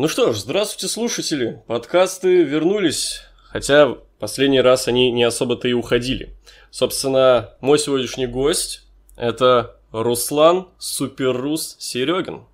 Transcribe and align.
Ну 0.00 0.08
что 0.08 0.32
ж, 0.32 0.38
здравствуйте, 0.38 0.88
слушатели. 0.88 1.62
Подкасты 1.66 2.42
вернулись, 2.42 3.20
хотя 3.42 3.98
последний 4.18 4.62
раз 4.62 4.88
они 4.88 5.10
не 5.10 5.24
особо-то 5.24 5.68
и 5.68 5.74
уходили. 5.74 6.34
Собственно, 6.70 7.52
мой 7.60 7.78
сегодняшний 7.78 8.26
гость– 8.26 8.86
это 9.18 9.76
Руслан 9.92 10.70
Суперрус 10.78 11.76
Серегин. 11.78 12.46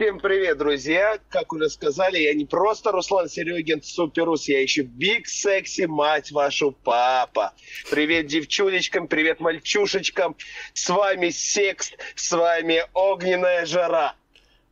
Всем 0.00 0.18
привет, 0.18 0.58
друзья! 0.58 1.20
Как 1.28 1.52
уже 1.52 1.70
сказали, 1.70 2.18
я 2.18 2.34
не 2.34 2.44
просто 2.44 2.90
Руслан 2.90 3.28
Серегин 3.28 3.80
Суперус, 3.80 4.48
я 4.48 4.60
еще 4.60 4.82
Биг 4.82 5.28
Секси, 5.28 5.82
мать 5.82 6.32
вашу 6.32 6.72
папа. 6.72 7.52
Привет 7.88 8.26
девчулечкам, 8.26 9.06
привет 9.06 9.38
мальчушечкам. 9.38 10.34
С 10.74 10.88
вами 10.88 11.30
Секс, 11.30 11.92
с 12.16 12.32
вами 12.32 12.82
Огненная 12.94 13.64
жара. 13.64 14.16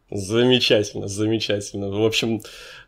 Замечательно, 0.08 1.08
замечательно. 1.08 1.90
В 1.90 2.04
общем, 2.04 2.40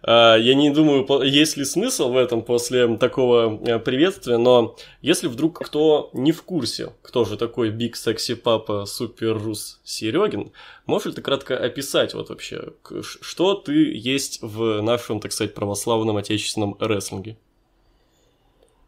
а, 0.02 0.36
я 0.36 0.54
не 0.54 0.70
думаю, 0.70 1.04
есть 1.24 1.56
ли 1.56 1.64
смысл 1.64 2.12
в 2.12 2.16
этом 2.16 2.42
после 2.42 2.96
такого 2.96 3.60
э, 3.66 3.80
приветствия, 3.80 4.36
но 4.36 4.76
если 5.02 5.26
вдруг 5.26 5.58
кто 5.58 6.10
не 6.12 6.30
в 6.30 6.44
курсе, 6.44 6.92
кто 7.02 7.24
же 7.24 7.36
такой 7.36 7.70
Big 7.70 7.94
Sexy 7.94 8.36
Папа 8.36 8.84
Супер 8.86 9.36
Рус 9.36 9.80
Серегин, 9.82 10.52
можешь 10.86 11.06
ли 11.06 11.12
ты 11.14 11.22
кратко 11.22 11.58
описать 11.58 12.14
вот 12.14 12.28
вообще, 12.28 12.72
что 13.02 13.54
ты 13.54 13.92
есть 13.96 14.38
в 14.40 14.80
нашем, 14.80 15.18
так 15.18 15.32
сказать, 15.32 15.54
православном 15.54 16.18
отечественном 16.18 16.76
рестлинге? 16.78 17.36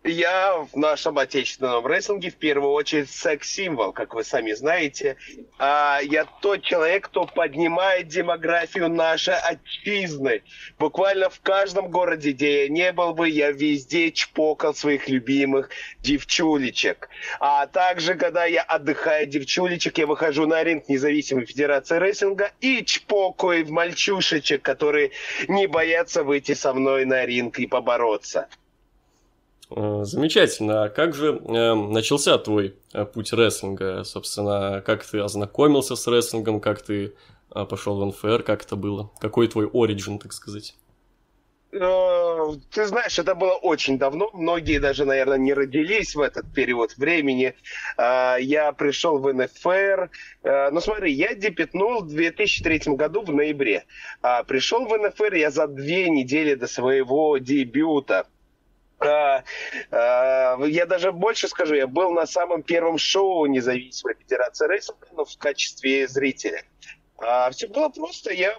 Я 0.03 0.67
в 0.73 0.77
нашем 0.79 1.19
отечественном 1.19 1.87
рестлинге 1.87 2.31
в 2.31 2.37
первую 2.37 2.73
очередь 2.73 3.11
секс-символ, 3.11 3.93
как 3.93 4.15
вы 4.15 4.25
сами 4.25 4.53
знаете. 4.53 5.17
А 5.59 6.01
я 6.03 6.25
тот 6.25 6.63
человек, 6.63 7.09
кто 7.09 7.27
поднимает 7.27 8.09
демографию 8.09 8.89
нашей 8.89 9.35
отчизны. 9.35 10.43
Буквально 10.79 11.29
в 11.29 11.41
каждом 11.43 11.91
городе, 11.91 12.33
где 12.33 12.63
я 12.63 12.69
не 12.71 12.93
был 12.93 13.13
бы, 13.13 13.29
я 13.29 13.53
везде 13.53 14.11
чпокал 14.11 14.75
своих 14.75 15.07
любимых 15.11 15.69
девчулечек. 15.99 17.11
А 17.39 17.67
также, 17.67 18.15
когда 18.15 18.47
я 18.47 18.63
отдыхаю 18.63 19.27
девчулечек, 19.27 19.99
я 19.99 20.07
выхожу 20.07 20.47
на 20.47 20.65
ринг 20.65 20.89
независимой 20.89 21.45
федерации 21.45 21.99
рестлинга 21.99 22.53
и 22.63 22.83
чпокаю 22.87 23.67
в 23.67 23.71
мальчушечек, 23.71 24.63
которые 24.63 25.11
не 25.47 25.67
боятся 25.67 26.25
выйти 26.25 26.55
со 26.55 26.73
мной 26.73 27.05
на 27.05 27.27
ринг 27.27 27.59
и 27.59 27.67
побороться. 27.67 28.49
Э, 29.71 30.01
замечательно. 30.05 30.85
А 30.85 30.89
как 30.89 31.15
же 31.15 31.37
э, 31.37 31.75
начался 31.75 32.39
твой 32.39 32.75
э, 32.93 33.05
путь 33.05 33.33
рестлинга? 33.33 34.05
Собственно, 34.05 34.83
как 34.85 35.05
ты 35.05 35.21
ознакомился 35.21 35.97
с 35.97 36.07
рестлингом, 36.09 36.61
как 36.61 36.83
ты 36.83 37.15
э, 37.55 37.65
пошел 37.65 38.01
в 38.01 38.07
НФР, 38.07 38.43
как 38.43 38.65
это 38.65 38.77
было? 38.77 39.11
Какой 39.21 39.47
твой 39.49 39.69
оригин, 39.73 40.19
так 40.19 40.33
сказать? 40.33 40.75
Ты 41.73 42.87
знаешь, 42.87 43.17
это 43.21 43.37
было 43.37 43.53
очень 43.53 43.97
давно. 43.97 44.31
Многие 44.33 44.81
даже, 44.81 45.05
наверное, 45.05 45.39
не 45.39 45.55
родились 45.55 46.17
в 46.17 46.21
этот 46.21 46.53
период 46.53 46.97
времени. 46.97 47.55
Я 47.97 48.73
пришел 48.77 49.21
в 49.21 49.33
НФР. 49.33 50.11
Ну, 50.43 50.81
смотри, 50.81 51.13
я 51.13 51.33
дебютнул 51.37 52.01
в 52.01 52.09
2003 52.09 52.97
году 52.97 53.23
в 53.23 53.33
ноябре. 53.33 53.85
Пришел 54.49 54.85
в 54.85 54.99
НФР 54.99 55.35
я 55.35 55.53
за 55.53 55.69
две 55.69 56.11
недели 56.11 56.55
до 56.55 56.67
своего 56.67 57.39
дебюта. 57.39 58.27
А, 59.01 59.45
а, 59.91 60.59
я 60.67 60.85
даже 60.85 61.11
больше 61.11 61.49
скажу, 61.49 61.75
я 61.75 61.87
был 61.87 62.13
на 62.13 62.27
самом 62.27 62.63
первом 62.63 62.99
шоу 62.99 63.47
независимой 63.47 64.15
федерации 64.15 64.69
рейсинга, 64.69 65.07
но 65.13 65.25
в 65.25 65.37
качестве 65.39 66.07
зрителя. 66.07 66.65
А, 67.19 67.51
все 67.51 67.67
было 67.67 67.89
просто. 67.89 68.33
Я 68.33 68.59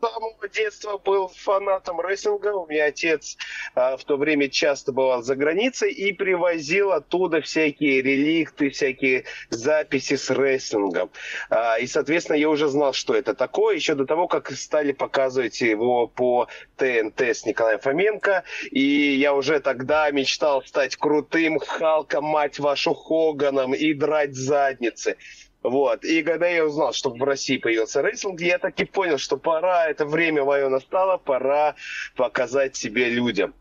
самого 0.00 0.48
детства 0.48 0.98
был 0.98 1.28
фанатом 1.28 2.00
рестлинга. 2.00 2.54
У 2.54 2.66
меня 2.66 2.86
отец 2.86 3.36
а, 3.74 3.96
в 3.96 4.04
то 4.04 4.16
время 4.16 4.48
часто 4.48 4.92
бывал 4.92 5.22
за 5.22 5.36
границей 5.36 5.92
и 5.92 6.12
привозил 6.12 6.92
оттуда 6.92 7.40
всякие 7.40 8.02
реликты, 8.02 8.70
всякие 8.70 9.24
записи 9.50 10.16
с 10.16 10.30
рестлингом. 10.30 11.10
А, 11.50 11.78
и, 11.78 11.86
соответственно, 11.86 12.36
я 12.36 12.48
уже 12.48 12.68
знал, 12.68 12.92
что 12.92 13.14
это 13.14 13.34
такое, 13.34 13.76
еще 13.76 13.94
до 13.94 14.06
того, 14.06 14.26
как 14.28 14.50
стали 14.52 14.92
показывать 14.92 15.60
его 15.60 16.06
по 16.06 16.48
ТНТ 16.76 17.20
с 17.20 17.44
Николаем 17.44 17.80
Фоменко. 17.80 18.44
И 18.70 18.80
я 18.80 19.34
уже 19.34 19.60
тогда 19.60 20.10
мечтал 20.10 20.62
стать 20.64 20.96
крутым 20.96 21.58
Халком, 21.58 22.24
мать 22.24 22.58
вашу, 22.58 22.94
Хоганом 22.94 23.74
и 23.74 23.92
драть 23.94 24.34
задницы. 24.34 25.16
Вот. 25.62 26.04
И 26.04 26.22
когда 26.22 26.48
я 26.48 26.64
узнал, 26.64 26.92
что 26.92 27.10
в 27.10 27.22
России 27.22 27.58
появился 27.58 28.00
рестлинг, 28.00 28.40
я 28.40 28.58
таки 28.58 28.84
понял, 28.84 29.18
что 29.18 29.36
пора, 29.36 29.88
это 29.88 30.06
время 30.06 30.44
мое 30.44 30.68
настало, 30.68 31.18
пора 31.18 31.74
показать 32.16 32.76
себе 32.76 33.10
людям. 33.10 33.54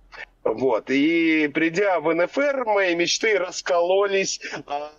Вот. 0.43 0.89
И 0.89 1.49
придя 1.53 1.99
в 1.99 2.13
НФР, 2.13 2.65
мои 2.65 2.95
мечты 2.95 3.37
раскололись. 3.37 4.39
А 4.65 4.91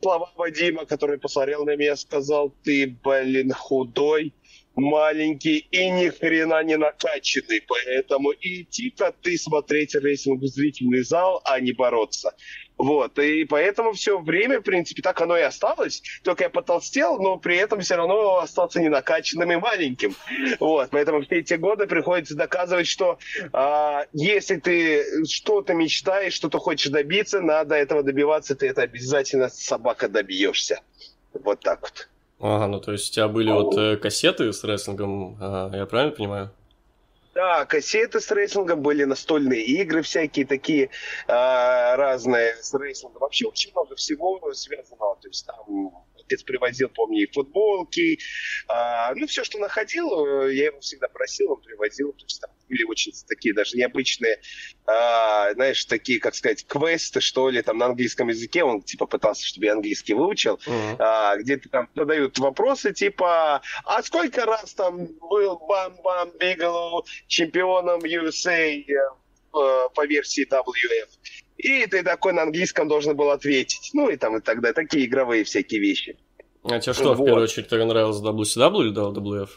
слова 0.00 0.32
Вадима, 0.36 0.86
который 0.86 1.18
посмотрел 1.18 1.64
на 1.64 1.76
меня, 1.76 1.96
сказал, 1.96 2.54
ты, 2.64 2.96
блин, 3.04 3.52
худой, 3.52 4.32
маленький 4.76 5.66
и 5.70 5.90
ни 5.90 6.08
хрена 6.08 6.62
не 6.62 6.76
накачанный, 6.76 7.62
поэтому 7.66 8.32
идти-ка 8.32 9.12
ты 9.22 9.36
смотреть 9.38 9.94
рестлинг 9.94 10.42
в 10.42 10.46
зрительный 10.46 11.02
зал, 11.02 11.40
а 11.44 11.60
не 11.60 11.72
бороться. 11.72 12.34
Вот, 12.78 13.18
и 13.18 13.44
поэтому 13.44 13.92
все 13.92 14.18
время, 14.18 14.60
в 14.60 14.62
принципе, 14.62 15.00
так 15.00 15.20
оно 15.22 15.36
и 15.36 15.42
осталось. 15.42 16.02
Только 16.22 16.44
я 16.44 16.50
потолстел, 16.50 17.18
но 17.18 17.38
при 17.38 17.56
этом 17.56 17.80
все 17.80 17.96
равно 17.96 18.38
остался 18.38 18.80
не 18.80 18.88
накачанным 18.88 19.50
и 19.50 19.56
маленьким. 19.56 20.14
Вот, 20.60 20.90
поэтому 20.90 21.22
все 21.22 21.36
эти 21.36 21.54
годы 21.54 21.86
приходится 21.86 22.36
доказывать, 22.36 22.86
что 22.86 23.18
а, 23.52 24.04
если 24.12 24.56
ты 24.56 25.24
что-то 25.26 25.72
мечтаешь, 25.74 26.34
что-то 26.34 26.58
хочешь 26.58 26.90
добиться, 26.90 27.40
надо 27.40 27.74
этого 27.74 28.02
добиваться, 28.02 28.54
ты 28.54 28.68
это 28.68 28.82
обязательно 28.82 29.48
собака 29.48 30.08
добьешься. 30.08 30.80
Вот 31.32 31.60
так 31.60 31.80
вот. 31.80 32.08
Ага, 32.38 32.66
ну 32.66 32.80
то 32.80 32.92
есть 32.92 33.10
у 33.10 33.14
тебя 33.14 33.28
были 33.28 33.50
вот 33.50 33.76
э, 33.78 33.96
кассеты 33.96 34.52
с 34.52 34.62
рестлингом, 34.62 35.38
ага, 35.40 35.76
я 35.76 35.86
правильно 35.86 36.14
понимаю? 36.14 36.50
Да, 37.36 37.66
кассеты 37.66 38.18
с 38.18 38.30
рестлингом 38.30 38.80
были, 38.80 39.04
настольные 39.04 39.62
игры 39.62 40.00
всякие 40.00 40.46
такие 40.46 40.86
э, 40.86 40.88
разные 41.28 42.56
с 42.62 42.72
рейсингом. 42.72 43.20
Вообще 43.20 43.46
очень 43.46 43.72
много 43.72 43.94
всего 43.94 44.54
связанного. 44.54 45.18
То 45.20 45.28
есть 45.28 45.46
там 45.46 45.66
отец 46.26 46.42
привозил, 46.42 46.88
помню, 46.88 47.22
и 47.22 47.32
футболки. 47.32 48.18
Э, 48.68 49.14
ну, 49.14 49.26
все, 49.26 49.44
что 49.44 49.58
находил, 49.58 50.46
я 50.48 50.66
его 50.66 50.80
всегда 50.80 51.08
просил, 51.08 51.52
он 51.52 51.62
привозил. 51.62 52.12
То 52.12 52.24
есть 52.24 52.40
там 52.40 52.50
были 52.68 52.84
очень 52.84 53.12
такие 53.26 53.54
даже 53.54 53.76
необычные, 53.76 54.40
а, 54.86 55.52
знаешь, 55.54 55.84
такие, 55.84 56.20
как 56.20 56.34
сказать, 56.34 56.66
квесты, 56.66 57.20
что 57.20 57.48
ли, 57.48 57.62
там 57.62 57.78
на 57.78 57.86
английском 57.86 58.28
языке, 58.28 58.64
он 58.64 58.82
типа 58.82 59.06
пытался, 59.06 59.46
чтобы 59.46 59.66
я 59.66 59.72
английский 59.72 60.14
выучил, 60.14 60.58
uh-huh. 60.66 60.96
а, 60.98 61.36
где 61.36 61.56
там 61.56 61.88
задают 61.94 62.38
вопросы 62.38 62.92
типа, 62.92 63.62
а 63.84 64.02
сколько 64.02 64.44
раз 64.44 64.74
там 64.74 65.06
был 65.20 65.58
Бам-Бам 65.58 66.32
Биглоу 66.38 67.04
чемпионом 67.26 68.00
USA 68.00 68.84
э, 68.84 69.88
по 69.94 70.06
версии 70.06 70.46
WF? 70.46 71.08
И 71.56 71.86
ты 71.86 72.02
такой 72.02 72.32
на 72.32 72.42
английском 72.42 72.88
должен 72.88 73.16
был 73.16 73.30
ответить. 73.30 73.90
Ну 73.94 74.08
и 74.08 74.16
там 74.16 74.36
и 74.36 74.40
тогда 74.40 74.72
такие 74.72 75.06
игровые 75.06 75.44
всякие 75.44 75.80
вещи. 75.80 76.16
А 76.64 76.80
тебе 76.80 76.92
что, 76.92 77.14
вот. 77.14 77.20
в 77.20 77.24
первую 77.24 77.44
очередь, 77.44 77.68
тебе 77.68 77.84
нравилось 77.84 78.20
WCW 78.20 78.80
или 78.82 78.94
WWF? 78.94 79.48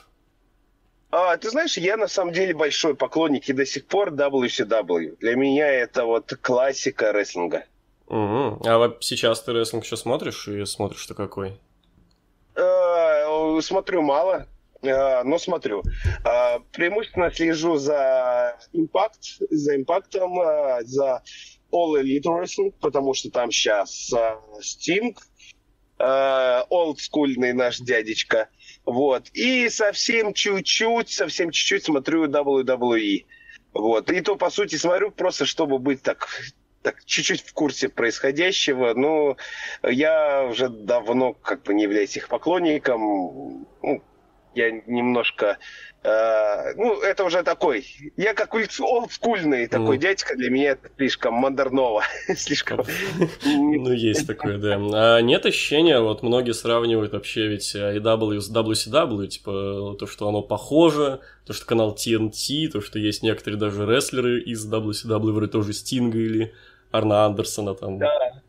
А, 1.11 1.37
ты 1.37 1.49
знаешь, 1.49 1.77
я 1.77 1.97
на 1.97 2.07
самом 2.07 2.33
деле 2.33 2.53
большой 2.53 2.95
поклонник 2.95 3.49
и 3.49 3.53
до 3.53 3.65
сих 3.65 3.87
пор 3.87 4.13
WCW. 4.13 5.17
Для 5.19 5.35
меня 5.35 5.67
это 5.67 6.05
вот 6.05 6.31
классика 6.41 7.11
рестлинга. 7.11 7.65
Угу. 8.07 8.61
А 8.65 8.97
сейчас 9.01 9.41
ты 9.41 9.53
рестлинг 9.53 9.83
еще 9.83 9.97
смотришь 9.97 10.47
и 10.47 10.65
смотришь-то 10.65 11.15
какой? 11.15 11.59
А, 12.55 13.59
смотрю 13.61 14.03
мало, 14.03 14.47
а, 14.83 15.23
но 15.23 15.39
смотрю. 15.39 15.83
А, 16.23 16.59
преимущественно 16.71 17.31
слежу 17.31 17.77
за 17.77 18.57
Impact, 18.73 19.47
за 19.49 19.75
импактом, 19.77 20.35
за 20.81 21.23
All 21.71 22.01
Elite 22.01 22.25
Wrestling, 22.25 22.73
потому 22.79 23.13
что 23.13 23.29
там 23.29 23.51
сейчас 23.51 24.11
Sting, 24.61 25.15
олдскульный 25.97 27.53
наш 27.53 27.79
дядечка– 27.79 28.49
вот. 28.89 29.29
И 29.33 29.69
совсем 29.69 30.33
чуть-чуть, 30.33 31.09
совсем 31.09 31.51
чуть-чуть 31.51 31.83
смотрю 31.83 32.27
WWE. 32.27 33.25
Вот. 33.73 34.09
И 34.09 34.21
то, 34.21 34.35
по 34.35 34.49
сути, 34.49 34.75
смотрю 34.77 35.11
просто, 35.11 35.45
чтобы 35.45 35.77
быть 35.77 36.01
так 36.01 36.27
так 36.81 37.03
чуть-чуть 37.05 37.41
в 37.41 37.53
курсе 37.53 37.89
происходящего, 37.89 38.93
но 38.93 39.35
я 39.83 40.45
уже 40.45 40.69
давно 40.69 41.33
как 41.33 41.63
бы 41.63 41.73
не 41.73 41.83
являюсь 41.83 42.15
их 42.15 42.29
поклонником. 42.29 43.67
Ну, 43.83 44.01
я 44.55 44.71
немножко 44.87 45.57
Э, 46.01 46.73
ну, 46.77 47.01
это 47.01 47.25
уже 47.25 47.43
такой. 47.43 47.85
Я 48.15 48.33
как 48.33 48.53
олдскульный 48.53 49.67
такой 49.67 49.97
mm. 49.97 49.99
дядька, 49.99 50.35
для 50.37 50.49
меня 50.49 50.71
это 50.71 50.89
слишком 50.95 51.33
модерново. 51.33 52.03
слишком. 52.37 52.85
Ну, 53.43 53.91
есть 53.91 54.25
такое, 54.25 54.57
да. 54.57 54.79
А 54.93 55.19
нет 55.19 55.45
ощущения, 55.45 55.99
вот 55.99 56.23
многие 56.23 56.53
сравнивают 56.53 57.11
вообще 57.11 57.47
ведь 57.47 57.75
AEW 57.75 58.39
с 58.39 58.49
WCW, 58.49 59.27
типа 59.27 59.97
то, 59.99 60.07
что 60.07 60.29
оно 60.29 60.41
похоже, 60.41 61.19
то, 61.45 61.51
что 61.51 61.65
канал 61.65 61.93
TNT, 61.95 62.69
то, 62.69 62.79
что 62.79 62.97
есть 62.97 63.21
некоторые 63.21 63.59
даже 63.59 63.85
рестлеры 63.85 64.39
из 64.41 64.71
WCW, 64.71 65.31
вроде 65.31 65.51
тоже 65.51 65.73
Стинга 65.73 66.17
или 66.17 66.53
Арна 66.91 67.25
Андерсона 67.25 67.75
там. 67.75 67.99
Да, 67.99 68.41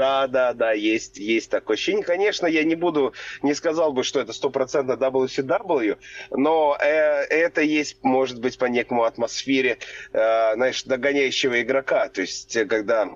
да, 0.00 0.26
да, 0.28 0.54
да, 0.54 0.72
есть, 0.72 1.18
есть 1.18 1.50
такое 1.50 1.74
ощущение. 1.74 2.02
Конечно, 2.02 2.46
я 2.46 2.64
не 2.64 2.74
буду, 2.74 3.12
не 3.42 3.52
сказал 3.52 3.92
бы, 3.92 4.02
что 4.02 4.18
это 4.18 4.32
стопроцентно 4.32 4.92
WCW, 4.92 5.98
но 6.30 6.74
э, 6.80 6.86
это 6.86 7.60
есть, 7.60 8.02
может 8.02 8.40
быть, 8.40 8.56
по 8.56 8.64
некому 8.64 9.04
атмосфере, 9.04 9.76
э, 10.12 10.54
знаешь, 10.54 10.84
догоняющего 10.84 11.60
игрока. 11.60 12.08
То 12.08 12.22
есть, 12.22 12.56
когда 12.66 13.10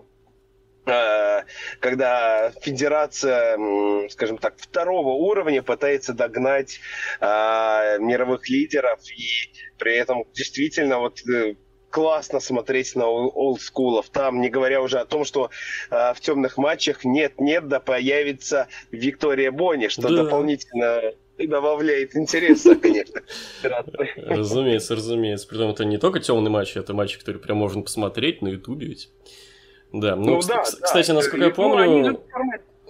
э, 0.84 1.42
когда 1.80 2.52
федерация, 2.60 3.58
скажем 4.10 4.36
так, 4.36 4.58
второго 4.58 5.14
уровня 5.14 5.62
пытается 5.62 6.12
догнать 6.12 6.80
э, 7.18 7.96
мировых 7.98 8.50
лидеров, 8.50 9.00
и 9.10 9.50
при 9.78 9.96
этом 9.96 10.24
действительно 10.34 10.98
вот 10.98 11.18
э, 11.26 11.54
классно 11.94 12.40
смотреть 12.40 12.96
на 12.96 13.06
олдскулов. 13.06 14.08
Там, 14.08 14.40
не 14.40 14.48
говоря 14.48 14.82
уже 14.82 14.98
о 14.98 15.04
том, 15.04 15.24
что 15.24 15.50
э, 15.92 16.12
в 16.12 16.20
темных 16.20 16.58
матчах 16.58 17.04
нет-нет, 17.04 17.68
да 17.68 17.78
появится 17.78 18.66
Виктория 18.90 19.52
Бонни, 19.52 19.86
что 19.86 20.08
да. 20.08 20.24
дополнительно 20.24 21.12
добавляет 21.38 22.16
интереса, 22.16 22.74
конечно. 22.82 23.20
Разумеется, 24.16 24.96
разумеется. 24.96 25.46
Притом 25.46 25.70
это 25.70 25.84
не 25.84 25.98
только 25.98 26.18
темный 26.18 26.50
матч, 26.50 26.76
это 26.76 26.94
матч, 26.94 27.16
который 27.16 27.40
прям 27.40 27.58
можно 27.58 27.82
посмотреть 27.82 28.42
на 28.42 28.48
Ютубе 28.48 28.88
ведь. 28.88 29.10
Да, 29.92 30.16
ну, 30.16 30.34
ну 30.34 30.40
да, 30.42 30.62
кстати, 30.62 31.06
да. 31.06 31.14
насколько 31.14 31.44
я 31.44 31.50
ну, 31.50 31.54
помню, 31.54 32.20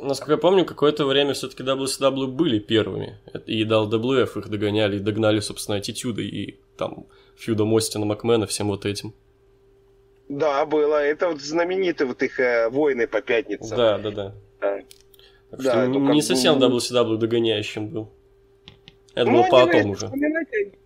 насколько 0.01 0.33
я 0.33 0.39
помню, 0.39 0.65
какое-то 0.65 1.07
время 1.07 1.35
все-таки 1.35 1.63
WCW 1.63 2.27
были 2.27 2.59
первыми, 2.59 3.19
и 3.47 3.65
WWF 3.65 4.39
их 4.39 4.49
догоняли, 4.49 4.97
и 4.97 5.01
догнали, 5.01 5.41
собственно, 5.41 5.77
Attitude, 5.77 6.23
и 6.23 6.59
там 6.77 7.07
фьюдом 7.37 7.75
Остина 7.75 8.07
Макмена, 8.07 8.47
всем 8.47 8.69
вот 8.69 8.87
этим. 8.87 9.13
Да, 10.29 10.65
было. 10.65 10.97
Это 10.97 11.29
вот 11.29 11.41
знаменитые 11.41 12.09
вот 12.09 12.23
их 12.23 12.41
э, 12.41 12.69
войны 12.71 13.07
по 13.07 13.21
пятницам. 13.21 13.77
Да, 13.77 13.99
да, 13.99 14.11
да. 14.11 14.35
да. 14.61 14.81
Так 15.51 15.63
да, 15.63 15.71
что 15.71 15.87
не 15.87 16.23
совсем 16.23 16.59
WCW 16.59 17.17
догоняющим 17.17 17.89
был. 17.89 18.11
Думал, 19.15 19.45
ну, 19.45 19.51
потом 19.51 19.91
уже. 19.91 20.11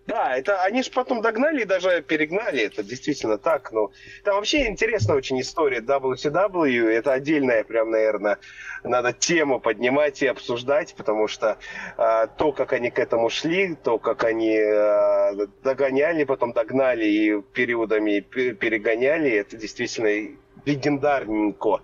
Да, 0.05 0.35
это 0.35 0.61
они 0.63 0.81
же 0.83 0.91
потом 0.91 1.21
догнали 1.21 1.61
и 1.61 1.65
даже 1.65 2.01
перегнали, 2.01 2.63
это 2.63 2.83
действительно 2.83 3.37
так. 3.37 3.71
Но 3.71 3.91
там 4.23 4.35
вообще 4.35 4.67
интересная 4.67 5.15
очень 5.15 5.39
история 5.39 5.81
WCW, 5.81 6.87
это 6.89 7.13
отдельная 7.13 7.63
прям, 7.63 7.91
наверное, 7.91 8.37
надо 8.83 9.13
тему 9.13 9.59
поднимать 9.59 10.21
и 10.21 10.27
обсуждать, 10.27 10.95
потому 10.95 11.27
что 11.27 11.57
э, 11.97 12.27
то, 12.37 12.51
как 12.51 12.73
они 12.73 12.89
к 12.89 12.99
этому 12.99 13.29
шли, 13.29 13.75
то, 13.75 13.99
как 13.99 14.23
они 14.23 14.57
э, 14.57 15.47
догоняли, 15.63 16.23
потом 16.23 16.53
догнали 16.53 17.05
и 17.05 17.41
периодами 17.41 18.19
перегоняли, 18.19 19.31
это 19.31 19.57
действительно 19.57 20.35
легендарненько. 20.65 21.81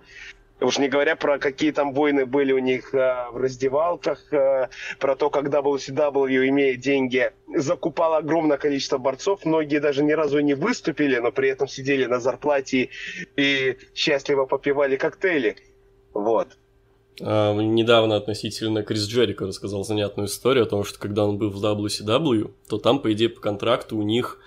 Уж 0.60 0.78
не 0.78 0.88
говоря 0.88 1.16
про 1.16 1.38
какие 1.38 1.70
там 1.70 1.92
войны 1.92 2.24
были 2.24 2.52
у 2.52 2.58
них 2.58 2.94
э, 2.94 3.26
в 3.30 3.36
раздевалках, 3.36 4.32
э, 4.32 4.68
про 4.98 5.14
то, 5.14 5.28
как 5.28 5.48
WCW, 5.48 6.48
имея 6.48 6.76
деньги, 6.76 7.30
закупал 7.54 8.14
огромное 8.14 8.56
количество 8.56 8.96
борцов. 8.96 9.44
Многие 9.44 9.80
даже 9.80 10.02
ни 10.02 10.12
разу 10.12 10.40
не 10.40 10.54
выступили, 10.54 11.18
но 11.18 11.30
при 11.30 11.50
этом 11.50 11.68
сидели 11.68 12.06
на 12.06 12.20
зарплате 12.20 12.88
и 13.36 13.76
счастливо 13.94 14.46
попивали 14.46 14.96
коктейли. 14.96 15.56
Вот. 16.14 16.48
А, 17.20 17.54
недавно 17.54 18.16
относительно 18.16 18.82
Крис 18.82 19.06
Джерика 19.06 19.46
рассказал 19.46 19.84
занятную 19.84 20.28
историю 20.28 20.64
о 20.64 20.68
том, 20.68 20.84
что 20.84 20.98
когда 20.98 21.26
он 21.26 21.36
был 21.36 21.50
в 21.50 21.62
WCW, 21.62 22.50
то 22.68 22.78
там, 22.78 23.00
по 23.00 23.12
идее, 23.12 23.28
по 23.28 23.40
контракту 23.40 23.98
у 23.98 24.02
них 24.02 24.38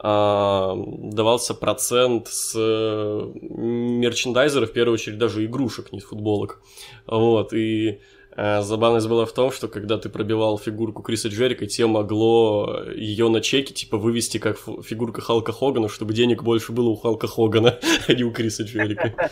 давался 0.00 1.54
процент 1.54 2.28
с 2.28 2.54
мерчендайзера, 2.54 4.66
в 4.66 4.72
первую 4.72 4.94
очередь 4.94 5.18
даже 5.18 5.44
игрушек, 5.44 5.92
не 5.92 6.00
футболок. 6.00 6.60
Вот, 7.06 7.52
и 7.52 8.00
э, 8.36 8.62
Забавность 8.62 9.08
была 9.08 9.26
в 9.26 9.32
том, 9.32 9.50
что 9.50 9.66
когда 9.66 9.98
ты 9.98 10.08
пробивал 10.08 10.58
фигурку 10.58 11.02
Криса 11.02 11.28
Джерика, 11.28 11.66
те 11.66 11.86
могло 11.86 12.84
ее 12.94 13.28
на 13.28 13.40
чеке 13.40 13.74
типа 13.74 13.98
вывести 13.98 14.38
как 14.38 14.58
фигурка 14.84 15.20
Халка 15.20 15.52
Хогана, 15.52 15.88
чтобы 15.88 16.14
денег 16.14 16.44
больше 16.44 16.72
было 16.72 16.90
у 16.90 16.96
Халка 16.96 17.26
Хогана, 17.26 17.78
а 18.06 18.12
не 18.12 18.22
у 18.22 18.30
Криса 18.30 18.62
Джерика. 18.62 19.30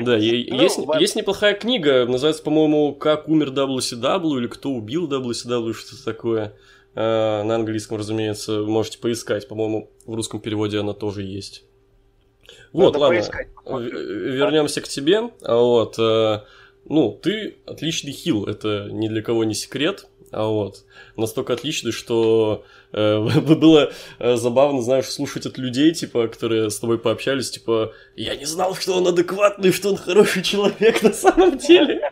Да, 0.00 0.12
ну, 0.12 0.16
есть, 0.16 0.78
есть 1.00 1.16
неплохая 1.16 1.54
книга, 1.54 2.06
называется, 2.06 2.42
по-моему, 2.42 2.94
«Как 2.94 3.28
умер 3.28 3.48
WCW» 3.48 4.38
или 4.38 4.46
«Кто 4.46 4.70
убил 4.70 5.06
WCW», 5.06 5.74
что-то 5.74 6.04
такое. 6.04 6.54
Э, 6.94 7.42
на 7.42 7.54
английском, 7.54 7.96
разумеется, 7.96 8.60
можете 8.62 8.98
поискать. 8.98 9.48
По-моему, 9.48 9.90
в 10.04 10.14
русском 10.14 10.40
переводе 10.40 10.78
она 10.78 10.92
тоже 10.92 11.22
есть. 11.22 11.64
Вот, 12.72 12.92
Надо 12.92 12.98
ладно. 12.98 13.16
Поискать. 13.16 13.48
Вернемся 13.66 14.80
к 14.80 14.88
тебе. 14.88 15.30
А 15.42 15.56
вот, 15.56 15.98
э, 15.98 16.42
ну, 16.84 17.12
ты 17.12 17.56
отличный 17.66 18.12
хил, 18.12 18.44
это 18.46 18.88
ни 18.90 19.08
для 19.08 19.22
кого 19.22 19.44
не 19.44 19.54
секрет. 19.54 20.06
А 20.32 20.46
вот, 20.46 20.84
настолько 21.16 21.52
отличный, 21.52 21.92
что 21.92 22.64
э, 22.92 23.18
было 23.40 23.92
э, 24.18 24.36
забавно, 24.36 24.82
знаешь, 24.82 25.06
слушать 25.06 25.46
от 25.46 25.58
людей, 25.58 25.92
типа, 25.92 26.28
которые 26.28 26.70
с 26.70 26.78
тобой 26.78 26.98
пообщались, 26.98 27.50
типа, 27.50 27.92
я 28.16 28.34
не 28.36 28.46
знал, 28.46 28.74
что 28.74 28.94
он 28.96 29.06
адекватный, 29.06 29.72
что 29.72 29.90
он 29.90 29.96
хороший 29.96 30.42
человек 30.42 31.02
на 31.02 31.12
самом 31.12 31.58
деле. 31.58 32.10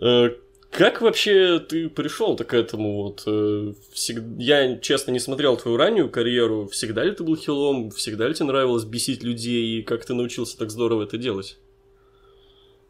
Как 0.76 1.00
вообще 1.00 1.60
ты 1.60 1.88
пришел-то 1.88 2.42
к 2.44 2.52
этому? 2.52 3.04
Вот, 3.04 3.22
э, 3.28 3.74
всег... 3.92 4.24
Я, 4.38 4.76
честно, 4.78 5.12
не 5.12 5.20
смотрел 5.20 5.56
твою 5.56 5.76
раннюю 5.76 6.10
карьеру. 6.10 6.66
Всегда 6.66 7.04
ли 7.04 7.12
ты 7.12 7.22
был 7.22 7.36
хилом? 7.36 7.92
Всегда 7.92 8.26
ли 8.26 8.34
тебе 8.34 8.46
нравилось 8.46 8.82
бесить 8.82 9.22
людей? 9.22 9.78
И 9.78 9.82
как 9.82 10.04
ты 10.04 10.14
научился 10.14 10.58
так 10.58 10.70
здорово 10.70 11.04
это 11.04 11.16
делать? 11.16 11.58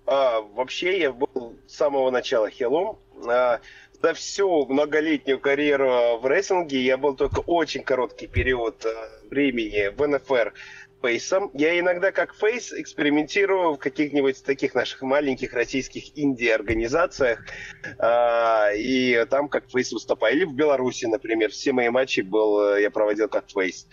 А, 0.07 0.41
вообще 0.41 0.99
я 0.99 1.13
был 1.13 1.57
с 1.67 1.77
самого 1.77 2.11
начала 2.11 2.49
хилом. 2.49 2.99
А, 3.29 3.61
за 4.01 4.15
всю 4.15 4.65
многолетнюю 4.65 5.39
карьеру 5.39 6.19
в 6.23 6.27
рестлинге 6.27 6.81
я 6.81 6.97
был 6.97 7.15
только 7.15 7.41
очень 7.41 7.83
короткий 7.83 8.29
период 8.29 8.83
а, 8.87 9.11
времени 9.29 9.89
в 9.95 10.07
НФР 10.07 10.55
фейсом. 11.05 11.51
Я 11.53 11.79
иногда 11.79 12.13
как 12.13 12.35
фейс 12.35 12.73
экспериментирую 12.73 13.75
в 13.75 13.79
каких-нибудь 13.79 14.43
таких 14.43 14.75
наших 14.75 15.03
маленьких 15.03 15.53
российских 15.53 16.19
инди-организациях. 16.19 17.45
Э, 17.99 18.75
и 18.77 19.27
там 19.29 19.49
как 19.49 19.71
фейс 19.71 19.93
выступаю. 19.93 20.37
Или 20.37 20.45
в 20.45 20.55
Беларуси, 20.55 21.05
например. 21.05 21.51
Все 21.51 21.73
мои 21.73 21.91
матчи 21.91 22.23
был, 22.23 22.75
э, 22.75 22.83
я 22.83 22.91
проводил 22.91 23.29
как 23.29 23.51
фейс. 23.51 23.87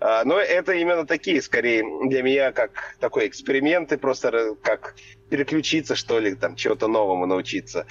Но 0.00 0.38
это 0.38 0.72
именно 0.72 1.06
такие, 1.06 1.40
скорее, 1.42 1.84
для 2.08 2.22
меня 2.22 2.52
как 2.52 2.96
такой 2.98 3.28
эксперименты, 3.28 3.98
просто 3.98 4.56
как 4.62 4.94
переключиться, 5.32 5.96
что 5.96 6.18
ли, 6.18 6.34
там, 6.34 6.56
чего-то 6.56 6.88
новому 6.88 7.24
научиться. 7.24 7.86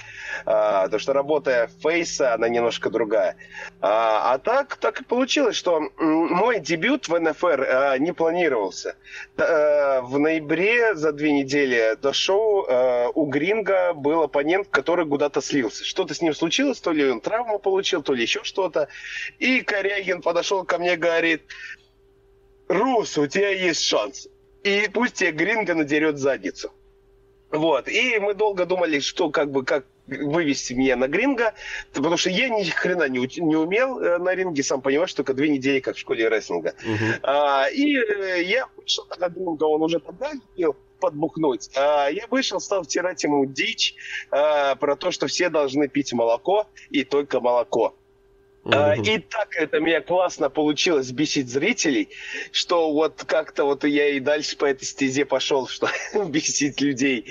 А, 0.46 0.86
то, 0.86 1.00
что 1.00 1.12
работая 1.12 1.68
фейса, 1.82 2.34
она 2.34 2.48
немножко 2.48 2.88
другая. 2.88 3.34
А, 3.80 4.32
а 4.32 4.38
так, 4.38 4.76
так 4.76 5.00
и 5.00 5.04
получилось, 5.04 5.56
что 5.56 5.80
мой 5.98 6.60
дебют 6.60 7.08
в 7.08 7.18
НФР 7.18 7.66
а, 7.68 7.98
не 7.98 8.12
планировался. 8.12 8.94
А, 9.36 10.02
в 10.02 10.20
ноябре 10.20 10.94
за 10.94 11.10
две 11.10 11.32
недели 11.32 11.96
до 12.00 12.12
шоу 12.12 12.64
а, 12.68 13.08
у 13.12 13.26
Гринга 13.26 13.92
был 13.92 14.22
оппонент, 14.22 14.68
который 14.68 15.04
куда-то 15.04 15.42
слился. 15.42 15.84
Что-то 15.84 16.14
с 16.14 16.22
ним 16.22 16.34
случилось, 16.34 16.80
то 16.80 16.92
ли 16.92 17.10
он 17.10 17.20
травму 17.20 17.58
получил, 17.58 18.04
то 18.04 18.14
ли 18.14 18.22
еще 18.22 18.44
что-то. 18.44 18.86
И 19.40 19.62
Корягин 19.62 20.22
подошел 20.22 20.62
ко 20.64 20.78
мне 20.78 20.94
говорит, 20.94 21.42
Рус, 22.72 23.18
у 23.18 23.26
тебя 23.26 23.50
есть 23.50 23.82
шанс. 23.82 24.28
И 24.64 24.88
пусть 24.92 25.14
тебе 25.14 25.32
Гринго 25.32 25.74
надерет 25.74 26.18
задницу. 26.18 26.72
Вот. 27.50 27.86
И 27.88 28.18
мы 28.18 28.32
долго 28.34 28.64
думали, 28.64 29.00
что 29.00 29.30
как 29.30 29.50
бы 29.50 29.62
как 29.62 29.84
вывести 30.06 30.72
меня 30.72 30.96
на 30.96 31.06
гринга, 31.06 31.54
потому 31.92 32.16
что 32.16 32.30
я 32.30 32.48
ни 32.48 32.64
хрена 32.64 33.08
не, 33.08 33.18
не 33.40 33.56
умел 33.56 34.00
э, 34.00 34.18
на 34.18 34.34
ринге, 34.34 34.62
сам 34.62 34.80
понимаешь, 34.80 35.14
только 35.14 35.32
две 35.32 35.48
недели 35.48 35.80
как 35.80 35.96
в 35.96 35.98
школе 35.98 36.28
рестлинга. 36.28 36.74
Uh-huh. 36.84 37.20
А, 37.22 37.68
и 37.68 37.96
э, 37.96 38.42
я 38.42 38.66
вышел 38.76 39.06
на 39.18 39.28
гринга, 39.28 39.64
он 39.64 39.82
уже 39.82 40.00
тогда 40.00 40.30
хотел 40.30 40.76
подбухнуть. 40.98 41.70
А, 41.76 42.08
я 42.08 42.26
вышел, 42.30 42.58
стал 42.58 42.82
втирать 42.82 43.22
ему 43.22 43.44
дичь 43.44 43.94
а, 44.30 44.74
про 44.76 44.96
то, 44.96 45.10
что 45.10 45.26
все 45.28 45.50
должны 45.50 45.88
пить 45.88 46.12
молоко 46.12 46.66
и 46.90 47.04
только 47.04 47.40
молоко. 47.40 47.94
Uh-huh. 48.64 49.02
И 49.04 49.18
так 49.18 49.56
это 49.56 49.80
меня 49.80 50.00
классно 50.00 50.48
получилось 50.48 51.10
бесить 51.10 51.48
зрителей, 51.48 52.10
что 52.52 52.92
вот 52.92 53.24
как-то 53.24 53.64
вот 53.64 53.82
я 53.82 54.10
и 54.10 54.20
дальше 54.20 54.56
по 54.56 54.66
этой 54.66 54.84
стезе 54.84 55.24
пошел, 55.24 55.66
что 55.66 55.88
бесить 56.28 56.80
людей. 56.80 57.26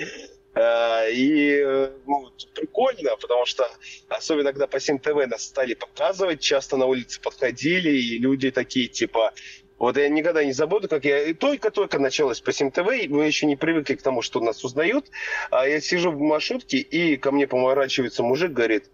Э, 0.54 1.10
и 1.10 1.64
ну, 2.06 2.30
прикольно, 2.54 3.16
потому 3.16 3.46
что 3.46 3.66
особенно 4.08 4.52
когда 4.52 4.66
по 4.66 4.78
СИН-ТВ 4.78 5.26
нас 5.26 5.44
стали 5.44 5.72
показывать, 5.72 6.40
часто 6.40 6.76
на 6.76 6.84
улице 6.84 7.18
подходили, 7.20 7.90
и 7.90 8.18
люди 8.18 8.50
такие 8.50 8.88
типа, 8.88 9.32
вот 9.78 9.96
я 9.96 10.10
никогда 10.10 10.44
не 10.44 10.52
забуду, 10.52 10.86
как 10.86 11.06
я 11.06 11.32
только-только 11.32 11.98
началось 11.98 12.40
по 12.40 12.52
СИМ-ТВ, 12.52 13.08
мы 13.08 13.24
еще 13.26 13.46
не 13.46 13.56
привыкли 13.56 13.94
к 13.94 14.02
тому, 14.02 14.20
что 14.20 14.40
нас 14.40 14.62
узнают. 14.64 15.06
А 15.50 15.66
я 15.66 15.80
сижу 15.80 16.12
в 16.12 16.20
маршрутке, 16.20 16.76
и 16.76 17.16
ко 17.16 17.32
мне 17.32 17.46
поворачивается 17.46 18.22
мужик, 18.22 18.52
говорит, 18.52 18.90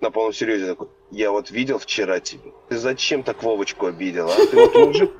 на 0.00 0.10
полном 0.10 0.32
серьезе 0.32 0.66
такой, 0.66 0.88
я 1.10 1.30
вот 1.30 1.50
видел 1.50 1.78
вчера 1.78 2.20
тебя. 2.20 2.50
Ты 2.68 2.78
зачем 2.78 3.22
так 3.22 3.42
Вовочку 3.42 3.86
обидела? 3.86 4.32
А 4.32 4.46
ты 4.46 4.56
вот 4.56 4.74
мужик 4.74 5.10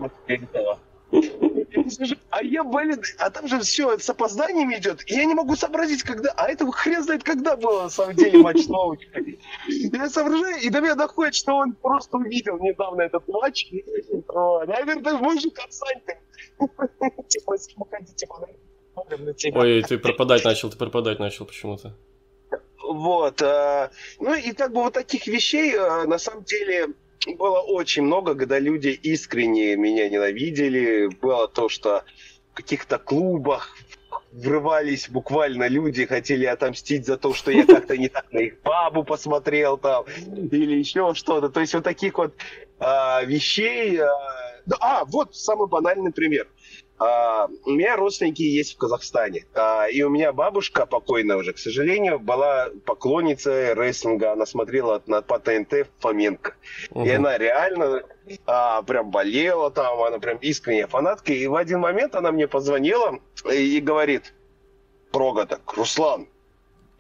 а 2.31 2.43
я, 2.43 2.65
блин, 2.65 3.01
а 3.19 3.31
там 3.31 3.49
же 3.49 3.61
все 3.61 3.99
с 3.99 4.09
опозданием 4.09 4.73
идет, 4.73 5.03
я 5.07 5.25
не 5.25 5.35
могу 5.35 5.57
сообразить, 5.57 6.03
когда, 6.03 6.31
а 6.37 6.49
это 6.49 6.71
хрен 6.71 7.03
знает, 7.03 7.25
когда 7.25 7.57
было 7.57 7.85
на 7.85 7.91
самом 7.91 8.15
деле 8.15 8.39
матч 8.39 8.65
с 8.65 8.69
Вовочкой. 8.69 9.41
Я 9.67 10.09
соображаю, 10.09 10.61
и 10.61 10.71
до 10.71 10.81
меня 10.81 10.95
доходит, 10.95 11.35
что 11.35 11.57
он 11.57 11.73
просто 11.73 12.17
увидел 12.17 12.59
недавно 12.59 13.03
этот 13.03 13.27
матч. 13.29 13.71
Ты 13.71 15.15
мужик, 15.19 15.59
отстань. 15.59 16.01
Типа, 17.29 17.59
типа, 17.59 18.49
Ой, 19.59 19.83
ты 19.83 19.99
пропадать 19.99 20.45
начал, 20.45 20.71
ты 20.71 20.77
пропадать 20.77 21.19
начал 21.19 21.47
почему-то. 21.47 21.97
Вот. 22.83 23.43
Э, 23.43 23.91
ну 24.19 24.35
и 24.35 24.53
как 24.53 24.73
бы 24.73 24.83
вот 24.83 24.95
таких 24.95 25.27
вещей 25.27 25.75
э, 25.75 26.05
на 26.05 26.19
самом 26.19 26.45
деле 26.45 26.89
было 27.39 27.61
очень 27.61 28.03
много, 28.03 28.35
когда 28.35 28.59
люди 28.59 28.89
искренне 28.89 29.77
меня 29.77 30.09
ненавидели. 30.09 31.09
Было 31.21 31.49
то, 31.49 31.69
что 31.69 32.05
в 32.53 32.55
каких-то 32.55 32.99
клубах 32.99 33.77
врывались 34.33 35.09
буквально 35.09 35.67
люди, 35.67 36.07
хотели 36.07 36.47
отомстить 36.47 37.07
за 37.07 37.17
то, 37.17 37.35
что 37.35 37.51
я 37.51 37.67
как-то 37.67 37.97
не 37.97 38.09
так 38.09 38.33
на 38.33 38.39
их 38.39 38.61
бабу 38.63 39.03
посмотрел 39.03 39.77
там, 39.77 40.05
или 40.07 40.79
еще 40.79 41.15
что-то. 41.15 41.49
То 41.49 41.61
есть 41.61 41.75
вот 41.75 41.85
таких 41.85 42.19
вот 42.19 42.35
а, 42.79 43.23
вещей. 43.25 44.01
А, 44.01 44.09
а, 44.81 45.05
вот 45.05 45.35
самый 45.35 45.69
банальный 45.69 46.13
пример. 46.13 46.49
А, 47.01 47.49
у 47.65 47.71
меня 47.71 47.97
родственники 47.97 48.43
есть 48.43 48.75
в 48.75 48.77
Казахстане. 48.77 49.47
А, 49.55 49.87
и 49.87 50.03
у 50.03 50.11
меня 50.11 50.35
бабушка, 50.35 50.85
покойная 50.85 51.39
уже, 51.39 51.55
к 51.55 51.59
сожалению, 51.59 52.19
была 52.21 52.69
поклонницей 52.85 53.73
рестлинга. 53.73 54.33
Она 54.33 54.45
смотрела 54.45 55.03
на, 55.07 55.23
по 55.23 55.39
ТНТ 55.39 55.89
Фоменко. 56.01 56.55
Угу. 56.91 57.07
И 57.07 57.11
она 57.11 57.39
реально 57.39 58.03
а, 58.45 58.83
прям 58.83 59.11
болела 59.11 59.71
там, 59.71 60.03
она 60.03 60.19
прям 60.19 60.37
искренняя 60.37 60.87
фанатка. 60.87 61.33
И 61.33 61.47
в 61.47 61.55
один 61.55 61.81
момент 61.81 62.15
она 62.15 62.33
мне 62.33 62.47
позвонила 62.47 63.19
и, 63.51 63.79
и 63.79 63.81
говорит, 63.81 64.35
Прога 65.11 65.47
так, 65.47 65.73
Руслан, 65.73 66.29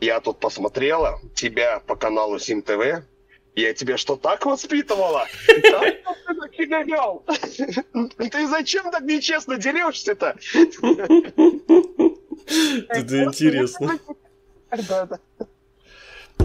я 0.00 0.20
тут 0.20 0.40
посмотрела 0.40 1.20
тебя 1.34 1.80
по 1.86 1.94
каналу 1.94 2.38
Сим 2.38 2.62
ТВ, 2.62 3.04
я 3.54 3.74
тебя 3.74 3.96
что, 3.96 4.16
так 4.16 4.46
воспитывала? 4.46 5.26
Ты 6.56 8.48
зачем 8.48 8.90
так 8.90 9.02
нечестно 9.02 9.56
дерешься-то? 9.56 10.36
Это 12.88 13.24
интересно. 13.24 13.98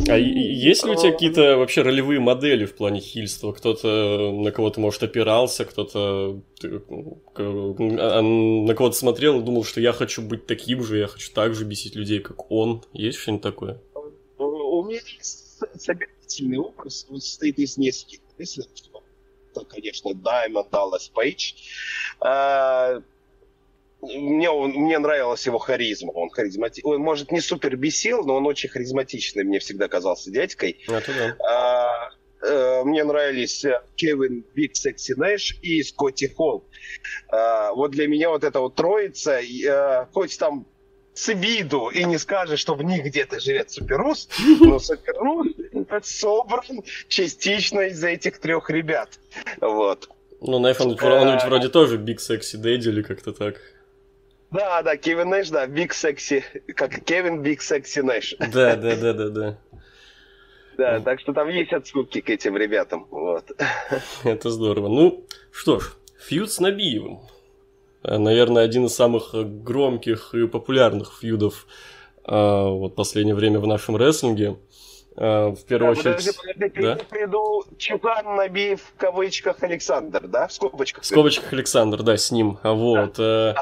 А 0.07 0.17
есть 0.17 0.83
ли 0.83 0.91
у 0.91 0.95
тебя 0.95 1.11
какие-то 1.11 1.57
вообще 1.57 1.81
ролевые 1.81 2.19
модели 2.19 2.65
в 2.65 2.75
плане 2.75 2.99
хильства? 2.99 3.53
Кто-то 3.53 4.31
на 4.33 4.51
кого-то, 4.51 4.81
может, 4.81 5.03
опирался, 5.03 5.63
кто-то 5.63 6.41
а, 6.63 8.21
на 8.21 8.75
кого-то 8.75 8.95
смотрел 8.95 9.39
и 9.39 9.43
думал, 9.43 9.63
что 9.63 9.79
я 9.79 9.93
хочу 9.93 10.21
быть 10.21 10.45
таким 10.47 10.83
же, 10.83 10.97
я 10.97 11.07
хочу 11.07 11.31
так 11.31 11.55
же 11.55 11.63
бесить 11.63 11.95
людей, 11.95 12.19
как 12.19 12.51
он. 12.51 12.83
Есть 12.91 13.19
что-нибудь 13.19 13.43
такое? 13.43 13.79
У 14.37 14.83
меня 14.83 14.99
есть 15.17 15.61
собирательный 16.25 16.57
образ, 16.57 17.05
он 17.09 17.21
состоит 17.21 17.59
из 17.59 17.77
нескольких 17.77 18.19
рестлеров. 18.37 19.03
Это, 19.51 19.65
конечно, 19.65 20.13
Даймонд 20.13 20.69
Даллас 20.69 21.07
Пейдж. 21.09 21.53
А, 22.19 23.01
мне, 24.01 24.49
он, 24.49 24.71
мне 24.71 24.99
нравилась 24.99 25.45
его 25.45 25.57
харизма. 25.57 26.11
Он 26.11 26.29
харизматичный. 26.29 26.91
Он, 26.91 27.01
может, 27.01 27.31
не 27.31 27.39
супер 27.39 27.75
бесил, 27.77 28.23
но 28.25 28.35
он 28.35 28.45
очень 28.45 28.69
харизматичный. 28.69 29.43
Мне 29.43 29.59
всегда 29.59 29.87
казался 29.87 30.29
дядькой. 30.29 30.77
Это 30.87 31.13
да. 31.13 31.37
а, 31.47 32.09
э, 32.45 32.83
мне 32.83 33.03
нравились 33.03 33.65
Кевин 33.95 34.43
Биг 34.53 34.75
Секси 34.75 35.13
Нэш 35.13 35.57
и 35.61 35.81
Скотт 35.83 36.27
Холл. 36.27 36.65
А, 37.29 37.71
вот 37.73 37.91
для 37.91 38.07
меня 38.07 38.29
вот 38.29 38.43
эта 38.43 38.59
вот 38.59 38.75
троица, 38.75 39.39
а, 39.69 40.09
хоть 40.11 40.37
там 40.37 40.67
с 41.15 41.33
виду 41.33 41.89
и 41.89 42.03
не 42.03 42.17
скажешь, 42.17 42.59
что 42.59 42.75
в 42.75 42.83
них 42.83 43.05
где-то 43.05 43.39
живет 43.39 43.71
Суперус, 43.71 44.27
но 44.59 44.79
Суперус 44.79 45.47
собран 46.03 46.83
частично 47.07 47.81
из 47.81 48.03
этих 48.03 48.39
трех 48.39 48.69
ребят. 48.69 49.19
Вот. 49.61 50.09
Ну, 50.41 50.59
Найф, 50.59 50.81
он, 50.81 50.97
он 51.01 51.31
ведь 51.33 51.43
вроде 51.43 51.69
тоже 51.69 51.97
Big 51.97 52.17
Sexy 52.17 52.61
Daddy 52.61 52.89
или 52.89 53.01
как-то 53.01 53.33
так. 53.33 53.55
Да, 54.51 54.81
да, 54.83 54.95
Кевин 54.95 55.29
Нэш, 55.29 55.49
да, 55.49 55.65
Big 55.65 55.89
Sexy, 55.89 56.43
как 56.75 57.03
Кевин 57.03 57.41
Big 57.41 57.59
Sexy 57.59 58.03
Нэш. 58.03 58.35
Да, 58.39 58.75
да, 58.75 58.95
да, 58.95 59.13
да, 59.13 59.29
да. 59.29 59.57
Да, 60.77 60.99
так 60.99 61.19
что 61.21 61.33
там 61.33 61.49
есть 61.49 61.71
отскупки 61.71 62.21
к 62.21 62.29
этим 62.29 62.57
ребятам, 62.57 63.07
вот. 63.09 63.45
Это 64.23 64.49
здорово. 64.49 64.89
Ну, 64.89 65.25
что 65.51 65.79
ж, 65.79 65.93
фьюд 66.19 66.51
с 66.51 66.59
Набиевым. 66.59 67.21
Наверное, 68.03 68.63
один 68.63 68.85
из 68.85 68.93
самых 68.93 69.33
громких 69.33 70.35
и 70.35 70.47
популярных 70.47 71.19
фьюдов 71.19 71.65
а, 72.23 72.67
вот 72.67 72.95
последнее 72.95 73.35
время 73.35 73.59
в 73.59 73.67
нашем 73.67 73.95
рестлинге. 73.95 74.57
А, 75.17 75.51
в 75.51 75.63
первую 75.65 75.95
да, 75.95 75.99
очередь... 75.99 76.35
Подожди, 76.35 76.53
подожди, 76.53 76.81
да? 76.81 76.99
имею 77.11 77.77
Чукан 77.77 78.35
Набиев 78.35 78.81
в 78.81 78.97
кавычках 78.97 79.63
Александр, 79.63 80.27
да? 80.27 80.47
В 80.47 80.53
скобочках. 80.53 81.03
В 81.03 81.05
скобочках 81.05 81.53
Александр, 81.53 82.03
да, 82.03 82.17
с 82.17 82.31
ним. 82.31 82.57
Вот. 82.63 83.15
Да. 83.17 83.55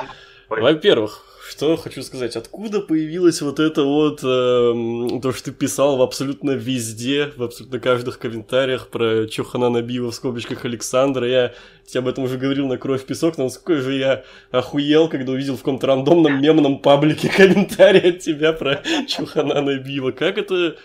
Э, 0.49 0.61
во-первых, 0.61 1.25
что 1.47 1.75
хочу 1.77 2.01
сказать, 2.01 2.35
откуда 2.35 2.79
появилось 2.79 3.41
вот 3.41 3.59
это 3.59 3.83
вот, 3.83 4.21
э, 4.23 5.19
то, 5.21 5.31
что 5.33 5.45
ты 5.45 5.51
писал 5.51 5.97
в 5.97 6.01
абсолютно 6.01 6.51
везде, 6.51 7.31
в 7.35 7.43
абсолютно 7.43 7.79
каждых 7.79 8.17
комментариях 8.17 8.87
про 8.87 9.27
Чухана 9.27 9.69
Набиева 9.69 10.11
в 10.11 10.15
скобочках 10.15 10.65
Александра. 10.65 11.27
Я 11.27 11.53
тебе 11.85 11.99
об 11.99 12.07
этом 12.07 12.23
уже 12.23 12.37
говорил 12.37 12.67
на 12.67 12.77
Кровь 12.77 13.05
Песок, 13.05 13.37
но 13.37 13.45
насколько 13.45 13.81
же 13.81 13.93
я 13.93 14.23
охуел, 14.51 15.09
когда 15.09 15.33
увидел 15.33 15.55
в 15.55 15.59
каком-то 15.59 15.85
рандомном 15.85 16.41
мемном 16.41 16.79
паблике 16.79 17.29
комментарий 17.37 18.11
от 18.11 18.19
тебя 18.19 18.53
про 18.53 18.81
Чухана 19.07 19.61
Набиева. 19.61 20.11
Как 20.11 20.37
это, 20.37 20.77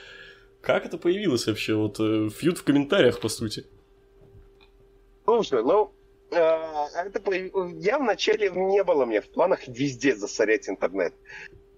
как 0.60 0.86
это 0.86 0.98
появилось 0.98 1.46
вообще? 1.46 1.74
Вот 1.74 2.00
э, 2.00 2.28
фьют 2.30 2.58
в 2.58 2.64
комментариях, 2.64 3.20
по 3.20 3.28
сути. 3.28 3.64
Слушай, 5.24 5.62
ну, 5.62 5.92
Э, 6.30 6.86
это, 6.94 7.32
я 7.32 7.98
вначале 7.98 8.50
не 8.50 8.84
было 8.84 9.04
мне 9.06 9.20
в 9.20 9.28
планах 9.30 9.66
везде 9.66 10.14
засорять 10.14 10.68
интернет. 10.68 11.14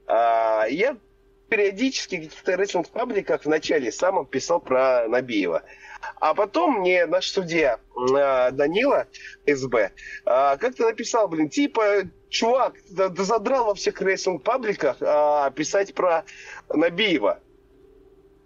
А, 0.06 0.66
я 0.68 0.96
периодически 1.48 2.16
в 2.16 2.18
каких-то 2.20 2.54
рейтинг-пабликах 2.56 3.44
вначале 3.44 3.92
сам 3.92 4.24
писал 4.26 4.60
про 4.60 5.06
Набиева. 5.08 5.62
А 6.16 6.34
потом 6.34 6.80
мне 6.80 7.06
наш 7.06 7.30
судья 7.30 7.78
э, 7.94 8.50
Данила 8.52 9.06
СБ 9.46 9.78
э, 9.78 9.90
как-то 10.24 10.84
написал, 10.84 11.28
блин, 11.28 11.48
типа, 11.48 12.02
чувак, 12.28 12.74
ты 12.88 13.24
задрал 13.24 13.66
во 13.66 13.74
всех 13.74 14.00
рестлинг-пабликах 14.00 14.98
писать 15.54 15.94
про 15.94 16.24
Набиева. 16.68 17.40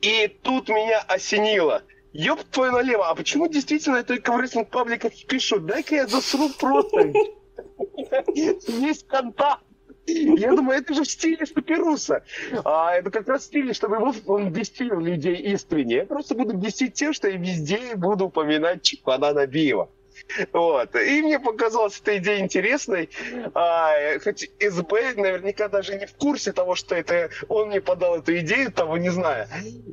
И 0.05 0.29
тут 0.43 0.69
меня 0.69 1.01
осенило– 1.01 1.83
Ёб 2.15 2.45
твою 2.45 2.71
налево, 2.71 3.09
а 3.09 3.15
почему 3.17 3.49
действительно 3.49 4.05
только 4.05 4.33
в 4.33 4.39
рестлинг 4.39 4.71
пабликах 4.71 5.13
пишут? 5.27 5.67
Дай-ка 5.67 5.97
я 5.97 6.07
засру 6.07 6.49
просто. 6.49 7.13
Есть 8.33 9.09
контакт. 9.09 9.65
Я 10.07 10.55
думаю, 10.55 10.79
это 10.79 10.95
же 10.95 11.03
в 11.03 11.11
стиле 11.11 11.45
Суперуса. 11.45 12.23
А 12.65 12.95
это 12.95 13.11
как 13.11 13.27
раз 13.27 13.43
в 13.43 13.45
стиле, 13.47 13.73
чтобы 13.73 13.97
его 13.97 14.15
он 14.27 14.53
бесил 14.53 15.01
людей 15.01 15.35
искренне. 15.35 15.97
Я 15.97 16.07
просто 16.07 16.37
буду 16.37 16.57
бесить 16.57 16.95
тем, 16.95 17.13
что 17.13 17.29
я 17.29 17.37
везде 17.37 17.97
буду 17.97 18.27
упоминать 18.27 18.83
Чипана 18.83 19.33
Набиева. 19.33 19.91
Вот. 20.53 20.95
И 20.97 21.23
мне 21.23 21.39
показалась 21.39 22.01
эта 22.01 22.17
идея 22.19 22.41
интересной. 22.41 23.11
А, 23.55 24.19
хоть 24.23 24.51
СБ 24.61 25.15
наверняка 25.15 25.69
даже 25.69 25.97
не 25.99 26.07
в 26.07 26.15
курсе 26.15 26.53
того, 26.53 26.75
что 26.75 26.95
это 26.95 27.31
он 27.49 27.69
мне 27.69 27.81
подал 27.81 28.19
эту 28.19 28.37
идею, 28.39 28.73
того 28.73 28.97
не 28.97 29.11
знаю. 29.11 29.47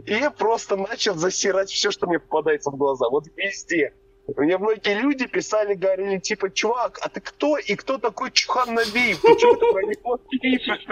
И 0.05 0.13
я 0.13 0.31
просто 0.31 0.77
начал 0.77 1.15
засирать 1.15 1.69
все, 1.69 1.91
что 1.91 2.07
мне 2.07 2.19
попадается 2.19 2.71
в 2.71 2.77
глаза. 2.77 3.09
Вот 3.09 3.25
везде. 3.35 3.93
Мне 4.28 4.58
многие 4.58 4.94
люди 4.94 5.28
писали, 5.28 5.74
говорили, 5.74 6.20
типа, 6.20 6.50
чувак, 6.50 7.00
а 7.01 7.10
ты 7.10 7.22
кто? 7.22 7.58
И 7.58 7.75
кто 7.75 7.98
такой 7.98 8.32
Чухан 8.32 8.74
Набиев? 8.74 9.22
Почему 9.22 9.56
ты 9.56 9.72
про 9.72 9.82
него 9.84 10.18
пишешь? 10.30 10.88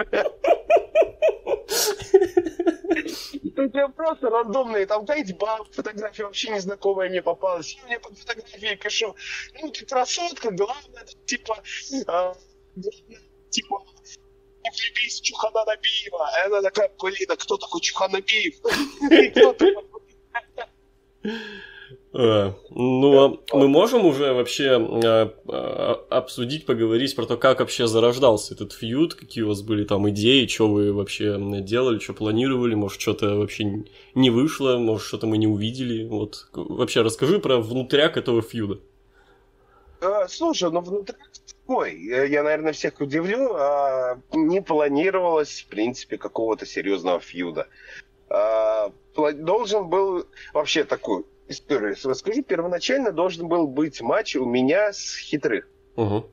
Это 3.56 3.88
просто 3.88 4.30
рандомные, 4.30 4.86
там, 4.86 5.04
знаете, 5.04 5.34
баб, 5.34 5.70
фотография 5.72 6.24
вообще 6.24 6.50
незнакомая 6.50 7.08
мне 7.08 7.22
попалась. 7.22 7.76
Я 7.76 7.84
мне 7.86 7.98
под 7.98 8.18
фотографией 8.18 8.76
пишу, 8.76 9.14
ну, 9.60 9.70
ты 9.70 9.84
красотка, 9.84 10.50
главное, 10.50 11.04
типа, 11.26 11.62
э, 11.92 12.32
типа, 13.50 13.84
влюбись 14.64 15.20
в 15.20 15.24
Чухана 15.24 15.64
Набиева. 15.66 16.30
И 16.38 16.46
она 16.46 16.62
такая, 16.62 16.90
блин, 16.98 17.30
а 17.30 17.36
кто 17.36 17.56
такой 17.56 17.80
Чухан 17.80 18.12
Набиев? 18.12 18.54
Э, 21.22 21.30
ну, 22.12 23.40
а 23.52 23.56
мы 23.56 23.68
можем 23.68 24.04
уже 24.04 24.32
вообще 24.32 24.64
э, 24.80 25.30
э, 25.48 25.94
обсудить, 26.10 26.66
поговорить 26.66 27.14
про 27.14 27.26
то, 27.26 27.36
как 27.36 27.60
вообще 27.60 27.86
зарождался 27.86 28.54
этот 28.54 28.72
фьюд, 28.72 29.14
какие 29.14 29.44
у 29.44 29.48
вас 29.48 29.62
были 29.62 29.84
там 29.84 30.08
идеи, 30.10 30.46
что 30.46 30.68
вы 30.68 30.92
вообще 30.92 31.36
делали, 31.60 31.98
что 31.98 32.12
планировали, 32.12 32.74
может, 32.74 33.00
что-то 33.00 33.36
вообще 33.36 33.84
не 34.14 34.30
вышло, 34.30 34.78
может, 34.78 35.06
что-то 35.06 35.26
мы 35.26 35.38
не 35.38 35.46
увидели. 35.46 36.04
Вот 36.04 36.48
вообще 36.52 37.02
расскажи 37.02 37.38
про 37.38 37.58
внутряк 37.58 38.16
этого 38.16 38.42
фьюда. 38.42 38.80
Слушай, 40.28 40.70
ну 40.72 40.80
внутряк 40.80 41.30
такой, 41.70 41.96
я, 41.96 42.42
наверное, 42.42 42.72
всех 42.72 43.00
удивлю, 43.00 43.54
а, 43.54 44.18
не 44.32 44.60
планировалось, 44.60 45.60
в 45.60 45.68
принципе, 45.68 46.18
какого-то 46.18 46.66
серьезного 46.66 47.20
фьюда. 47.20 47.68
А, 48.28 48.92
должен 49.14 49.88
был 49.88 50.26
вообще 50.52 50.84
такой 50.84 51.24
историю 51.50 51.96
расскажу. 52.04 52.42
Первоначально 52.42 53.12
должен 53.12 53.48
был 53.48 53.66
быть 53.66 54.00
матч 54.00 54.36
у 54.36 54.44
меня 54.44 54.92
с 54.92 55.16
хитрых. 55.16 55.68
Угу. 55.96 56.30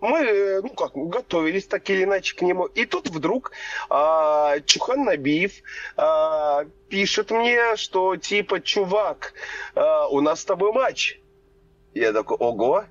Мы, 0.00 0.60
ну 0.62 0.68
как, 0.70 0.92
готовились 0.94 1.66
так 1.66 1.88
или 1.90 2.04
иначе 2.04 2.36
к 2.36 2.42
нему. 2.42 2.66
И 2.66 2.84
тут 2.84 3.08
вдруг 3.08 3.52
а, 3.88 4.60
Чухан 4.60 5.04
Набиев 5.04 5.52
а, 5.96 6.66
пишет 6.88 7.30
мне, 7.30 7.76
что 7.76 8.16
типа, 8.16 8.60
чувак, 8.60 9.32
а, 9.74 10.06
у 10.08 10.20
нас 10.20 10.40
с 10.40 10.44
тобой 10.44 10.72
матч. 10.72 11.18
Я 11.94 12.12
такой, 12.12 12.36
ого, 12.36 12.84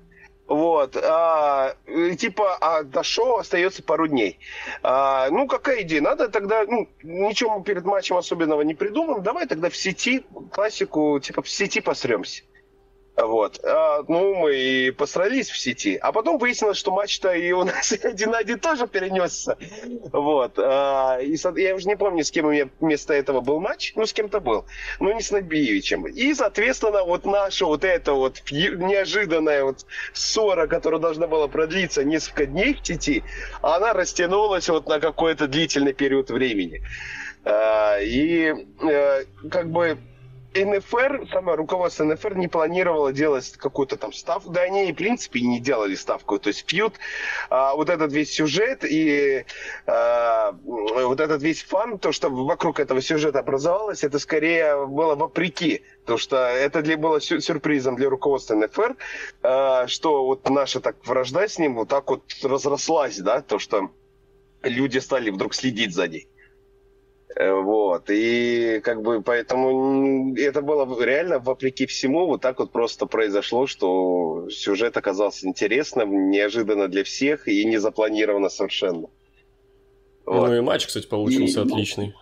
вот, 0.46 0.96
а, 0.96 1.74
типа, 2.18 2.56
а 2.60 2.82
до 2.84 3.02
шоу 3.02 3.38
остается 3.38 3.82
пару 3.82 4.06
дней. 4.06 4.38
А, 4.82 5.28
ну, 5.30 5.46
какая 5.48 5.82
идея? 5.82 6.00
Надо 6.00 6.28
тогда, 6.28 6.64
ну, 6.64 6.88
ничего 7.02 7.58
мы 7.58 7.64
перед 7.64 7.84
матчем 7.84 8.16
особенного 8.16 8.62
не 8.62 8.74
придумаем. 8.74 9.22
Давай 9.22 9.46
тогда 9.46 9.70
в 9.70 9.76
сети 9.76 10.24
классику, 10.52 11.18
типа, 11.18 11.42
в 11.42 11.48
сети 11.48 11.80
посремся. 11.80 12.44
Вот. 13.16 13.60
А, 13.64 14.04
ну, 14.08 14.34
мы 14.34 14.54
и 14.54 14.90
посрались 14.90 15.48
в 15.48 15.58
сети. 15.58 15.96
А 15.96 16.12
потом 16.12 16.36
выяснилось, 16.36 16.76
что 16.76 16.92
матч-то 16.92 17.32
и 17.32 17.50
у 17.52 17.64
нас 17.64 17.92
один 18.02 18.30
на 18.30 18.38
один 18.38 18.58
тоже 18.58 18.86
перенесся. 18.86 19.56
Вот. 20.12 20.58
А, 20.58 21.18
и 21.18 21.36
я 21.56 21.74
уже 21.74 21.88
не 21.88 21.96
помню, 21.96 22.24
с 22.24 22.30
кем 22.30 22.46
у 22.46 22.50
меня 22.52 22.68
вместо 22.78 23.14
этого 23.14 23.40
был 23.40 23.58
матч. 23.58 23.94
Ну, 23.96 24.04
с 24.04 24.12
кем-то 24.12 24.40
был. 24.40 24.66
Ну, 25.00 25.14
не 25.14 25.22
с 25.22 25.30
Набиевичем. 25.30 26.06
И, 26.06 26.34
соответственно, 26.34 27.04
вот 27.04 27.24
наша 27.24 27.64
вот 27.64 27.84
эта 27.84 28.12
вот 28.12 28.42
неожиданная 28.50 29.64
вот 29.64 29.86
ссора, 30.12 30.66
которая 30.66 31.00
должна 31.00 31.26
была 31.26 31.48
продлиться 31.48 32.04
несколько 32.04 32.46
дней 32.46 32.74
в 32.74 32.86
сети, 32.86 33.24
она 33.62 33.94
растянулась 33.94 34.68
вот 34.68 34.88
на 34.88 35.00
какой-то 35.00 35.48
длительный 35.48 35.94
период 35.94 36.30
времени. 36.30 36.82
А, 37.44 37.98
и 37.98 38.52
э, 38.82 39.24
как 39.50 39.70
бы 39.70 39.98
НФР, 40.64 41.28
самое 41.32 41.56
руководство 41.56 42.04
НФР 42.04 42.36
не 42.36 42.48
планировало 42.48 43.12
делать 43.12 43.52
какую-то 43.56 43.96
там 43.96 44.12
ставку. 44.12 44.50
Да 44.50 44.62
они, 44.62 44.92
в 44.92 44.96
принципе, 44.96 45.40
и 45.40 45.46
не 45.46 45.60
делали 45.60 45.94
ставку. 45.94 46.38
То 46.38 46.48
есть 46.48 46.64
пьют 46.64 46.94
а, 47.50 47.74
вот 47.74 47.90
этот 47.90 48.12
весь 48.12 48.32
сюжет 48.32 48.84
и 48.84 49.44
а, 49.86 50.52
вот 50.64 51.20
этот 51.20 51.42
весь 51.42 51.62
фан, 51.62 51.98
то, 51.98 52.12
что 52.12 52.28
вокруг 52.28 52.80
этого 52.80 53.00
сюжета 53.00 53.40
образовалось, 53.40 54.04
это 54.04 54.18
скорее 54.18 54.86
было 54.86 55.14
вопреки. 55.14 55.82
Потому 56.02 56.18
что 56.18 56.36
это 56.36 56.82
для, 56.82 56.96
было 56.96 57.20
сюрпризом 57.20 57.96
для 57.96 58.08
руководства 58.08 58.54
НФР, 58.54 58.96
а, 59.42 59.86
что 59.86 60.26
вот 60.26 60.48
наша 60.48 60.80
так 60.80 60.96
вражда 61.04 61.48
с 61.48 61.58
ним 61.58 61.74
вот 61.74 61.88
так 61.88 62.08
вот 62.08 62.22
разрослась, 62.42 63.18
да, 63.18 63.42
то, 63.42 63.58
что 63.58 63.90
люди 64.62 64.98
стали 64.98 65.30
вдруг 65.30 65.54
следить 65.54 65.94
за 65.94 66.08
ней. 66.08 66.28
Э, 67.34 67.52
вот. 67.52 68.08
И 68.08 68.80
как 68.82 69.02
бы 69.02 69.22
поэтому 69.22 70.34
это 70.36 70.62
было 70.62 71.02
реально 71.02 71.38
вопреки 71.38 71.86
всему, 71.86 72.26
вот 72.26 72.40
так 72.40 72.58
вот 72.58 72.72
просто 72.72 73.06
произошло, 73.06 73.66
что 73.66 74.48
сюжет 74.50 74.96
оказался 74.96 75.46
интересным, 75.46 76.30
неожиданно 76.30 76.88
для 76.88 77.04
всех 77.04 77.48
и 77.48 77.64
не 77.64 77.78
запланировано 77.78 78.48
совершенно. 78.48 79.08
Вот. 80.24 80.48
Ну 80.48 80.56
и 80.56 80.60
матч, 80.60 80.86
кстати, 80.86 81.06
получился 81.06 81.60
и, 81.60 81.64
отличный. 81.64 82.14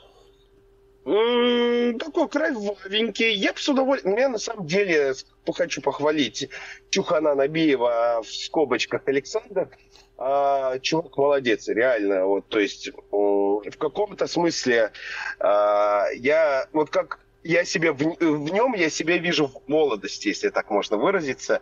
Такой 1.04 2.28
кровавенький. 2.28 3.34
Я 3.34 3.52
бы 3.52 3.58
с 3.58 3.68
удовольствием... 3.68 4.14
Мне 4.14 4.28
на 4.28 4.38
самом 4.38 4.66
деле 4.66 5.14
хочу 5.54 5.82
похвалить 5.82 6.48
Чухана 6.90 7.34
Набиева 7.34 8.22
в 8.22 8.32
скобочках 8.32 9.02
Александр 9.06 9.68
а, 10.16 10.78
чувак 10.78 11.16
молодец, 11.16 11.68
реально. 11.68 12.26
Вот, 12.26 12.48
то 12.48 12.60
есть 12.60 12.90
в 13.10 13.78
каком-то 13.78 14.26
смысле 14.26 14.92
а, 15.40 16.06
я 16.14 16.66
вот 16.72 16.90
как 16.90 17.20
я 17.42 17.64
себе 17.64 17.92
в, 17.92 17.98
в 17.98 18.52
нем 18.52 18.74
я 18.74 18.90
себя 18.90 19.18
вижу 19.18 19.46
в 19.46 19.68
молодости, 19.68 20.28
если 20.28 20.48
так 20.48 20.70
можно 20.70 20.96
выразиться. 20.96 21.60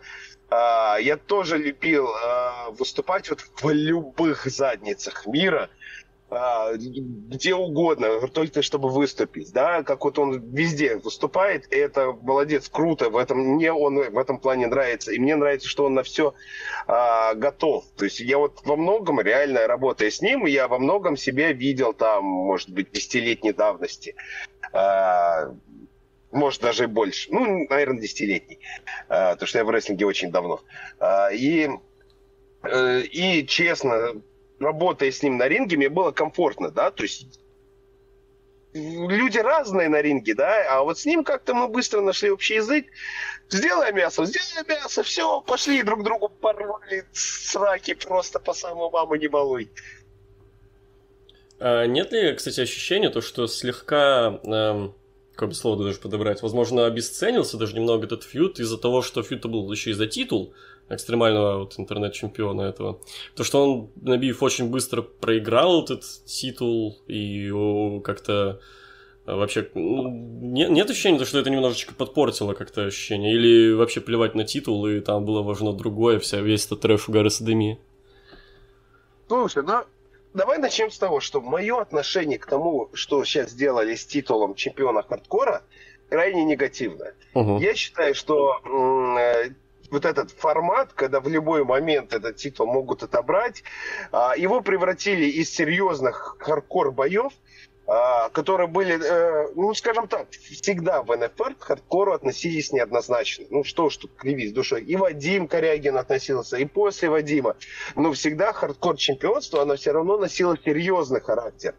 А, 0.49 0.97
я 0.99 1.17
тоже 1.17 1.57
любил 1.57 2.07
а, 2.09 2.69
выступать 2.71 3.29
вот 3.29 3.41
в 3.41 3.69
любых 3.69 4.45
задницах 4.45 5.25
мира. 5.27 5.69
А, 6.35 6.73
где 6.75 7.53
угодно, 7.53 8.27
только 8.27 8.61
чтобы 8.61 8.89
выступить, 8.89 9.51
да, 9.53 9.83
как 9.83 10.03
вот 10.03 10.17
он 10.17 10.39
везде 10.51 10.97
выступает, 10.97 11.71
и 11.71 11.75
это 11.75 12.11
молодец, 12.21 12.69
круто, 12.69 13.09
в 13.09 13.17
этом 13.17 13.37
мне 13.39 13.71
он 13.71 13.95
в 13.95 14.17
этом 14.17 14.39
плане 14.39 14.67
нравится, 14.67 15.11
и 15.11 15.19
мне 15.19 15.35
нравится, 15.35 15.67
что 15.67 15.85
он 15.85 15.93
на 15.93 16.03
все 16.03 16.33
а, 16.87 17.35
готов, 17.35 17.85
то 17.97 18.05
есть 18.05 18.19
я 18.19 18.39
вот 18.39 18.61
во 18.65 18.75
многом, 18.75 19.21
реально 19.21 19.67
работая 19.67 20.09
с 20.09 20.21
ним, 20.21 20.45
я 20.45 20.67
во 20.67 20.79
многом 20.79 21.17
себя 21.17 21.51
видел 21.51 21.93
там, 21.93 22.23
может 22.23 22.69
быть, 22.69 22.91
десятилетней 22.91 23.53
давности, 23.53 24.15
а, 24.71 25.53
может 26.31 26.61
даже 26.61 26.85
и 26.85 26.87
больше, 26.87 27.31
ну, 27.31 27.67
наверное, 27.69 28.01
десятилетний, 28.01 28.59
а, 29.07 29.33
потому 29.33 29.47
что 29.47 29.59
я 29.59 29.65
в 29.65 29.69
рестлинге 29.69 30.05
очень 30.05 30.31
давно, 30.31 30.61
а, 30.99 31.29
и 31.31 31.69
э, 32.63 33.01
и 33.01 33.45
честно, 33.45 34.15
работая 34.63 35.11
с 35.11 35.21
ним 35.23 35.37
на 35.37 35.47
ринге, 35.47 35.77
мне 35.77 35.89
было 35.89 36.11
комфортно, 36.11 36.71
да, 36.71 36.91
то 36.91 37.03
есть 37.03 37.39
люди 38.73 39.37
разные 39.37 39.89
на 39.89 40.01
ринге, 40.01 40.33
да, 40.35 40.65
а 40.69 40.83
вот 40.83 40.99
с 40.99 41.05
ним 41.05 41.23
как-то 41.23 41.53
мы 41.53 41.67
быстро 41.67 42.01
нашли 42.01 42.31
общий 42.31 42.55
язык. 42.55 42.87
Сделай 43.49 43.91
мясо, 43.91 44.25
сделай 44.25 44.65
мясо, 44.67 45.03
все, 45.03 45.41
пошли 45.41 45.83
друг 45.83 46.03
другу 46.03 46.29
порвали 46.29 47.05
сраки 47.11 47.93
просто 47.93 48.39
по 48.39 48.53
самому 48.53 48.89
маму 48.89 49.15
не 49.15 49.27
балуй. 49.27 49.69
А 51.59 51.85
нет 51.85 52.11
ли, 52.11 52.33
кстати, 52.33 52.61
ощущения, 52.61 53.09
то, 53.09 53.21
что 53.21 53.47
слегка, 53.47 54.39
эм, 54.43 54.95
как 55.35 55.49
бы 55.49 55.55
слово 55.55 55.83
даже 55.83 55.99
подобрать, 55.99 56.41
возможно, 56.41 56.85
обесценился 56.85 57.57
даже 57.57 57.75
немного 57.75 58.05
этот 58.05 58.23
фьют 58.23 58.59
из-за 58.59 58.77
того, 58.77 59.01
что 59.01 59.23
фьют 59.23 59.45
был 59.45 59.71
еще 59.71 59.91
и 59.91 59.93
за 59.93 60.07
титул, 60.07 60.53
экстремального 60.89 61.59
вот 61.59 61.79
интернет-чемпиона 61.79 62.61
этого. 62.61 62.99
То, 63.35 63.43
что 63.43 63.63
он, 63.63 63.89
Набиев, 63.95 64.43
очень 64.43 64.69
быстро 64.69 65.01
проиграл 65.01 65.83
этот 65.83 66.03
титул 66.25 66.99
и 67.07 67.51
как-то 68.03 68.59
а, 69.25 69.37
вообще 69.37 69.69
ну, 69.73 70.09
нет, 70.09 70.69
нет 70.69 70.89
ощущения, 70.89 71.23
что 71.25 71.39
это 71.39 71.49
немножечко 71.49 71.93
подпортило 71.93 72.53
как-то 72.53 72.85
ощущение? 72.85 73.33
Или 73.33 73.73
вообще 73.73 74.01
плевать 74.01 74.35
на 74.35 74.43
титул, 74.43 74.85
и 74.87 74.99
там 74.99 75.25
было 75.25 75.41
важно 75.41 75.73
другое, 75.73 76.19
вся, 76.19 76.41
весь 76.41 76.65
этот 76.65 76.81
трэш 76.81 77.07
угар 77.07 77.29
содомия? 77.29 77.79
Слушай, 79.27 79.63
ну 79.63 79.83
давай 80.33 80.57
начнем 80.57 80.91
с 80.91 80.97
того, 80.97 81.21
что 81.21 81.39
мое 81.41 81.79
отношение 81.79 82.37
к 82.37 82.45
тому, 82.45 82.89
что 82.93 83.23
сейчас 83.23 83.51
сделали 83.51 83.95
с 83.95 84.05
титулом 84.05 84.55
чемпиона 84.55 85.03
хардкора, 85.03 85.63
крайне 86.09 86.43
негативное. 86.43 87.15
Угу. 87.33 87.59
Я 87.59 87.75
считаю, 87.75 88.13
что 88.15 88.59
э, 88.65 89.51
вот 89.93 90.05
этот 90.05 90.31
формат, 90.31 90.91
когда 90.93 91.21
в 91.21 91.29
любой 91.29 91.63
момент 91.63 92.13
этот 92.13 92.35
титул 92.35 92.67
могут 92.67 93.03
отобрать, 93.03 93.63
а, 94.11 94.35
его 94.35 94.61
превратили 94.61 95.25
из 95.25 95.53
серьезных 95.53 96.35
хардкор 96.39 96.91
боев 96.91 97.31
а, 97.85 98.29
которые 98.29 98.67
были, 98.67 98.97
э, 98.97 99.49
ну, 99.55 99.73
скажем 99.73 100.07
так, 100.07 100.31
всегда 100.31 101.03
в 101.03 101.13
НФР 101.13 101.55
к 101.55 101.63
хардкору 101.63 102.13
относились 102.13 102.71
неоднозначно. 102.71 103.45
Ну, 103.49 103.65
что 103.65 103.89
ж 103.89 103.97
тут 103.97 104.15
кривить 104.15 104.53
душой. 104.53 104.83
И 104.83 104.95
Вадим 104.95 105.49
Корягин 105.49 105.97
относился, 105.97 106.55
и 106.55 106.63
после 106.63 107.09
Вадима. 107.09 107.57
Но 107.95 108.13
всегда 108.13 108.53
хардкор-чемпионство, 108.53 109.61
оно 109.61 109.75
все 109.75 109.91
равно 109.91 110.17
носило 110.17 110.57
серьезный 110.63 111.19
характер. 111.19 111.75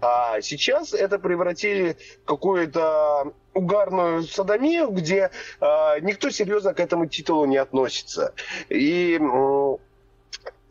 А 0.00 0.40
сейчас 0.40 0.92
это 0.92 1.18
превратили 1.18 1.96
в 2.22 2.26
какую-то 2.26 3.32
угарную 3.54 4.22
садомию, 4.22 4.90
где 4.90 5.30
э, 5.60 6.00
никто 6.02 6.30
серьезно 6.30 6.74
к 6.74 6.80
этому 6.80 7.06
титулу 7.06 7.46
не 7.46 7.56
относится. 7.56 8.34
И 8.68 9.18
э, 9.18 9.76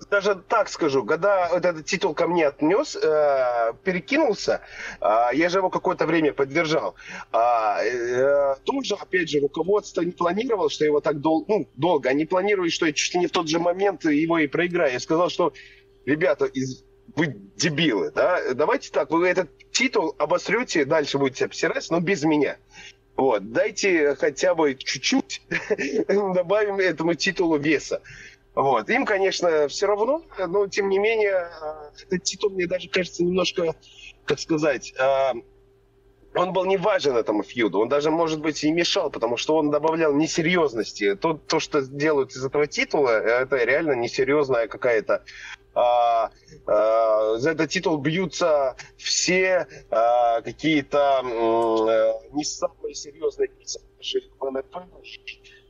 даже 0.10 0.36
так 0.36 0.70
скажу, 0.70 1.04
когда 1.04 1.50
вот 1.52 1.66
этот 1.66 1.86
титул 1.86 2.14
ко 2.14 2.28
мне 2.28 2.48
отнес, 2.48 2.96
э, 2.96 3.74
перекинулся, 3.84 4.62
э, 5.02 5.30
я 5.34 5.50
же 5.50 5.60
его 5.60 5.70
какое-то 5.70 6.06
время 6.06 6.32
поддержал. 6.34 6.96
А, 7.32 7.84
э, 7.84 8.56
тоже, 8.64 8.96
опять 8.96 9.30
же, 9.30 9.40
руководство 9.40 10.02
не 10.02 10.12
планировало, 10.12 10.70
что 10.70 10.86
его 10.86 11.00
так 11.02 11.20
дол- 11.20 11.46
ну, 11.48 11.68
долго. 11.76 12.10
Они 12.10 12.26
планировали, 12.26 12.70
что 12.70 12.86
я 12.86 12.94
чуть 12.94 13.14
ли 13.16 13.22
не 13.22 13.28
в 13.28 13.32
тот 13.32 13.50
же 13.50 13.60
момент 13.60 14.06
его 14.06 14.38
и 14.38 14.48
проиграю. 14.48 14.94
Я 14.94 15.00
сказал, 15.00 15.30
что, 15.30 15.54
ребята, 16.06 16.46
из 16.46 16.84
вы 17.16 17.28
дебилы, 17.56 18.12
да? 18.12 18.54
Давайте 18.54 18.92
так, 18.92 19.12
вы 19.12 19.28
этот 19.28 19.50
титул 19.72 20.16
обосрете, 20.18 20.86
дальше 20.86 21.18
будете 21.18 21.46
обсирать, 21.46 21.90
но 21.90 22.00
без 22.00 22.24
меня. 22.24 22.58
Вот, 23.16 23.52
дайте 23.52 24.16
хотя 24.16 24.56
бы 24.56 24.76
чуть-чуть 24.76 25.42
добавим 26.08 26.80
этому 26.80 27.14
титулу 27.14 27.58
веса. 27.58 28.02
Вот. 28.56 28.90
Им, 28.90 29.06
конечно, 29.06 29.68
все 29.68 29.86
равно, 29.86 30.24
но 30.38 30.68
тем 30.68 30.90
не 30.90 30.98
менее, 30.98 31.36
а, 31.36 31.92
этот 32.08 32.24
титул 32.24 32.52
мне 32.52 32.68
даже 32.68 32.90
кажется 32.90 33.24
немножко, 33.24 33.76
как 34.26 34.40
сказать, 34.40 34.94
а, 34.98 35.34
он 36.36 36.54
был 36.54 36.66
не 36.66 36.78
важен 36.78 37.16
этому 37.16 37.44
фьюду, 37.44 37.80
он 37.80 37.90
даже, 37.90 38.12
может 38.12 38.42
быть, 38.42 38.64
и 38.64 38.72
мешал, 38.72 39.10
потому 39.10 39.38
что 39.38 39.56
он 39.56 39.72
добавлял 39.72 40.14
несерьезности. 40.14 41.16
То, 41.16 41.34
то 41.34 41.60
что 41.60 41.82
делают 41.82 42.32
из 42.32 42.46
этого 42.46 42.68
титула, 42.68 43.10
это 43.10 43.64
реально 43.64 43.94
несерьезная 43.94 44.68
какая-то 44.68 45.24
а, 45.74 46.32
а, 46.68 47.38
за 47.38 47.52
этот 47.52 47.70
титул 47.70 47.98
бьются 47.98 48.78
все 48.98 49.68
а, 49.92 50.42
какие-то 50.42 51.20
а, 51.20 51.24
не 52.32 52.44
самые 52.46 52.96
серьезные 52.96 53.50
персонажи 53.50 54.30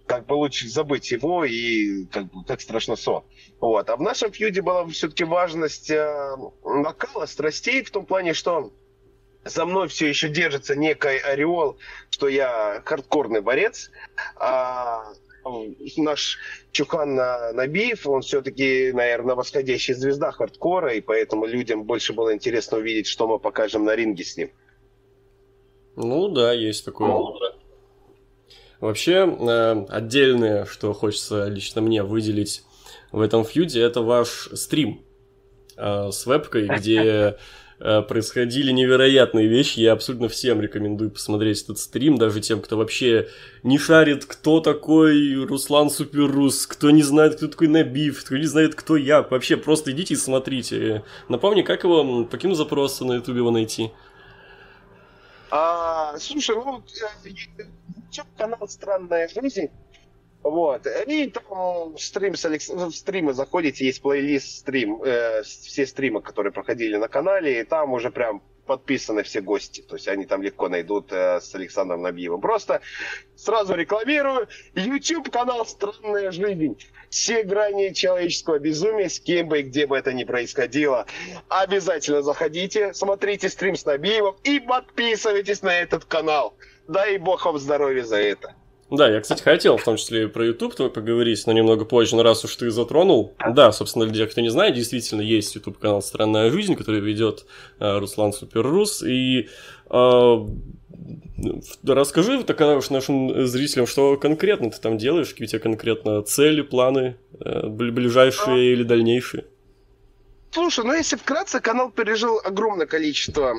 как 0.05 0.27
бы 0.27 0.33
лучше 0.33 0.69
забыть 0.69 1.11
его 1.11 1.43
и 1.45 2.05
как 2.05 2.31
бы 2.31 2.43
как 2.45 2.61
страшно 2.61 2.95
сон. 2.95 3.23
Вот. 3.59 3.89
А 3.89 3.95
в 3.95 4.01
нашем 4.01 4.31
фьюде 4.31 4.61
была 4.61 4.85
все-таки 4.87 5.23
важность 5.23 5.89
э, 5.89 6.35
накала, 6.63 7.25
страстей 7.25 7.83
в 7.83 7.91
том 7.91 8.05
плане, 8.05 8.33
что 8.33 8.71
за 9.45 9.65
мной 9.65 9.87
все 9.87 10.07
еще 10.07 10.27
держится 10.27 10.75
некий 10.75 11.17
ореол, 11.19 11.77
что 12.09 12.27
я 12.27 12.81
хардкорный 12.83 13.41
борец, 13.41 13.91
а 14.35 15.13
наш 15.97 16.39
Чухан 16.71 17.15
Набиев, 17.15 18.07
он 18.07 18.21
все-таки, 18.21 18.91
наверное, 18.91 19.35
восходящая 19.35 19.95
звезда 19.95 20.31
хардкора, 20.31 20.95
и 20.95 21.01
поэтому 21.01 21.45
людям 21.45 21.83
больше 21.83 22.13
было 22.13 22.33
интересно 22.33 22.79
увидеть, 22.79 23.07
что 23.07 23.27
мы 23.27 23.37
покажем 23.37 23.85
на 23.85 23.95
ринге 23.95 24.23
с 24.23 24.35
ним. 24.35 24.49
Ну 25.95 26.27
да, 26.29 26.51
есть 26.51 26.83
такое. 26.83 27.07
Ну, 27.09 27.39
Вообще, 28.79 29.25
э, 29.25 29.85
отдельное, 29.89 30.65
что 30.65 30.93
хочется 30.93 31.47
лично 31.47 31.81
мне 31.81 32.03
выделить 32.03 32.63
в 33.11 33.21
этом 33.21 33.45
фьюде, 33.45 33.81
это 33.81 34.01
ваш 34.01 34.49
стрим 34.53 35.05
э, 35.77 36.11
с 36.11 36.25
вебкой, 36.25 36.67
где 36.67 37.37
происходили 37.79 38.71
невероятные 38.71 39.47
вещи. 39.47 39.79
Я 39.79 39.93
абсолютно 39.93 40.29
всем 40.29 40.61
рекомендую 40.61 41.11
посмотреть 41.11 41.63
этот 41.63 41.79
стрим, 41.79 42.17
даже 42.17 42.39
тем, 42.41 42.61
кто 42.61 42.77
вообще 42.77 43.27
не 43.63 43.77
шарит, 43.77 44.25
кто 44.25 44.61
такой 44.61 45.45
Руслан 45.45 45.89
Суперрус, 45.89 46.67
кто 46.67 46.91
не 46.91 47.03
знает, 47.03 47.35
кто 47.35 47.47
такой 47.47 47.67
Набив, 47.67 48.23
кто 48.23 48.37
не 48.37 48.45
знает, 48.45 48.75
кто 48.75 48.95
я. 48.95 49.21
Вообще, 49.23 49.57
просто 49.57 49.91
идите 49.91 50.13
и 50.13 50.17
смотрите. 50.17 51.03
Напомни, 51.29 51.61
как 51.61 51.83
его, 51.83 52.23
по 52.25 52.31
каким 52.31 52.55
запросам 52.55 53.07
на 53.07 53.13
ютубе 53.13 53.39
его 53.39 53.51
найти? 53.51 53.91
А, 55.51 56.17
слушай, 56.17 56.55
ну, 56.55 56.83
YouTube-канал 58.11 58.67
«Странная 58.67 59.27
жизнь». 59.29 59.69
Вот. 60.45 60.85
И 61.07 61.25
там 61.25 61.97
стрим 61.97 62.35
с 62.35 62.45
Алекс... 62.45 62.69
в 62.69 62.91
стримы 62.91 63.33
заходите, 63.33 63.83
есть 63.83 63.99
плейлист 63.99 64.59
стрим, 64.59 65.01
э, 65.01 65.41
все 65.41 65.87
стримы, 65.87 66.21
которые 66.21 66.53
проходили 66.53 66.97
на 66.97 67.07
канале, 67.07 67.61
и 67.61 67.63
там 67.63 67.93
уже 67.93 68.11
прям 68.11 68.43
подписаны 68.67 69.23
все 69.23 69.41
гости. 69.41 69.81
То 69.81 69.95
есть 69.95 70.07
они 70.07 70.27
там 70.27 70.43
легко 70.43 70.69
найдут 70.69 71.11
э, 71.11 71.41
с 71.41 71.55
Александром 71.55 72.03
Набиевым. 72.03 72.41
Просто 72.41 72.81
сразу 73.35 73.73
рекламирую. 73.73 74.47
YouTube 74.75 75.31
канал 75.31 75.65
«Странная 75.65 76.29
жизнь». 76.29 76.77
Все 77.09 77.41
грани 77.41 77.93
человеческого 77.93 78.59
безумия, 78.59 79.09
с 79.09 79.19
кем 79.19 79.47
бы 79.47 79.61
и 79.61 79.63
где 79.63 79.87
бы 79.87 79.97
это 79.97 80.13
ни 80.13 80.25
происходило. 80.25 81.07
Обязательно 81.49 82.21
заходите, 82.21 82.93
смотрите 82.93 83.49
стрим 83.49 83.75
с 83.75 83.83
Набиевым 83.83 84.35
и 84.43 84.59
подписывайтесь 84.59 85.63
на 85.63 85.75
этот 85.75 86.05
канал. 86.05 86.55
Дай 86.87 87.17
бог 87.17 87.43
вам 87.45 87.57
здоровья 87.57 88.03
за 88.03 88.17
это. 88.17 88.53
Да, 88.91 89.09
я, 89.09 89.19
кстати, 89.19 89.41
хотел 89.41 89.77
в 89.77 89.83
том 89.83 89.97
числе 89.97 90.23
и 90.23 90.27
про 90.27 90.45
YouTube 90.45 90.93
поговорить, 90.93 91.41
но 91.47 91.53
немного 91.53 91.85
позже, 91.85 92.15
но 92.15 92.23
раз 92.23 92.45
уж 92.45 92.55
ты 92.55 92.69
затронул. 92.69 93.33
Да, 93.53 93.71
собственно, 93.71 94.05
для 94.05 94.25
тех, 94.25 94.31
кто 94.31 94.41
не 94.41 94.49
знает, 94.49 94.75
действительно 94.75 95.21
есть 95.21 95.55
YouTube 95.55 95.79
канал 95.79 96.03
«Странная 96.03 96.51
жизнь», 96.51 96.75
который 96.75 96.99
ведет 96.99 97.45
э, 97.79 97.97
Руслан 97.97 98.31
Суперрус. 98.31 99.01
И 99.01 99.49
э, 99.89 100.47
расскажи 101.83 102.43
тогда 102.43 102.75
уж 102.77 102.91
нашим 102.91 103.47
зрителям, 103.47 103.87
что 103.87 104.17
конкретно 104.17 104.69
ты 104.69 104.79
там 104.79 104.99
делаешь, 104.99 105.29
какие 105.29 105.47
у 105.47 105.49
тебя 105.49 105.59
конкретно 105.59 106.21
цели, 106.21 106.61
планы, 106.61 107.15
э, 107.39 107.67
ближайшие 107.67 108.73
или 108.73 108.83
дальнейшие. 108.83 109.45
Слушай, 110.55 110.85
ну 110.85 110.93
если 110.93 111.17
вкратце, 111.17 111.59
канал 111.59 111.91
пережил 111.91 112.39
огромное 112.41 112.85
количество. 112.85 113.57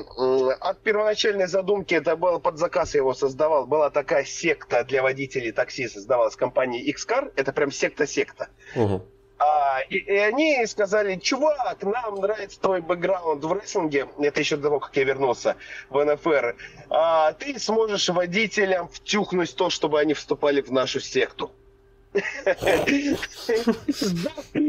От 0.59 0.81
первоначальной 0.81 1.45
задумки, 1.45 1.93
это 1.93 2.15
был 2.15 2.39
под 2.39 2.57
заказ, 2.57 2.95
я 2.95 3.01
его 3.01 3.13
создавал, 3.13 3.67
была 3.67 3.91
такая 3.91 4.25
секта 4.25 4.83
для 4.83 5.03
водителей 5.03 5.51
такси, 5.51 5.87
создавалась 5.87 6.35
компанией 6.35 6.91
Xcar, 6.91 7.31
это 7.35 7.53
прям 7.53 7.71
секта-секта. 7.71 8.49
Угу. 8.75 9.05
А, 9.37 9.81
и, 9.87 9.97
и 9.97 10.15
они 10.15 10.65
сказали, 10.65 11.17
чувак, 11.17 11.83
нам 11.83 12.15
нравится 12.15 12.59
твой 12.59 12.81
бэкграунд 12.81 13.43
в 13.43 13.53
рестлинге, 13.53 14.07
это 14.17 14.39
еще 14.39 14.55
до 14.55 14.63
того, 14.63 14.79
как 14.79 14.97
я 14.97 15.03
вернулся 15.03 15.55
в 15.91 16.03
НФР, 16.03 16.55
а, 16.89 17.33
ты 17.33 17.59
сможешь 17.59 18.09
водителям 18.09 18.87
втюхнуть 18.87 19.55
то, 19.55 19.69
чтобы 19.69 19.99
они 19.99 20.15
вступали 20.15 20.61
в 20.61 20.71
нашу 20.71 20.99
секту 20.99 21.51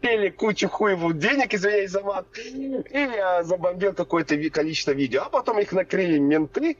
заплатили 0.00 0.30
кучу 0.30 0.68
хуеву 0.68 1.12
денег, 1.12 1.54
извиняюсь 1.54 1.90
за 1.90 2.02
мат, 2.02 2.26
и 2.36 2.82
я 2.92 3.42
забомбил 3.42 3.92
какое-то 3.92 4.36
количество 4.50 4.92
видео. 4.92 5.22
А 5.22 5.28
потом 5.28 5.58
их 5.58 5.72
накрыли 5.72 6.18
менты, 6.18 6.76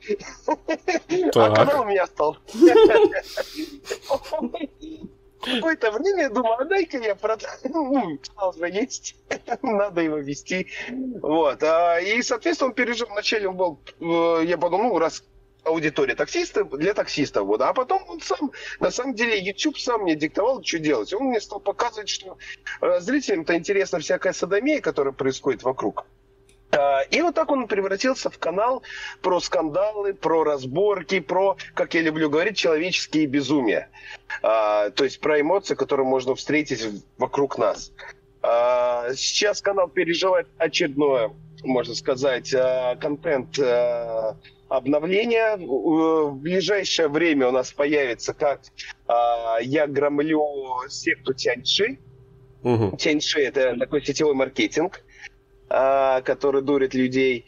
а 1.35 1.55
канал 1.55 1.81
у 1.81 1.85
меня 1.85 2.07
стал. 2.07 2.37
Какое-то 5.43 5.91
время 5.91 6.23
я 6.23 6.29
думаю, 6.29 6.53
а 6.59 6.65
дай-ка 6.65 6.97
я 6.99 7.15
продам. 7.15 7.49
Ну, 7.63 8.19
канал 8.35 8.53
есть, 8.65 9.15
надо 9.63 10.01
его 10.01 10.17
вести. 10.17 10.67
Вот. 11.19 11.63
А, 11.63 11.99
и, 11.99 12.21
соответственно, 12.21 12.69
он 12.69 12.75
пережил. 12.75 13.07
Вначале 13.07 13.49
он 13.49 13.57
был, 13.57 13.79
э, 13.99 14.45
я 14.45 14.59
подумал, 14.59 14.89
ну, 14.89 14.99
раз 14.99 15.23
аудитория 15.63 16.15
таксистов 16.15 16.69
для 16.71 16.93
таксистов. 16.93 17.45
Вот. 17.45 17.61
А 17.61 17.73
потом 17.73 18.03
он 18.07 18.21
сам, 18.21 18.51
на 18.79 18.91
самом 18.91 19.13
деле, 19.13 19.39
YouTube 19.39 19.77
сам 19.77 20.01
мне 20.01 20.15
диктовал, 20.15 20.63
что 20.63 20.79
делать. 20.79 21.13
Он 21.13 21.25
мне 21.25 21.41
стал 21.41 21.59
показывать, 21.59 22.09
что 22.09 22.37
э, 22.81 22.99
зрителям-то 22.99 23.55
интересна 23.55 23.99
всякая 23.99 24.33
садомия, 24.33 24.81
которая 24.81 25.13
происходит 25.13 25.63
вокруг. 25.63 26.05
А, 26.71 27.01
и 27.01 27.21
вот 27.21 27.35
так 27.35 27.51
он 27.51 27.67
превратился 27.67 28.29
в 28.29 28.39
канал 28.39 28.83
про 29.21 29.39
скандалы, 29.39 30.13
про 30.13 30.43
разборки, 30.43 31.19
про, 31.19 31.57
как 31.73 31.93
я 31.93 32.01
люблю 32.01 32.29
говорить, 32.29 32.57
человеческие 32.57 33.27
безумия. 33.27 33.89
А, 34.41 34.89
то 34.91 35.03
есть 35.03 35.19
про 35.19 35.39
эмоции, 35.39 35.75
которые 35.75 36.07
можно 36.07 36.35
встретить 36.35 36.85
вокруг 37.17 37.57
нас. 37.57 37.91
Сейчас 38.43 39.61
канал 39.61 39.87
переживает 39.87 40.47
очередное, 40.57 41.31
можно 41.63 41.95
сказать, 41.95 42.53
контент 42.99 43.59
обновление. 44.71 45.57
В 45.57 46.35
ближайшее 46.35 47.09
время 47.09 47.49
у 47.49 47.51
нас 47.51 47.71
появится, 47.73 48.33
как 48.33 48.61
а, 49.05 49.57
я 49.61 49.85
громлю 49.85 50.41
секту 50.87 51.33
Тяньши. 51.33 51.99
Угу. 52.63 52.95
Тяньши– 52.97 53.41
это 53.41 53.77
такой 53.77 54.03
сетевой 54.03 54.33
маркетинг 54.33 55.03
который 56.25 56.61
дурит 56.61 56.93
людей. 56.93 57.45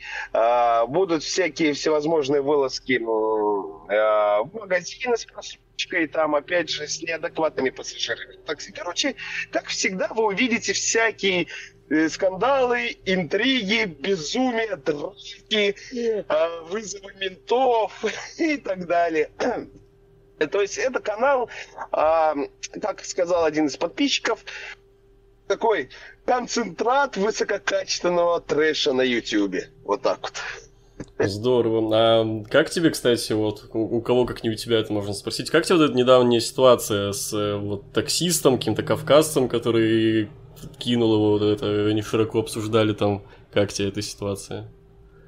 Будут 0.88 1.24
всякие 1.24 1.74
всевозможные 1.74 2.42
вылазки 2.42 2.98
в 2.98 4.50
магазины 4.54 5.18
с 5.18 5.26
просрочкой, 5.26 6.08
там, 6.08 6.34
опять 6.34 6.70
же, 6.70 6.88
с 6.88 7.02
неадекватными 7.02 7.70
пассажирами. 7.70 8.38
Так, 8.46 8.60
короче, 8.74 9.16
как 9.52 9.66
всегда, 9.66 10.08
вы 10.08 10.28
увидите 10.28 10.72
всякие 10.72 11.48
Э, 11.48 11.73
скандалы, 12.10 12.98
интриги, 13.06 13.86
безумие, 13.86 14.76
драки, 14.78 15.76
э, 15.96 16.62
вызовы 16.70 17.14
ментов 17.20 18.04
и 18.38 18.58
так 18.58 18.86
далее. 18.88 19.30
То 20.52 20.62
есть 20.62 20.78
это 20.78 21.00
канал, 21.00 21.50
а, 21.92 22.36
как 22.82 23.06
сказал 23.06 23.46
один 23.46 23.68
из 23.68 23.78
подписчиков, 23.78 24.44
такой 25.48 25.90
концентрат 26.26 27.18
высококачественного 27.18 28.42
трэша 28.42 28.94
на 28.94 29.02
Ютьюбе. 29.02 29.70
Вот 29.84 30.02
так 30.02 30.20
вот. 30.22 30.34
Здорово. 31.20 31.90
А 31.94 32.44
как 32.50 32.70
тебе, 32.70 32.90
кстати, 32.90 33.34
вот 33.34 33.70
у, 33.74 34.02
кого 34.02 34.26
как 34.26 34.44
не 34.44 34.50
у 34.50 34.56
тебя 34.56 34.80
это 34.80 34.94
можно 34.94 35.14
спросить, 35.14 35.50
как 35.50 35.66
тебе 35.66 35.78
вот 35.78 35.86
эта 35.86 35.94
недавняя 35.94 36.40
ситуация 36.40 37.12
с 37.12 37.34
э, 37.34 37.56
вот 37.56 37.92
таксистом, 37.92 38.58
каким-то 38.58 38.84
кавказцем, 38.84 39.50
который 39.50 40.30
кинул 40.78 41.16
его, 41.16 41.32
вот 41.32 41.42
это 41.42 41.88
они 41.88 42.02
широко 42.02 42.40
обсуждали 42.40 42.94
там, 42.94 43.24
как 43.52 43.72
тебе 43.74 43.90
эта 43.90 44.02
ситуация? 44.02 44.72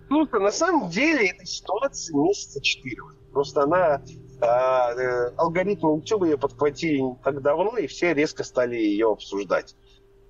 Ну, 0.09 0.27
на 0.31 0.51
самом 0.51 0.89
деле 0.89 1.29
эта 1.29 1.45
ситуация 1.45 2.15
месяца 2.17 2.61
четыре. 2.61 3.01
Просто 3.31 3.63
она 3.63 4.01
а, 4.41 4.93
э, 4.93 5.31
алгоритмы 5.37 5.97
YouTube 5.97 6.25
ее 6.25 6.37
подхватили 6.37 6.99
не 6.99 7.15
так 7.23 7.41
давно, 7.41 7.77
и 7.77 7.87
все 7.87 8.13
резко 8.13 8.43
стали 8.43 8.75
ее 8.75 9.11
обсуждать. 9.11 9.75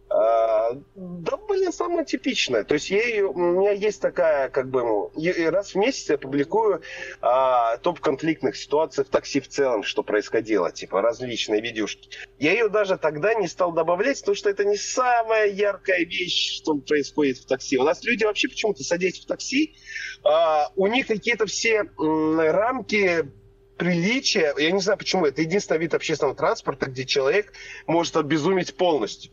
А, 0.08 0.72
да, 0.96 1.38
блин, 1.38 1.74
самое 1.74 2.06
типичное. 2.06 2.64
То 2.64 2.76
есть 2.76 2.90
я, 2.90 3.28
у 3.28 3.34
меня 3.34 3.72
есть 3.72 4.02
такая, 4.02 4.50
как 4.50 4.70
бы, 4.70 5.10
раз 5.50 5.72
в 5.72 5.76
месяц 5.76 6.10
я 6.10 6.18
публикую 6.18 6.82
а, 7.22 7.78
топ 7.78 8.00
конфликтных 8.00 8.56
ситуаций 8.56 9.04
в 9.04 9.10
такси 9.10 9.40
в 9.40 9.48
целом, 9.48 9.84
что 9.84 10.04
происходило, 10.04 10.72
типа 10.72 11.02
различные 11.02 11.60
видюшки. 11.60 12.10
Я 12.38 12.52
ее 12.52 12.70
даже 12.70 12.98
тогда 12.98 13.34
не 13.34 13.48
стал 13.48 13.72
добавлять, 13.72 14.20
потому 14.20 14.36
что 14.36 14.50
это 14.50 14.64
не 14.64 14.78
самая 14.78 15.48
яркая 15.48 16.06
вещь, 16.06 16.58
что 16.58 16.76
происходит 16.76 17.38
в 17.40 17.48
такси. 17.48 17.78
У 17.78 17.84
нас 17.84 18.04
люди 18.04 18.24
вообще 18.24 18.48
почему-то 18.48 18.84
садясь 18.84 19.20
в 19.20 19.26
такси, 19.26 19.76
а, 20.24 20.70
у 20.76 20.86
них 20.88 21.08
какие-то 21.08 21.48
все 21.48 21.90
м, 22.00 22.40
рамки 22.40 23.32
приличия, 23.78 24.54
я 24.58 24.72
не 24.72 24.80
знаю 24.80 24.98
почему, 24.98 25.26
это 25.26 25.42
единственный 25.42 25.80
вид 25.80 25.94
общественного 25.94 26.36
транспорта, 26.36 26.86
где 26.86 27.06
человек 27.06 27.54
может 27.88 28.16
обезуметь 28.16 28.78
полностью. 28.78 29.32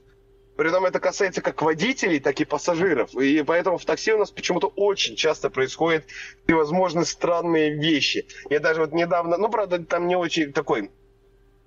При 0.56 0.68
этом 0.68 0.84
это 0.84 1.00
касается 1.00 1.40
как 1.40 1.62
водителей, 1.62 2.20
так 2.20 2.40
и 2.40 2.44
пассажиров. 2.44 3.14
И 3.14 3.42
поэтому 3.42 3.78
в 3.78 3.84
такси 3.84 4.12
у 4.12 4.18
нас 4.18 4.30
почему-то 4.30 4.72
очень 4.76 5.16
часто 5.16 5.50
происходят 5.50 6.04
всевозможные 6.44 7.06
странные 7.06 7.70
вещи. 7.70 8.26
Я 8.50 8.60
даже 8.60 8.80
вот 8.80 8.92
недавно, 8.92 9.38
ну, 9.38 9.48
правда, 9.48 9.78
там 9.84 10.08
не 10.08 10.16
очень 10.16 10.52
такой 10.52 10.90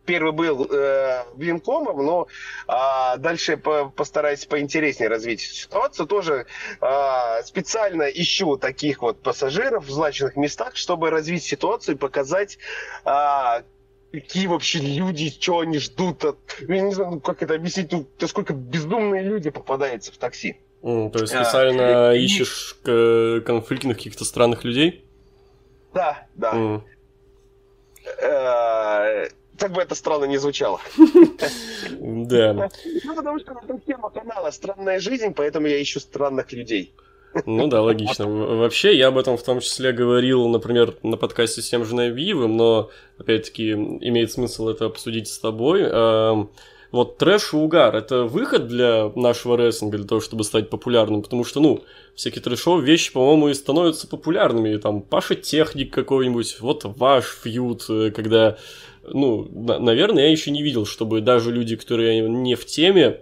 первый 0.05 0.31
был 0.31 0.67
э, 0.71 1.23
Винкомом, 1.35 2.05
но 2.05 2.27
э, 2.67 3.17
дальше 3.17 3.57
по, 3.57 3.89
постараюсь 3.89 4.45
поинтереснее 4.45 5.09
развить 5.09 5.41
ситуацию. 5.41 6.05
Тоже 6.05 6.45
э, 6.79 7.43
специально 7.43 8.03
ищу 8.03 8.57
таких 8.57 9.01
вот 9.01 9.21
пассажиров 9.21 9.85
в 9.85 9.91
значенных 9.91 10.35
местах, 10.35 10.75
чтобы 10.75 11.09
развить 11.09 11.43
ситуацию 11.43 11.95
и 11.95 11.97
показать, 11.97 12.57
э, 13.03 13.63
какие 14.11 14.47
вообще 14.47 14.79
люди, 14.79 15.29
что 15.29 15.59
они 15.59 15.79
ждут 15.79 16.23
от... 16.25 16.37
Я 16.67 16.81
не 16.81 16.93
знаю, 16.93 17.11
ну, 17.11 17.19
как 17.19 17.43
это 17.43 17.55
объяснить, 17.55 17.91
ну, 17.91 18.07
сколько 18.27 18.53
безумные 18.53 19.23
люди 19.23 19.49
попадаются 19.49 20.11
в 20.11 20.17
такси. 20.17 20.57
Mm, 20.81 21.11
то 21.11 21.19
есть 21.19 21.33
специально 21.33 22.09
а, 22.09 22.13
ищешь 22.13 22.77
и... 22.85 23.41
конфликтных 23.45 23.97
каких-то 23.97 24.23
странных 24.23 24.63
людей? 24.63 25.03
Да, 25.93 26.27
да. 26.35 26.53
Mm. 26.53 26.81
Как 29.57 29.71
бы 29.71 29.81
это 29.81 29.95
странно 29.95 30.25
не 30.25 30.37
звучало. 30.37 30.79
Да. 31.99 32.69
Ну, 33.03 33.15
потому 33.15 33.39
что 33.39 33.53
это 33.63 33.79
тема 33.85 34.09
канала 34.09 34.51
«Странная 34.51 34.99
жизнь», 34.99 35.33
поэтому 35.33 35.67
я 35.67 35.81
ищу 35.81 35.99
странных 35.99 36.51
людей. 36.51 36.93
Ну 37.45 37.67
да, 37.67 37.81
логично. 37.81 38.27
Вообще, 38.27 38.97
я 38.97 39.07
об 39.07 39.17
этом 39.17 39.37
в 39.37 39.43
том 39.43 39.59
числе 39.59 39.91
говорил, 39.91 40.47
например, 40.47 40.95
на 41.03 41.17
подкасте 41.17 41.61
с 41.61 41.69
тем 41.69 41.83
же 41.83 41.93
Навиевым, 41.95 42.55
но, 42.55 42.89
опять-таки, 43.17 43.71
имеет 43.71 44.31
смысл 44.31 44.69
это 44.69 44.85
обсудить 44.85 45.27
с 45.27 45.37
тобой. 45.39 45.81
Эм, 45.83 46.49
вот 46.91 47.17
трэш 47.17 47.53
и 47.53 47.57
угар– 47.57 47.93
это 47.97 48.23
выход 48.23 48.67
для 48.67 49.11
нашего 49.15 49.57
рестлинга, 49.57 49.97
для 49.97 50.07
того, 50.07 50.21
чтобы 50.21 50.45
стать 50.45 50.69
популярным, 50.69 51.23
потому 51.23 51.43
что, 51.43 51.59
ну, 51.59 51.83
всякие 52.15 52.41
трэшовые 52.41 52.85
вещи, 52.85 53.11
по-моему, 53.11 53.49
и 53.49 53.53
становятся 53.53 54.07
популярными. 54.07 54.69
И, 54.73 54.77
там, 54.77 55.01
Паша 55.01 55.35
Техник 55.35 55.93
какой-нибудь, 55.93 56.61
вот 56.61 56.83
ваш 56.85 57.25
фьюд, 57.43 57.85
э, 57.89 58.11
когда, 58.11 58.57
ну, 59.03 59.45
на- 59.51 59.79
наверное, 59.79 60.23
я 60.23 60.31
еще 60.31 60.51
не 60.51 60.63
видел, 60.63 60.85
чтобы 60.85 61.19
даже 61.19 61.51
люди, 61.51 61.75
которые 61.75 62.21
не 62.29 62.55
в 62.55 62.65
теме, 62.65 63.19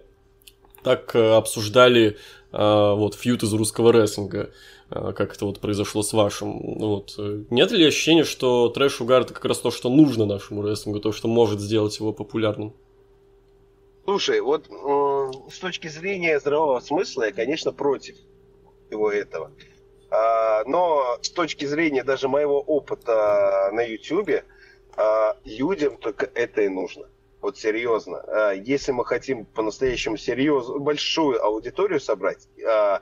так 0.83 1.15
э, 1.15 1.33
обсуждали 1.33 2.17
вот, 2.53 3.15
фьют 3.15 3.43
из 3.43 3.51
русского 3.53 3.91
рестлинга, 3.91 4.51
а, 4.89 5.11
как 5.11 5.35
это 5.35 5.45
вот 5.45 5.59
произошло 5.59 6.03
с 6.03 6.13
вашим. 6.13 6.77
Вот. 6.77 7.15
Нет 7.49 7.71
ли 7.71 7.85
ощущения, 7.85 8.23
что 8.23 8.69
трэш-угар 8.69 9.23
это 9.23 9.33
как 9.33 9.45
раз 9.45 9.59
то, 9.59 9.71
что 9.71 9.89
нужно 9.89 10.25
нашему 10.25 10.65
рестлингу, 10.67 10.99
то, 10.99 11.11
что 11.11 11.27
может 11.27 11.59
сделать 11.59 11.99
его 11.99 12.13
популярным? 12.13 12.73
Слушай, 14.05 14.41
вот 14.41 14.67
э, 14.69 15.31
с 15.49 15.59
точки 15.59 15.87
зрения 15.87 16.39
здравого 16.39 16.79
смысла 16.81 17.23
я, 17.23 17.31
конечно, 17.31 17.71
против 17.71 18.15
всего 18.87 19.11
этого. 19.11 19.51
А, 20.11 20.63
но 20.65 21.17
с 21.21 21.29
точки 21.29 21.65
зрения 21.65 22.03
даже 22.03 22.27
моего 22.27 22.61
опыта 22.61 23.69
на 23.71 23.81
YouTube, 23.81 24.43
а, 24.95 25.37
людям 25.43 25.97
только 25.97 26.29
это 26.35 26.61
и 26.61 26.69
нужно. 26.69 27.07
Вот 27.43 27.57
серьезно. 27.57 28.23
А, 28.25 28.51
если 28.53 28.93
мы 28.93 29.03
хотим 29.05 29.43
по-настоящему 29.43 30.15
серьезно, 30.15 30.79
большую 30.79 31.43
аудиторию 31.43 31.99
собрать, 31.99 32.47
а, 32.65 33.01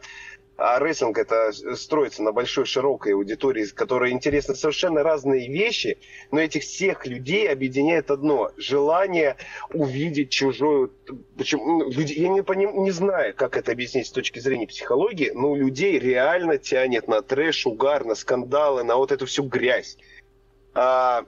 а 0.57 0.79
рестлинг 0.79 1.19
это 1.19 1.51
строится 1.75 2.23
на 2.23 2.31
большой 2.31 2.65
широкой 2.65 3.13
аудитории, 3.13 3.65
которой 3.67 4.11
интересны 4.11 4.55
совершенно 4.55 5.03
разные 5.03 5.47
вещи, 5.47 5.99
но 6.31 6.39
этих 6.39 6.63
всех 6.63 7.05
людей 7.05 7.51
объединяет 7.51 8.09
одно– 8.09 8.49
желание 8.57 9.37
увидеть 9.73 10.31
чужую... 10.31 10.91
Почему? 11.37 11.83
Ну, 11.83 11.91
я 11.91 12.29
не, 12.29 12.41
поним, 12.41 12.83
не 12.83 12.91
знаю, 12.91 13.35
как 13.35 13.57
это 13.57 13.71
объяснить 13.71 14.07
с 14.07 14.11
точки 14.11 14.39
зрения 14.39 14.65
психологии, 14.65 15.29
но 15.35 15.55
людей 15.55 15.99
реально 15.99 16.57
тянет 16.57 17.07
на 17.07 17.21
трэш, 17.21 17.67
угар, 17.67 18.05
на 18.05 18.15
скандалы, 18.15 18.83
на 18.83 18.95
вот 18.95 19.11
эту 19.11 19.27
всю 19.27 19.43
грязь. 19.43 19.97
А, 20.73 21.25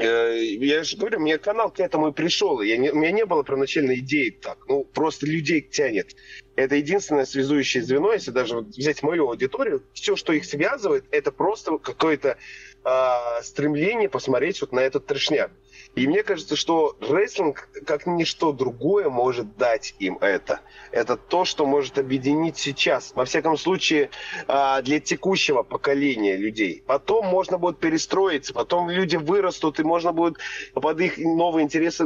я 0.00 0.84
же 0.84 0.96
говорю, 0.96 1.20
мне 1.20 1.38
канал 1.38 1.70
к 1.70 1.80
этому 1.80 2.08
и 2.08 2.12
пришел. 2.12 2.60
Я 2.60 2.76
не, 2.76 2.90
у 2.90 2.96
меня 2.96 3.12
не 3.12 3.24
было 3.24 3.44
первоначальной 3.44 3.98
идеи 4.00 4.30
так. 4.30 4.58
Ну, 4.68 4.84
просто 4.84 5.26
людей 5.26 5.60
тянет. 5.60 6.16
Это 6.56 6.76
единственное 6.76 7.24
связующее 7.24 7.82
звено, 7.82 8.12
если 8.12 8.30
даже 8.30 8.58
взять 8.58 9.02
мою 9.02 9.28
аудиторию, 9.28 9.82
все, 9.92 10.16
что 10.16 10.32
их 10.32 10.44
связывает, 10.44 11.04
это 11.10 11.32
просто 11.32 11.78
какое-то 11.78 12.36
э, 12.84 13.42
стремление 13.42 14.08
посмотреть 14.08 14.60
вот 14.60 14.72
на 14.72 14.80
этот 14.80 15.06
трешняк. 15.06 15.50
И 15.96 16.06
мне 16.06 16.22
кажется, 16.22 16.54
что 16.54 16.96
рестлинг, 17.00 17.68
как 17.84 18.06
ничто 18.06 18.52
другое, 18.52 19.08
может 19.08 19.56
дать 19.56 19.94
им 19.98 20.18
это. 20.20 20.60
Это 20.92 21.16
то, 21.16 21.44
что 21.44 21.66
может 21.66 21.98
объединить 21.98 22.56
сейчас. 22.56 23.12
Во 23.14 23.24
всяком 23.24 23.56
случае, 23.56 24.10
а, 24.46 24.82
для 24.82 25.00
текущего 25.00 25.62
поколения 25.62 26.36
людей. 26.36 26.84
Потом 26.86 27.26
можно 27.26 27.58
будет 27.58 27.78
перестроиться, 27.78 28.54
потом 28.54 28.88
люди 28.88 29.16
вырастут, 29.16 29.80
и 29.80 29.82
можно 29.82 30.12
будет 30.12 30.38
под 30.74 31.00
их 31.00 31.18
новые 31.18 31.64
интересы 31.64 32.04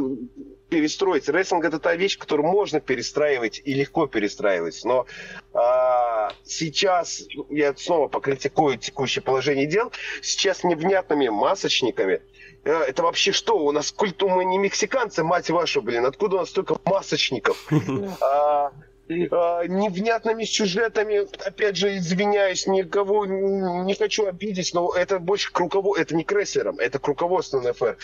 перестроить. 0.69 1.29
Рестлинг 1.29 1.63
это 1.65 1.79
та 1.79 1.95
вещь, 1.95 2.17
которую 2.17 2.47
можно 2.47 2.79
перестраивать 2.79 3.61
и 3.63 3.73
легко 3.73 4.07
перестраивать. 4.07 4.81
Но 4.83 5.05
а, 5.53 6.31
сейчас 6.43 7.23
я 7.49 7.75
снова 7.75 8.07
покритикую 8.07 8.77
текущее 8.77 9.21
положение 9.21 9.67
дел. 9.67 9.91
Сейчас 10.21 10.63
невнятными 10.63 11.29
масочниками 11.29 12.21
это 12.65 13.03
вообще 13.03 13.31
что? 13.31 13.57
У 13.57 13.71
нас 13.71 13.91
культу 13.91 14.27
мы 14.27 14.43
не 14.45 14.57
мексиканцы, 14.57 15.23
мать 15.23 15.49
вашу, 15.49 15.81
блин. 15.81 16.05
Откуда 16.05 16.37
у 16.37 16.39
нас 16.39 16.49
столько 16.49 16.77
масочников? 16.85 17.67
А, 18.21 18.71
а, 19.07 19.63
невнятными 19.67 20.45
сюжетами, 20.45 21.27
опять 21.45 21.77
же, 21.77 21.97
извиняюсь, 21.97 22.65
никого 22.65 23.25
не 23.25 23.93
хочу 23.93 24.25
обидеть, 24.25 24.73
но 24.73 24.91
это 24.93 25.19
больше 25.19 25.51
к 25.51 25.59
руководству, 25.59 26.01
это 26.01 26.15
не 26.15 26.23
к 26.23 26.31
рестлерам, 26.31 26.79
это 26.79 26.97
к 26.97 27.07
руководству 27.07 27.61
НФР. 27.61 27.97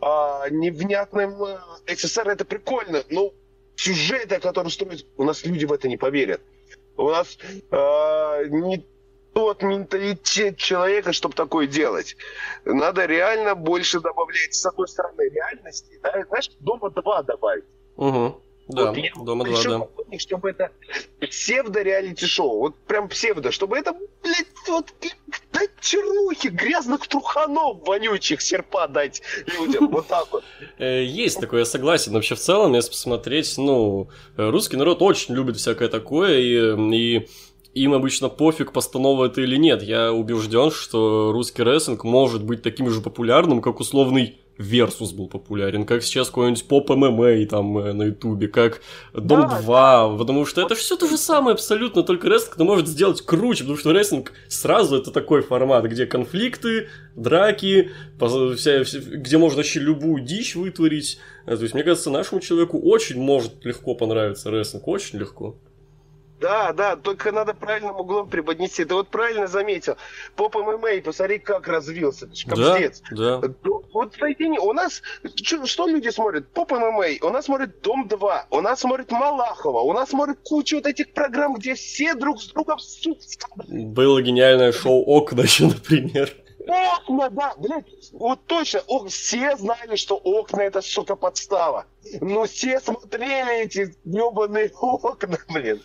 А, 0.00 0.48
невнятным 0.50 1.42
э, 1.44 1.58
СССР 1.94 2.28
это 2.28 2.44
прикольно, 2.44 3.04
но 3.08 3.32
сюжеты, 3.76 4.40
которые 4.40 4.72
строят, 4.72 5.06
у 5.16 5.22
нас 5.22 5.44
люди 5.44 5.64
в 5.64 5.72
это 5.72 5.88
не 5.88 5.96
поверят. 5.96 6.40
У 6.96 7.08
нас 7.08 7.38
а, 7.70 8.42
не 8.44 8.84
тот 9.38 9.62
менталитет 9.62 10.56
человека, 10.56 11.12
чтобы 11.12 11.32
такое 11.32 11.68
делать. 11.68 12.16
Надо 12.64 13.06
реально 13.06 13.54
больше 13.54 14.00
добавлять, 14.00 14.52
с 14.52 14.66
одной 14.66 14.88
стороны, 14.88 15.30
реальности, 15.32 15.96
да, 16.02 16.24
знаешь, 16.26 16.50
дома 16.58 16.90
два 16.90 17.22
добавить. 17.22 17.62
Угу. 17.94 18.40
Да, 18.66 18.92
вот 18.92 19.24
дома 19.24 19.44
два, 19.44 19.62
да. 19.62 20.18
Чтобы 20.18 20.50
это 20.50 20.72
псевдо-реалити-шоу, 21.20 22.58
вот 22.58 22.74
прям 22.88 23.08
псевдо, 23.08 23.52
чтобы 23.52 23.78
это, 23.78 23.92
блядь, 24.24 24.48
вот 24.66 24.92
да 25.52 25.60
чернухи, 25.80 26.48
грязных 26.48 27.06
труханов 27.06 27.86
вонючих 27.86 28.40
серпа 28.42 28.88
дать 28.88 29.22
людям, 29.46 29.88
вот 29.88 30.08
так 30.08 30.32
вот. 30.32 30.42
Э, 30.78 31.04
есть 31.04 31.40
такое, 31.40 31.60
я 31.60 31.64
согласен. 31.64 32.12
Вообще, 32.12 32.34
в 32.34 32.40
целом, 32.40 32.74
если 32.74 32.90
посмотреть, 32.90 33.54
ну, 33.56 34.08
русский 34.36 34.76
народ 34.76 35.00
очень 35.00 35.34
любит 35.34 35.56
всякое 35.56 35.88
такое, 35.88 36.38
и, 36.38 36.76
и 36.94 37.28
им 37.82 37.94
обычно 37.94 38.28
пофиг, 38.28 38.72
постанова 38.72 39.26
это 39.26 39.40
или 39.40 39.56
нет. 39.56 39.82
Я 39.82 40.12
убежден, 40.12 40.70
что 40.70 41.32
русский 41.32 41.62
рестлинг 41.62 42.04
может 42.04 42.42
быть 42.44 42.62
таким 42.62 42.90
же 42.90 43.00
популярным, 43.00 43.60
как 43.62 43.80
условный 43.80 44.38
Версус 44.58 45.12
был 45.12 45.28
популярен, 45.28 45.86
как 45.86 46.02
сейчас 46.02 46.28
какой-нибудь 46.28 46.66
поп 46.66 46.90
ММА 46.90 47.46
там 47.46 47.78
э, 47.78 47.92
на 47.92 48.02
Ютубе, 48.04 48.48
как 48.48 48.80
Дом 49.14 49.42
да, 49.42 49.60
2, 49.62 50.08
да. 50.08 50.18
потому 50.18 50.44
что 50.44 50.60
это 50.60 50.74
все 50.74 50.96
то 50.96 51.06
же 51.06 51.16
самое 51.16 51.54
абсолютно, 51.54 52.02
только 52.02 52.28
рестлинг 52.28 52.56
это 52.56 52.64
может 52.64 52.88
сделать 52.88 53.22
круче, 53.22 53.62
потому 53.62 53.78
что 53.78 53.92
рестлинг 53.92 54.32
сразу 54.48 54.96
это 54.96 55.12
такой 55.12 55.42
формат, 55.42 55.84
где 55.84 56.06
конфликты, 56.06 56.88
драки, 57.14 57.92
вся, 58.56 58.82
где 58.82 59.38
можно 59.38 59.58
вообще 59.58 59.78
любую 59.78 60.24
дичь 60.24 60.56
вытворить. 60.56 61.20
То 61.46 61.52
есть, 61.52 61.74
мне 61.74 61.84
кажется, 61.84 62.10
нашему 62.10 62.40
человеку 62.40 62.80
очень 62.80 63.20
может 63.20 63.64
легко 63.64 63.94
понравиться 63.94 64.50
рестлинг, 64.50 64.88
очень 64.88 65.20
легко. 65.20 65.56
Да, 66.40 66.72
да, 66.72 66.96
только 66.96 67.32
надо 67.32 67.54
правильным 67.54 67.96
углом 67.96 68.28
преподнести. 68.28 68.84
Ты 68.84 68.94
вот 68.94 69.08
правильно 69.08 69.46
заметил. 69.46 69.96
Поп 70.36 70.54
ММА, 70.54 71.02
посмотри, 71.04 71.38
как 71.38 71.66
развился. 71.66 72.28
Капздец. 72.46 73.02
Да, 73.10 73.38
да. 73.40 73.50
Вот 73.92 74.14
соедини. 74.14 74.58
У 74.58 74.72
нас, 74.72 75.02
что, 75.42 75.86
люди 75.86 76.10
смотрят? 76.10 76.48
Поп 76.48 76.72
ММА, 76.72 77.06
у 77.22 77.30
нас 77.30 77.46
смотрят 77.46 77.80
Дом-2, 77.82 78.40
у 78.50 78.60
нас 78.60 78.80
смотрят 78.80 79.10
Малахова, 79.10 79.80
у 79.80 79.92
нас 79.92 80.10
смотрят 80.10 80.38
кучу 80.44 80.76
вот 80.76 80.86
этих 80.86 81.12
программ, 81.12 81.54
где 81.54 81.74
все 81.74 82.14
друг 82.14 82.40
с 82.40 82.48
другом 82.48 82.78
Было 83.66 84.22
гениальное 84.22 84.72
шоу 84.72 85.02
«Окна» 85.06 85.40
еще, 85.42 85.66
например. 85.66 86.32
Окна, 86.96 87.30
да, 87.30 87.54
блядь, 87.58 87.86
вот 88.12 88.40
точно, 88.46 88.80
о, 88.86 89.06
все 89.06 89.56
знали, 89.56 89.96
что 89.96 90.16
окна 90.16 90.62
это, 90.62 90.80
сука, 90.80 91.16
подстава. 91.16 91.86
Но 92.20 92.44
все 92.44 92.80
смотрели 92.80 93.64
эти 93.64 93.94
ебаные 94.04 94.70
окна, 94.80 95.38
блин. 95.52 95.80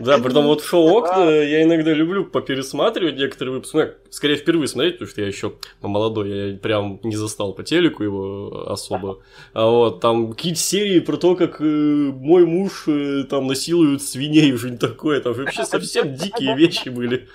Да, 0.00 0.18
притом 0.18 0.46
вот 0.46 0.62
шоу 0.64 0.88
окна 0.98 1.30
я 1.30 1.62
иногда 1.62 1.92
люблю 1.92 2.24
попересматривать 2.24 3.16
некоторые 3.16 3.54
выпуски. 3.54 3.76
Ну, 3.76 3.88
скорее 4.10 4.36
впервые 4.36 4.68
смотреть, 4.68 4.94
потому 4.94 5.10
что 5.10 5.20
я 5.20 5.26
еще 5.26 5.54
молодой, 5.80 6.52
я 6.52 6.58
прям 6.58 7.00
не 7.02 7.16
застал 7.16 7.52
по 7.52 7.62
телеку 7.62 8.02
его 8.02 8.68
особо. 8.68 9.22
А 9.52 9.66
вот 9.66 10.00
там 10.00 10.32
какие-то 10.32 10.60
серии 10.60 11.00
про 11.00 11.16
то, 11.16 11.36
как 11.36 11.60
э, 11.60 11.64
мой 11.64 12.46
муж 12.46 12.84
э, 12.88 13.24
там 13.28 13.46
насилует 13.46 14.02
свиней, 14.02 14.52
уже 14.54 14.70
не 14.70 14.78
такое, 14.78 15.20
там 15.20 15.34
вообще 15.34 15.64
совсем 15.64 16.14
дикие 16.14 16.56
вещи 16.56 16.88
были. 16.88 17.28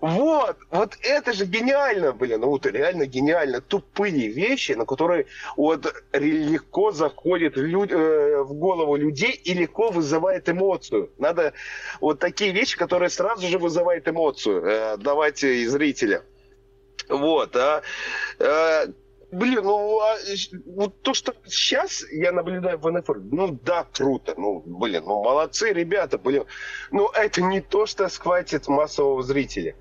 Вот, 0.00 0.56
вот 0.70 0.96
это 1.02 1.34
же 1.34 1.44
гениально, 1.44 2.12
блин, 2.12 2.40
ну 2.40 2.46
вот 2.46 2.64
реально 2.64 3.04
гениально. 3.04 3.60
Тупые 3.60 4.28
вещи, 4.28 4.72
на 4.72 4.86
которые 4.86 5.26
вот 5.54 5.94
легко 6.14 6.92
заходят 6.92 7.58
люд, 7.58 7.92
э, 7.92 8.42
в 8.42 8.54
голову 8.54 8.96
людей 8.96 9.32
и 9.32 9.52
легко 9.52 9.90
вызывает 9.90 10.48
эмоцию. 10.48 11.10
Надо 11.18 11.52
вот 12.00 12.20
такие 12.20 12.52
вещи, 12.52 12.78
которые 12.78 13.10
сразу 13.10 13.46
же 13.46 13.58
вызывают 13.58 14.08
эмоцию, 14.08 14.64
э, 14.64 14.96
давать 14.96 15.44
и 15.44 15.66
зрителя. 15.66 16.24
Вот, 17.10 17.54
а, 17.54 17.82
э, 18.38 18.86
Блин, 19.32 19.64
ну 19.64 19.98
а, 19.98 20.16
вот 20.66 21.00
то, 21.00 21.14
что 21.14 21.34
сейчас 21.46 22.04
я 22.12 22.32
наблюдаю 22.32 22.78
в 22.78 22.90
НФЛ, 22.90 23.14
ну 23.32 23.58
да, 23.62 23.86
круто, 23.90 24.34
ну 24.36 24.62
блин, 24.66 25.04
ну 25.06 25.22
молодцы 25.22 25.72
ребята, 25.72 26.18
блин, 26.18 26.44
ну 26.90 27.08
это 27.08 27.40
не 27.40 27.62
то, 27.62 27.86
что 27.86 28.10
схватит 28.10 28.68
массового 28.68 29.22
зрителя. 29.22 29.74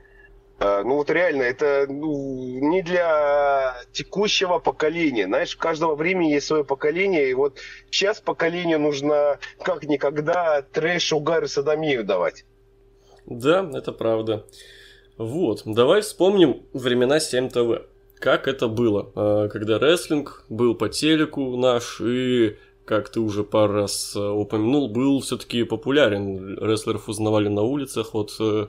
А, 0.64 0.84
ну 0.84 0.98
вот 0.98 1.10
реально, 1.10 1.42
это 1.42 1.88
ну, 1.90 2.60
не 2.70 2.84
для 2.84 3.76
текущего 3.94 4.60
поколения. 4.60 5.26
Знаешь, 5.26 5.56
у 5.56 5.60
каждого 5.60 5.96
времени 5.96 6.34
есть 6.34 6.46
свое 6.46 6.64
поколение, 6.64 7.32
и 7.32 7.34
вот 7.34 7.58
сейчас 7.90 8.22
поколению 8.22 8.80
нужно 8.80 9.40
как 9.64 9.84
никогда 9.84 10.62
трэш, 10.62 11.14
угар 11.14 11.46
и 11.46 11.48
садомию 11.48 12.04
давать. 12.04 12.46
Да, 13.26 13.68
это 13.74 13.92
правда. 13.92 14.46
Вот, 15.18 15.64
давай 15.66 16.02
вспомним 16.02 16.64
времена 16.74 17.20
7 17.20 17.50
ТВ 17.50 17.88
как 18.20 18.48
это 18.48 18.68
было, 18.68 19.12
а, 19.16 19.48
когда 19.48 19.80
рестлинг 19.80 20.46
был 20.48 20.76
по 20.76 20.90
телеку 20.90 21.58
наш 21.58 22.00
и 22.02 22.56
как 22.86 23.10
ты 23.10 23.20
уже 23.20 23.44
пару 23.44 23.74
раз 23.74 24.16
а, 24.16 24.32
упомянул, 24.32 24.90
был 24.90 25.22
все-таки 25.22 25.64
популярен. 25.64 26.56
Рестлеров 26.60 27.10
узнавали 27.10 27.48
на 27.48 27.64
улицах. 27.64 28.14
Вот 28.14 28.36
э, 28.40 28.68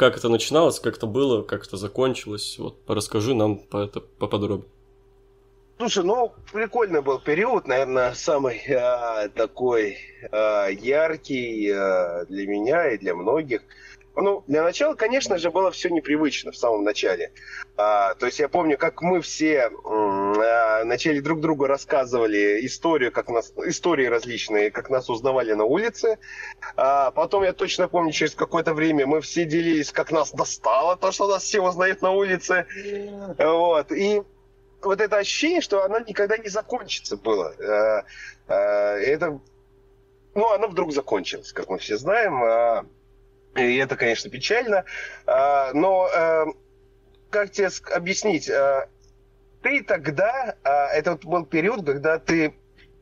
как 0.00 0.16
это 0.16 0.30
начиналось, 0.30 0.80
как 0.80 0.96
это 0.96 1.06
было, 1.06 1.42
как 1.42 1.66
это 1.66 1.76
закончилось. 1.76 2.56
Вот 2.58 2.78
расскажи 2.88 3.34
нам 3.34 3.58
по 3.58 3.84
это 3.84 4.00
поподробнее. 4.00 4.70
Слушай, 5.76 6.04
ну, 6.04 6.32
прикольный 6.50 7.02
был 7.02 7.18
период, 7.18 7.66
наверное, 7.68 8.14
самый 8.14 8.62
э, 8.66 9.28
такой 9.34 9.98
э, 10.22 10.68
яркий 10.80 11.70
э, 11.70 12.24
для 12.30 12.46
меня 12.46 12.92
и 12.92 12.96
для 12.96 13.14
многих. 13.14 13.60
Ну, 14.16 14.44
для 14.48 14.62
начала, 14.62 14.94
конечно 14.94 15.38
же, 15.38 15.50
было 15.50 15.70
все 15.70 15.88
непривычно 15.88 16.50
в 16.50 16.56
самом 16.56 16.82
начале. 16.82 17.32
А, 17.76 18.14
то 18.14 18.26
есть 18.26 18.40
я 18.40 18.48
помню, 18.48 18.76
как 18.76 19.02
мы 19.02 19.20
все 19.20 19.70
а, 19.84 20.84
начали 20.84 21.20
друг 21.20 21.40
другу 21.40 21.66
рассказывали 21.66 22.66
историю, 22.66 23.12
как 23.12 23.28
нас, 23.28 23.52
истории 23.64 24.06
различные, 24.06 24.70
как 24.70 24.90
нас 24.90 25.08
узнавали 25.08 25.52
на 25.52 25.64
улице. 25.64 26.18
А, 26.76 27.12
потом 27.12 27.44
я 27.44 27.52
точно 27.52 27.88
помню, 27.88 28.12
через 28.12 28.34
какое-то 28.34 28.74
время 28.74 29.06
мы 29.06 29.20
все 29.20 29.44
делились, 29.44 29.92
как 29.92 30.10
нас 30.10 30.32
достало 30.32 30.96
то, 30.96 31.12
что 31.12 31.28
нас 31.28 31.44
все 31.44 31.60
узнают 31.60 32.02
на 32.02 32.10
улице. 32.10 32.66
Вот. 33.38 33.92
И 33.92 34.22
вот 34.82 35.00
это 35.00 35.18
ощущение, 35.18 35.60
что 35.60 35.84
оно 35.84 36.00
никогда 36.00 36.36
не 36.36 36.48
закончится 36.48 37.16
было. 37.16 37.54
А, 37.60 38.04
а, 38.48 38.96
это, 38.96 39.40
ну, 40.34 40.52
оно 40.52 40.66
вдруг 40.66 40.92
закончилось, 40.92 41.52
как 41.52 41.68
мы 41.68 41.78
все 41.78 41.96
знаем. 41.96 42.88
И 43.56 43.76
это, 43.76 43.96
конечно, 43.96 44.30
печально. 44.30 44.84
А, 45.26 45.72
но 45.72 46.08
э, 46.08 46.46
как 47.30 47.50
тебе 47.50 47.68
объяснить? 47.92 48.48
Э, 48.48 48.88
ты 49.62 49.82
тогда, 49.82 50.56
а, 50.62 50.86
это 50.88 51.12
вот 51.12 51.24
был 51.24 51.44
период, 51.44 51.84
когда 51.84 52.18
ты 52.18 52.54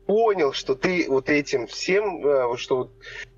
понял, 0.07 0.53
что 0.53 0.75
ты 0.75 1.05
вот 1.07 1.29
этим 1.29 1.67
всем, 1.67 2.25
э, 2.25 2.57
что 2.57 2.91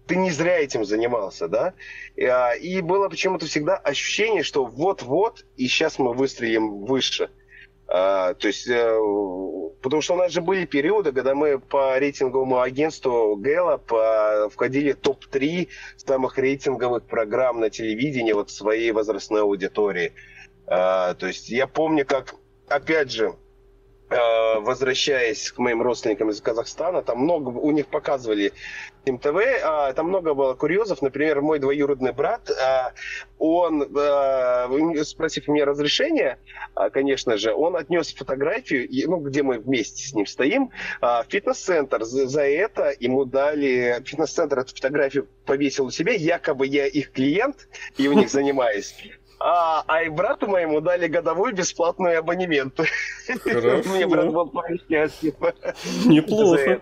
ты 0.07 0.15
не 0.15 0.31
зря 0.31 0.59
этим 0.59 0.85
занимался, 0.85 1.47
да? 1.47 1.73
А, 2.17 2.53
и 2.53 2.81
было 2.81 3.09
почему-то 3.09 3.45
всегда 3.45 3.75
ощущение, 3.75 4.43
что 4.43 4.65
вот-вот, 4.65 5.45
и 5.57 5.67
сейчас 5.67 5.99
мы 5.99 6.13
выстрелим 6.13 6.85
выше– 6.85 7.29
а, 7.93 8.35
то 8.35 8.47
есть, 8.47 8.69
э, 8.69 8.99
потому 9.81 10.01
что 10.01 10.13
у 10.13 10.17
нас 10.17 10.31
же 10.31 10.41
были 10.41 10.65
периоды, 10.65 11.11
когда 11.11 11.35
мы 11.35 11.59
по 11.59 11.99
рейтинговому 11.99 12.61
агентству 12.61 13.37
Gallup 13.37 14.49
входили 14.49 14.93
в 14.93 14.97
топ-3 14.97 15.67
самых 15.97 16.37
рейтинговых 16.37 17.03
программ 17.03 17.59
на 17.59 17.69
телевидении 17.69 18.31
вот 18.31 18.49
своей 18.49 18.91
возрастной 18.91 19.41
аудитории. 19.41 20.13
А, 20.67 21.15
то 21.15 21.27
есть 21.27 21.49
я 21.49 21.67
помню, 21.67 22.05
как, 22.05 22.35
опять 22.69 23.11
же, 23.11 23.35
возвращаясь 24.11 25.51
к 25.51 25.57
моим 25.57 25.81
родственникам 25.81 26.29
из 26.29 26.41
Казахстана, 26.41 27.01
там 27.01 27.19
много, 27.19 27.49
у 27.49 27.71
них 27.71 27.87
показывали 27.87 28.51
МТВ, 29.05 29.35
а, 29.63 29.93
там 29.93 30.09
много 30.09 30.33
было 30.33 30.53
курьезов. 30.53 31.01
Например, 31.01 31.41
мой 31.41 31.59
двоюродный 31.59 32.11
брат, 32.11 32.49
а, 32.51 32.93
он, 33.39 33.87
а, 33.97 34.69
спросив 35.03 35.47
у 35.47 35.53
меня 35.53 35.65
разрешения, 35.65 36.37
конечно 36.93 37.37
же, 37.37 37.53
он 37.53 37.75
отнес 37.75 38.13
фотографию, 38.13 38.87
ну, 39.09 39.17
где 39.17 39.41
мы 39.41 39.59
вместе 39.59 40.07
с 40.07 40.13
ним 40.13 40.25
стоим, 40.25 40.69
в 41.01 41.25
фитнес-центр. 41.29 42.03
За 42.03 42.41
это 42.41 42.93
ему 42.99 43.25
дали... 43.25 44.01
Фитнес-центр 44.05 44.59
эту 44.59 44.75
фотографию 44.75 45.27
повесил 45.45 45.85
у 45.85 45.91
себя, 45.91 46.13
якобы 46.13 46.67
я 46.67 46.85
их 46.85 47.11
клиент 47.11 47.67
и 47.97 48.07
у 48.07 48.13
них 48.13 48.29
занимаюсь. 48.31 48.95
А, 49.43 49.83
а 49.87 50.03
и 50.03 50.09
брату 50.09 50.47
моему 50.47 50.81
дали 50.81 51.07
годовой 51.07 51.51
бесплатный 51.53 52.17
абонемент. 52.17 52.79
Мне 53.45 54.07
брат 54.07 54.31
был 54.31 54.51
счастлив. 54.87 55.33
Неплохо. 56.05 56.81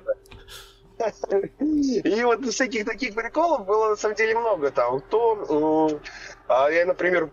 И 2.03 2.23
вот 2.23 2.45
всяких 2.45 2.85
таких 2.85 3.15
приколов 3.15 3.65
было 3.65 3.91
на 3.91 3.95
самом 3.95 4.15
деле 4.15 4.37
много 4.37 4.71
там. 4.71 5.01
То, 5.09 6.01
а 6.47 6.69
я, 6.69 6.85
например, 6.85 7.29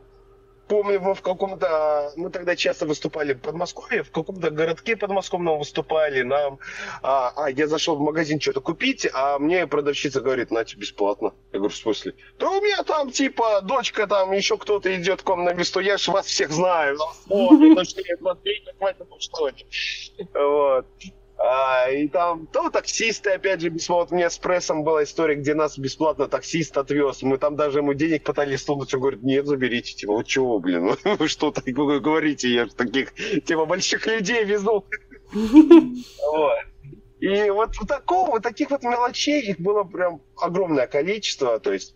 помню, 0.69 1.01
мы 1.01 1.15
в 1.15 1.23
каком-то, 1.23 2.13
мы 2.17 2.31
тогда 2.31 2.57
часто 2.57 2.87
выступали 2.87 3.35
в 3.35 3.41
Подмосковье, 3.41 4.03
в 4.03 4.11
каком-то 4.11 4.51
городке 4.51 4.97
подмосковном 4.97 5.59
выступали, 5.59 6.23
нам, 6.23 6.59
а, 7.03 7.33
а 7.37 7.51
я 7.51 7.67
зашел 7.67 7.97
в 7.97 8.01
магазин 8.01 8.41
что-то 8.41 8.61
купить, 8.61 9.09
а 9.13 9.39
мне 9.39 9.67
продавщица 9.67 10.21
говорит, 10.21 10.51
на 10.51 10.65
тебе 10.65 10.83
бесплатно. 10.83 11.35
Я 11.53 11.59
говорю, 11.59 11.75
в 11.75 11.77
смысле? 11.77 12.15
Да 12.39 12.51
у 12.51 12.61
меня 12.61 12.83
там, 12.83 13.11
типа, 13.11 13.61
дочка 13.63 14.07
там, 14.07 14.33
еще 14.33 14.57
кто-то 14.57 14.95
идет 14.95 15.23
к 15.23 15.29
вам 15.29 15.45
на 15.45 15.53
месту, 15.55 15.81
я 15.81 15.97
же 15.97 16.11
вас 16.11 16.27
всех 16.27 16.51
знаю. 16.51 16.99
Вот, 17.27 17.87
что, 17.87 18.03
что 19.19 19.51
Вот. 20.35 20.87
А, 21.39 21.91
и 21.91 22.09
там 22.09 22.47
то 22.47 22.71
таксисты, 22.71 23.31
опять 23.31 23.61
же, 23.61 23.71
вот 23.89 24.11
мне 24.11 24.31
с 24.31 24.39
прессом 24.39 24.85
была 24.85 25.05
история, 25.05 25.35
где 25.35 25.55
нас 25.55 25.79
бесплатно 25.79 26.29
таксист 26.29 26.77
отвез. 26.79 27.23
Мы 27.23 27.37
там 27.37 27.57
даже 27.57 27.81
ему 27.81 27.93
денег 27.95 28.25
пытались 28.25 28.65
сунуть. 28.65 28.95
Он 28.95 29.01
говорит, 29.01 29.23
нет, 29.23 29.47
заберите. 29.47 29.95
Типа, 29.95 30.15
вот 30.15 30.27
чего, 30.27 30.59
блин, 30.59 30.97
вы 31.05 31.29
что 31.29 31.51
так 31.51 31.65
говорите? 31.65 32.49
Я 32.49 32.67
таких, 32.67 33.15
типа, 33.45 33.67
больших 33.67 34.07
людей 34.07 34.45
везу. 34.45 34.87
И 37.21 37.51
вот 37.51 37.73
такого, 37.87 38.31
вот 38.31 38.43
таких 38.43 38.71
вот 38.71 38.83
мелочей, 38.83 39.43
их 39.43 39.61
было 39.61 39.85
прям 39.85 40.23
огромное 40.37 40.87
количество. 40.87 41.59
То 41.61 41.73
есть 41.73 41.95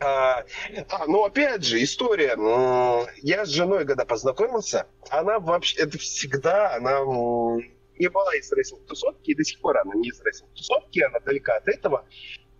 а, 0.00 0.44
а, 0.88 1.06
ну, 1.06 1.24
опять 1.24 1.64
же, 1.64 1.82
история. 1.82 2.36
Я 3.22 3.44
с 3.44 3.48
женой, 3.48 3.86
когда 3.86 4.04
познакомился, 4.04 4.86
она 5.10 5.38
вообще, 5.38 5.80
это 5.80 5.98
всегда, 5.98 6.74
она 6.74 7.02
не 8.02 8.08
была 8.08 8.34
из 8.34 8.52
рейсинг-тусовки, 8.52 9.30
и 9.30 9.34
до 9.34 9.44
сих 9.44 9.60
пор 9.60 9.78
она 9.78 9.94
не 9.94 10.08
из 10.08 10.20
рейсинг-тусовки, 10.20 11.00
она 11.00 11.20
далека 11.20 11.56
от 11.56 11.68
этого. 11.68 12.04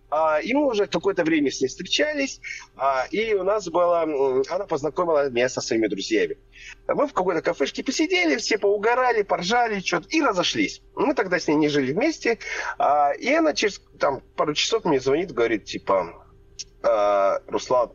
А, 0.09 0.39
и 0.39 0.53
мы 0.53 0.67
уже 0.67 0.85
какое-то 0.87 1.23
время 1.23 1.51
с 1.51 1.59
ней 1.59 1.67
встречались, 1.67 2.39
а, 2.75 3.05
и 3.11 3.33
у 3.33 3.43
нас 3.43 3.67
было... 3.67 4.03
Она 4.49 4.65
познакомила 4.67 5.29
меня 5.29 5.49
со 5.49 5.59
своими 5.59 5.87
друзьями. 5.87 6.37
Мы 6.87 7.07
в 7.07 7.13
какой-то 7.13 7.41
кафешке 7.41 7.83
посидели, 7.83 8.37
все 8.37 8.57
поугорали, 8.57 9.23
поржали, 9.23 9.79
что-то, 9.79 10.07
и 10.09 10.21
разошлись. 10.21 10.81
Мы 10.95 11.13
тогда 11.13 11.39
с 11.39 11.47
ней 11.47 11.55
не 11.55 11.67
жили 11.67 11.91
вместе, 11.91 12.37
а, 12.77 13.11
и 13.11 13.33
она 13.33 13.53
через 13.53 13.81
там, 13.99 14.21
пару 14.35 14.53
часов 14.53 14.85
мне 14.85 14.99
звонит, 14.99 15.31
говорит, 15.31 15.65
типа, 15.65 16.25
а, 16.83 17.39
Руслан, 17.47 17.91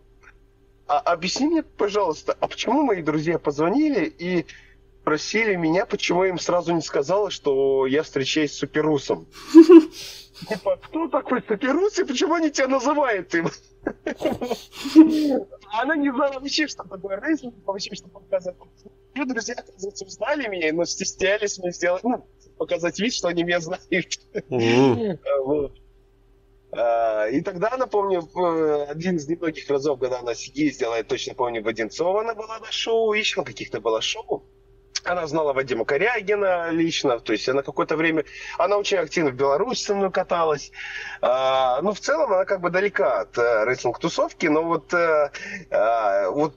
а 0.89 0.99
объясни 1.01 1.47
мне, 1.47 1.63
пожалуйста, 1.63 2.37
а 2.41 2.49
почему 2.49 2.83
мои 2.83 3.03
друзья 3.03 3.39
позвонили 3.39 4.07
и 4.07 4.47
просили 5.09 5.55
меня, 5.55 5.87
почему 5.87 6.25
я 6.25 6.29
им 6.29 6.39
сразу 6.39 6.75
не 6.75 6.83
сказала, 6.83 7.31
что 7.31 7.87
я 7.87 8.03
встречаюсь 8.03 8.53
с 8.53 8.59
Суперусом? 8.59 9.27
Типа, 10.51 10.77
кто 10.83 11.09
такой 11.09 11.43
Суперус 11.49 11.99
и 11.99 12.05
почему 12.05 12.35
они 12.35 12.51
тебя 12.51 12.69
называют 12.69 13.35
им? 13.35 13.49
Она 15.81 15.97
не 15.97 16.13
знала 16.13 16.35
вообще, 16.35 16.69
что 16.69 16.85
такое 16.85 17.19
рестлинг, 17.19 17.55
вообще, 17.65 17.95
что 17.95 18.09
показать. 18.09 18.55
Ее 19.15 19.25
друзья, 19.25 19.55
оказывается, 19.55 20.05
узнали 20.05 20.47
меня, 20.47 20.75
но 20.75 20.85
стеснялись 20.85 21.57
мне 21.59 21.73
сделать, 21.73 22.05
ну, 22.05 22.27
показать 22.59 23.01
вид, 23.01 23.15
что 23.15 23.29
они 23.29 23.45
меня 23.45 23.61
знают. 23.61 24.21
Вот. 25.43 25.73
А, 26.73 27.29
и 27.29 27.41
тогда, 27.41 27.75
напомню, 27.79 28.29
один 28.91 29.17
из 29.17 29.27
немногих 29.27 29.71
разов, 29.71 29.99
когда 29.99 30.19
она 30.19 30.33
ездила, 30.37 30.97
я 30.97 31.03
точно 31.03 31.33
помню, 31.33 31.63
в 31.63 31.67
Одинцово 31.69 32.21
она 32.21 32.35
была 32.35 32.59
на 32.59 32.71
шоу, 32.71 33.15
еще 33.15 33.41
на 33.41 33.47
каких-то 33.47 33.81
было 33.81 34.03
шоу. 34.03 34.45
Она 35.05 35.27
знала 35.27 35.53
Вадима 35.53 35.85
Корягина 35.85 36.71
лично, 36.71 37.19
то 37.21 37.33
есть 37.33 37.49
она 37.49 37.63
какое-то 37.63 37.97
время, 37.97 38.25
она 38.59 38.77
очень 38.77 38.99
активно 38.99 39.31
в 39.31 39.35
Беларуси 39.35 39.85
со 39.85 39.95
мной 39.95 40.11
каталась. 40.11 40.71
А, 41.23 41.81
ну, 41.83 41.93
в 41.93 42.01
целом 42.01 42.33
она 42.33 42.45
как 42.45 42.61
бы 42.61 42.71
далека 42.71 43.21
от 43.21 43.39
а, 43.39 43.65
рейсинг-тусовки, 43.65 44.47
но 44.47 44.65
вот, 44.65 44.93
а, 44.93 45.31
а, 45.71 46.31
вот 46.31 46.57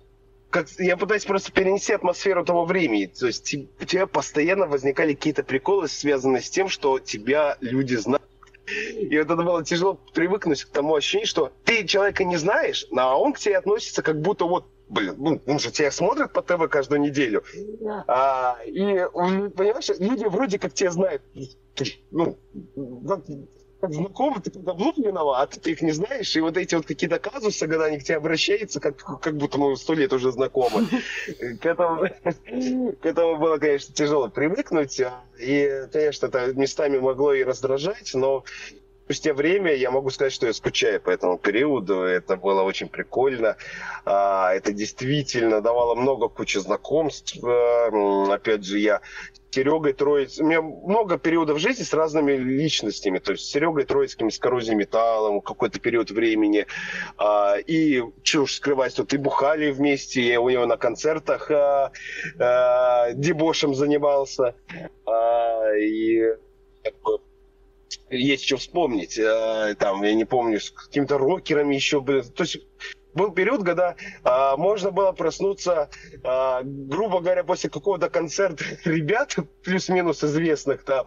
как, 0.50 0.68
я 0.80 0.98
пытаюсь 0.98 1.24
просто 1.24 1.52
перенести 1.52 1.94
атмосферу 1.94 2.44
того 2.44 2.66
времени. 2.66 3.06
То 3.06 3.28
есть 3.28 3.54
у 3.54 3.86
тебя 3.86 4.06
постоянно 4.06 4.68
возникали 4.68 5.14
какие-то 5.14 5.44
приколы, 5.44 5.88
связанные 5.88 6.42
с 6.42 6.50
тем, 6.50 6.68
что 6.68 7.00
тебя 7.00 7.58
люди 7.62 7.96
знают 7.96 8.24
и 8.68 9.18
вот 9.18 9.26
это 9.26 9.36
было 9.36 9.64
тяжело 9.66 9.96
привыкнуть 10.14 10.64
к 10.64 10.70
тому 10.70 10.96
ощущению, 10.96 11.28
что 11.28 11.52
ты 11.66 11.86
человека 11.86 12.24
не 12.24 12.38
знаешь, 12.38 12.86
а 12.96 13.18
он 13.18 13.34
к 13.34 13.40
тебе 13.40 13.58
относится 13.58 14.02
как 14.02 14.22
будто 14.22 14.46
вот 14.46 14.66
блин, 14.92 15.16
ну, 15.18 15.42
он 15.48 15.60
же 15.60 15.72
тебя 15.72 15.92
смотрит 15.92 16.34
по 16.34 16.42
ТВ 16.42 16.70
каждую 16.70 17.02
неделю. 17.02 17.44
А, 18.08 18.58
и, 18.66 19.06
понимаешь, 19.56 19.90
люди 20.00 20.26
вроде 20.26 20.60
как 20.60 20.74
тебя 20.74 20.92
знают. 20.92 21.22
Ну, 22.12 22.38
как 23.82 23.94
знакомы, 23.94 24.40
ты 24.42 24.52
давно 24.52 24.94
виноват, 24.96 25.58
ты 25.62 25.72
их 25.72 25.82
не 25.82 25.92
знаешь, 25.92 26.36
и 26.36 26.42
вот 26.42 26.56
эти 26.56 26.76
вот 26.76 26.86
какие-то 26.86 27.18
казусы, 27.18 27.68
когда 27.68 27.86
они 27.86 27.98
к 27.98 28.04
тебе 28.04 28.18
обращаются, 28.18 28.80
как, 28.80 28.98
как 29.20 29.36
будто 29.38 29.58
мы 29.58 29.76
сто 29.76 29.94
лет 29.96 30.14
уже 30.14 30.32
знакомы. 30.32 30.88
К 31.60 31.66
этому, 31.66 32.06
к 32.06 33.06
этому 33.06 33.38
было, 33.38 33.58
конечно, 33.58 33.94
тяжело 33.94 34.30
привыкнуть, 34.30 35.02
и, 35.40 35.88
конечно, 35.92 36.28
это 36.28 36.54
местами 36.54 37.00
могло 37.00 37.34
и 37.34 37.44
раздражать, 37.44 38.12
но 38.14 38.44
спустя 39.12 39.34
время 39.34 39.74
я 39.76 39.92
могу 39.92 40.10
сказать, 40.10 40.32
что 40.32 40.48
я 40.48 40.54
скучаю 40.54 41.02
по 41.02 41.10
этому 41.10 41.38
периоду. 41.38 42.04
Это 42.04 42.38
было 42.38 42.62
очень 42.62 42.88
прикольно. 42.88 43.58
А, 44.06 44.54
это 44.54 44.72
действительно 44.72 45.60
давало 45.60 45.96
много 45.96 46.30
кучи 46.30 46.60
знакомств. 46.60 47.38
Э, 47.44 48.32
опять 48.32 48.64
же, 48.64 48.80
я 48.80 49.02
Серегой 49.50 49.92
Троицким. 49.92 50.46
У 50.46 50.48
меня 50.48 50.62
много 50.62 51.18
периодов 51.18 51.60
жизни 51.60 51.84
с 51.84 51.94
разными 51.94 52.38
личностями. 52.38 53.20
То 53.20 53.34
есть 53.34 53.44
с 53.44 53.52
Серегой 53.52 53.84
Троицким, 53.84 54.32
с 54.32 54.40
коррозией 54.40 54.78
металлом 54.78 55.42
какой-то 55.42 55.82
период 55.82 56.10
времени. 56.10 56.66
А, 57.18 57.58
и 57.58 58.00
уж 58.00 58.54
скрывать, 58.54 58.96
тут 58.96 59.14
и 59.14 59.18
бухали 59.18 59.72
вместе, 59.72 60.22
я 60.22 60.40
у 60.40 60.50
него 60.50 60.66
на 60.66 60.78
концертах 60.78 61.52
а, 61.52 61.92
а, 62.40 63.12
дебошем 63.12 63.76
занимался. 63.76 64.56
А, 65.06 65.76
и 65.76 66.22
как 66.82 67.22
есть 68.10 68.46
что 68.46 68.58
вспомнить. 68.58 69.20
А, 69.20 69.74
там, 69.76 70.04
я 70.04 70.14
не 70.14 70.26
помню, 70.26 70.60
с 70.60 70.72
какими-то 70.72 71.18
рокерами 71.18 71.76
еще, 71.76 72.02
блин. 72.02 72.24
То 72.24 72.44
есть 72.44 72.58
был 73.14 73.32
период, 73.32 73.64
когда 73.64 73.96
а, 74.24 74.56
можно 74.58 74.92
было 74.92 75.12
проснуться, 75.12 75.90
а, 76.24 76.62
грубо 76.64 77.20
говоря, 77.20 77.44
после 77.44 77.70
какого-то 77.70 78.10
концерта 78.10 78.64
ребят, 78.86 79.36
плюс-минус 79.64 80.24
известных 80.24 80.84
там, 80.84 81.06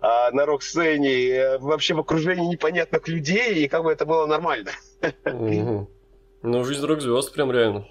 а, 0.00 0.30
на 0.30 0.46
рок-сцене, 0.46 1.28
э, 1.28 1.58
вообще 1.58 1.94
в 1.94 2.00
окружении 2.00 2.46
непонятных 2.46 3.08
людей, 3.08 3.64
и 3.64 3.68
как 3.68 3.84
бы 3.84 3.92
это 3.92 4.04
было 4.04 4.26
нормально. 4.26 4.70
Ну, 6.42 6.64
жизнь 6.64 6.84
рок-звезд 6.84 7.32
прям 7.32 7.50
реально. 7.50 7.86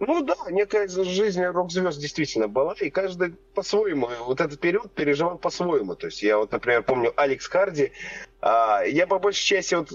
Ну 0.00 0.22
да, 0.22 0.34
некая 0.48 0.88
жизнь 0.88 1.44
рок-звезд 1.44 2.00
действительно 2.00 2.48
была, 2.48 2.74
и 2.80 2.88
каждый 2.88 3.34
по-своему 3.54 4.08
вот 4.24 4.40
этот 4.40 4.58
период 4.58 4.90
переживал 4.92 5.36
по-своему. 5.36 5.94
То 5.94 6.06
есть 6.06 6.22
я 6.22 6.38
вот, 6.38 6.52
например, 6.52 6.82
помню 6.82 7.12
Алекс 7.16 7.46
Харди, 7.46 7.92
а, 8.40 8.82
я 8.82 9.06
по 9.06 9.18
большей 9.18 9.44
части 9.44 9.74
вот 9.74 9.90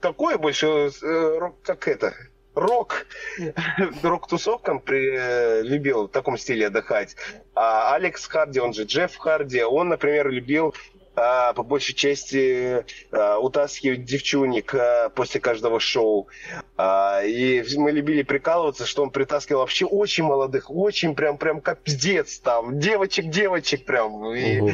какой 0.00 0.36
больше, 0.36 0.90
э, 1.00 1.40
как 1.62 1.86
это, 1.86 2.14
рок, 2.56 3.06
рок-тусовкам 4.02 4.80
при, 4.80 5.16
э, 5.16 5.62
любил 5.62 6.08
в 6.08 6.10
таком 6.10 6.36
стиле 6.38 6.66
отдыхать. 6.66 7.14
А 7.54 7.94
Алекс 7.94 8.26
Харди, 8.26 8.58
он 8.58 8.74
же 8.74 8.82
Джефф 8.82 9.16
Харди, 9.16 9.62
он, 9.62 9.90
например, 9.90 10.28
любил 10.28 10.74
а, 11.16 11.52
по 11.54 11.62
большей 11.62 11.94
части 11.94 12.84
а, 13.10 13.38
утаскивать 13.38 14.04
девчуник 14.04 14.74
а, 14.74 15.08
после 15.08 15.40
каждого 15.40 15.80
шоу. 15.80 16.28
А, 16.76 17.22
и 17.24 17.64
мы 17.76 17.90
любили 17.90 18.22
прикалываться, 18.22 18.86
что 18.86 19.02
он 19.02 19.10
притаскивал 19.10 19.60
вообще 19.60 19.86
очень 19.86 20.24
молодых, 20.24 20.70
очень 20.70 21.14
прям, 21.14 21.38
прям 21.38 21.60
как 21.60 21.80
пиздец 21.80 22.38
там, 22.38 22.78
девочек-девочек 22.78 23.84
прям. 23.84 24.34
И, 24.34 24.60
угу 24.60 24.72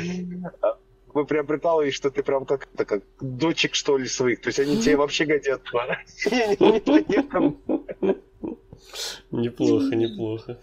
вы 1.15 1.27
прям 1.27 1.47
прикалываетесь, 1.47 1.95
что 1.95 2.11
ты 2.11 2.23
прям 2.23 2.47
как, 2.47 2.69
это, 2.73 2.85
как 2.85 3.03
дочек, 3.21 3.75
что 3.75 3.99
ли, 3.99 4.07
своих. 4.07 4.41
То 4.41 4.49
есть 4.49 4.59
они 4.59 4.81
тебе 4.81 4.97
вообще 4.97 5.25
годятся. 5.25 5.63
Неплохо, 9.31 9.95
неплохо. 9.95 10.59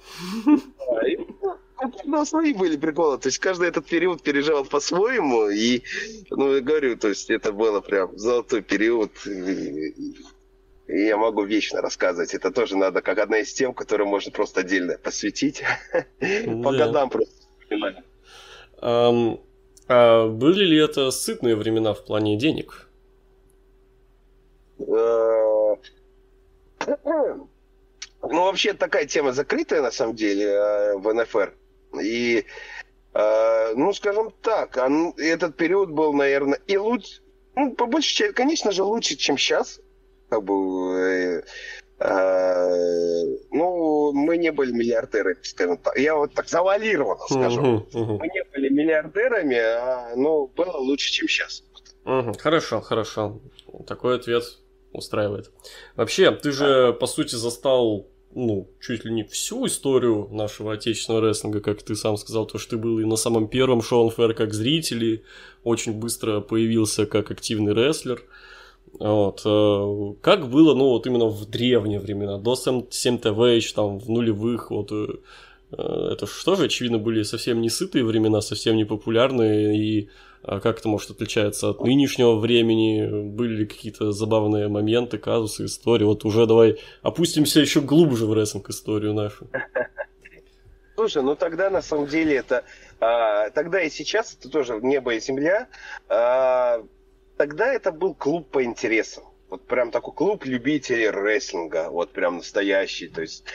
Ну, 2.05 2.25
свои 2.25 2.53
были 2.53 2.77
приколы. 2.77 3.17
То 3.17 3.27
есть 3.27 3.39
каждый 3.39 3.69
этот 3.69 3.85
период 3.85 4.21
переживал 4.21 4.65
по-своему. 4.65 5.49
И, 5.49 5.83
ну, 6.29 6.55
я 6.55 6.61
говорю, 6.61 6.97
то 6.97 7.07
есть 7.07 7.29
это 7.29 7.51
было 7.51 7.79
прям 7.81 8.17
золотой 8.17 8.61
период. 8.61 9.11
И 9.25 11.05
я 11.05 11.17
могу 11.17 11.43
вечно 11.43 11.81
рассказывать. 11.81 12.33
Это 12.33 12.51
тоже 12.51 12.75
надо 12.75 13.01
как 13.01 13.19
одна 13.19 13.39
из 13.39 13.53
тем, 13.53 13.73
которую 13.73 14.07
можно 14.07 14.31
просто 14.31 14.61
отдельно 14.61 14.97
посвятить. 14.97 15.63
По 16.63 16.71
годам 16.71 17.09
просто. 17.09 18.03
А 18.81 20.27
были 20.27 20.65
ли 20.65 20.77
это 20.77 21.11
сытные 21.11 21.55
времена 21.55 21.93
в 21.93 22.05
плане 22.05 22.37
денег? 22.37 22.89
Э, 24.79 25.75
ну, 28.21 28.43
вообще 28.43 28.73
такая 28.73 29.05
тема 29.05 29.31
закрытая, 29.31 29.81
на 29.81 29.91
самом 29.91 30.15
деле, 30.15 30.45
э, 30.45 30.97
в 30.97 31.13
НФР. 31.13 31.53
И, 32.01 32.45
э, 33.13 33.73
ну, 33.75 33.93
скажем 33.93 34.31
так, 34.41 34.77
этот 35.17 35.55
период 35.55 35.91
был, 35.91 36.13
наверное, 36.13 36.59
и 36.67 36.77
лучше, 36.77 37.21
ну, 37.55 37.73
по 37.73 37.85
большей 37.85 38.15
части, 38.15 38.33
конечно 38.33 38.71
же, 38.71 38.83
лучше, 38.83 39.15
чем 39.15 39.37
сейчас. 39.37 39.79
Как 40.29 40.43
бы, 40.43 41.43
Э, 41.99 43.25
ну, 43.51 44.13
мы 44.13 44.37
не 44.37 44.51
были 44.51 44.71
миллиардерами, 44.71 45.37
скажем 45.43 45.77
так. 45.77 45.97
Я 45.97 46.15
вот 46.15 46.33
так 46.33 46.47
завалированно 46.47 47.25
скажу. 47.29 47.61
Uh-huh, 47.61 47.91
uh-huh. 47.91 48.17
Мы 48.19 48.27
не 48.27 48.43
были 48.53 48.69
миллиардерами, 48.69 49.57
а, 49.57 50.13
но 50.15 50.47
было 50.47 50.77
лучше, 50.77 51.11
чем 51.11 51.27
сейчас. 51.27 51.63
Uh-huh. 52.05 52.37
Хорошо, 52.39 52.79
хорошо. 52.79 53.41
Такой 53.85 54.15
ответ 54.15 54.43
устраивает. 54.93 55.51
Вообще, 55.95 56.31
ты 56.31 56.53
же, 56.53 56.93
по 56.93 57.05
сути, 57.05 57.35
застал 57.35 58.07
ну, 58.35 58.69
чуть 58.79 59.05
ли 59.05 59.11
не 59.11 59.23
всю 59.23 59.65
историю 59.65 60.27
нашего 60.31 60.73
отечественного 60.73 61.27
рестлинга, 61.27 61.61
как 61.61 61.81
ты 61.81 61.95
сам 61.95 62.17
сказал, 62.17 62.45
то, 62.45 62.57
что 62.57 62.71
ты 62.71 62.77
был 62.77 62.99
и 62.99 63.05
на 63.05 63.15
самом 63.15 63.47
первом 63.47 63.81
шоу 63.81 64.09
ФР 64.09 64.33
как 64.33 64.53
зритель, 64.53 65.03
и 65.03 65.23
очень 65.63 65.93
быстро 65.93 66.39
появился 66.39 67.05
как 67.05 67.31
активный 67.31 67.73
рестлер. 67.73 68.23
Вот. 68.99 69.41
Э, 69.45 70.13
как 70.21 70.49
было, 70.49 70.75
ну, 70.75 70.89
вот 70.89 71.07
именно 71.07 71.27
в 71.27 71.45
древние 71.49 71.99
времена, 71.99 72.37
до 72.37 72.55
7 72.55 73.17
ТВ, 73.17 73.39
еще 73.39 73.73
там 73.73 73.99
в 73.99 74.09
нулевых, 74.09 74.71
вот 74.71 74.91
э, 74.91 75.07
э, 75.71 76.09
это 76.13 76.27
что 76.27 76.55
же, 76.55 76.65
очевидно, 76.65 76.99
были 76.99 77.23
совсем 77.23 77.61
не 77.61 77.69
сытые 77.69 78.03
времена, 78.03 78.41
совсем 78.41 78.75
не 78.75 78.85
популярные, 78.85 79.77
и 79.77 80.09
как 80.43 80.79
это 80.79 80.87
может 80.87 81.11
отличаться 81.11 81.69
от 81.69 81.81
нынешнего 81.81 82.35
времени, 82.35 83.29
были 83.29 83.57
ли 83.57 83.65
какие-то 83.65 84.11
забавные 84.11 84.67
моменты, 84.67 85.17
казусы, 85.17 85.65
истории, 85.65 86.05
вот 86.05 86.25
уже 86.25 86.45
давай 86.45 86.79
опустимся 87.01 87.59
еще 87.59 87.81
глубже 87.81 88.25
в 88.25 88.33
рестлинг 88.33 88.69
историю 88.69 89.13
нашу. 89.13 89.47
Слушай, 90.95 91.23
ну 91.23 91.35
тогда 91.35 91.69
на 91.69 91.81
самом 91.81 92.07
деле 92.07 92.35
это, 92.35 92.65
а, 92.99 93.49
тогда 93.51 93.81
и 93.81 93.89
сейчас 93.89 94.35
это 94.37 94.49
тоже 94.49 94.79
небо 94.81 95.13
и 95.13 95.19
земля, 95.19 95.69
а, 96.09 96.83
тогда 97.37 97.73
это 97.73 97.91
был 97.91 98.13
клуб 98.13 98.49
по 98.49 98.63
интересам. 98.63 99.23
Вот 99.49 99.65
прям 99.65 99.91
такой 99.91 100.13
клуб 100.13 100.45
любителей 100.45 101.09
рестлинга, 101.09 101.89
вот 101.89 102.11
прям 102.11 102.37
настоящий. 102.37 103.07
То 103.07 103.21
есть 103.21 103.45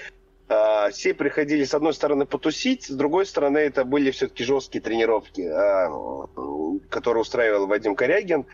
все 0.90 1.14
приходили 1.14 1.64
с 1.64 1.74
одной 1.74 1.94
стороны 1.94 2.26
потусить, 2.26 2.84
с 2.84 2.90
другой 2.90 3.24
стороны 3.26 3.58
это 3.58 3.84
были 3.84 4.10
все-таки 4.10 4.44
жесткие 4.44 4.82
тренировки, 4.82 5.40
э, 5.40 6.78
которые 6.90 7.22
устраивал 7.22 7.66
Вадим 7.66 7.94
Корягин 7.94 8.46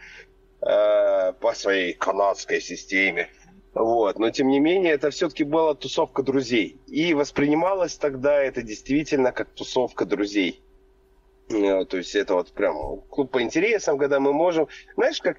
э, 0.63 1.33
по 1.33 1.53
своей 1.55 1.93
канадской 1.95 2.61
системе. 2.61 3.29
Вот. 3.75 4.19
Но, 4.19 4.31
тем 4.31 4.49
не 4.49 4.61
менее, 4.61 4.95
это 4.95 5.11
все-таки 5.11 5.45
была 5.45 5.75
тусовка 5.75 6.23
друзей. 6.23 6.81
И 6.87 7.15
воспринималось 7.15 7.97
тогда 7.97 8.41
это 8.41 8.63
действительно 8.63 9.33
как 9.33 9.51
тусовка 9.51 10.05
друзей. 10.05 10.63
Э, 11.49 11.85
то 11.85 11.97
есть 11.97 12.15
это 12.15 12.35
вот 12.35 12.53
прям 12.53 13.01
клуб 13.11 13.33
по 13.33 13.43
интересам, 13.43 13.99
когда 13.99 14.21
мы 14.21 14.33
можем... 14.33 14.69
Знаешь, 14.95 15.21
как... 15.21 15.39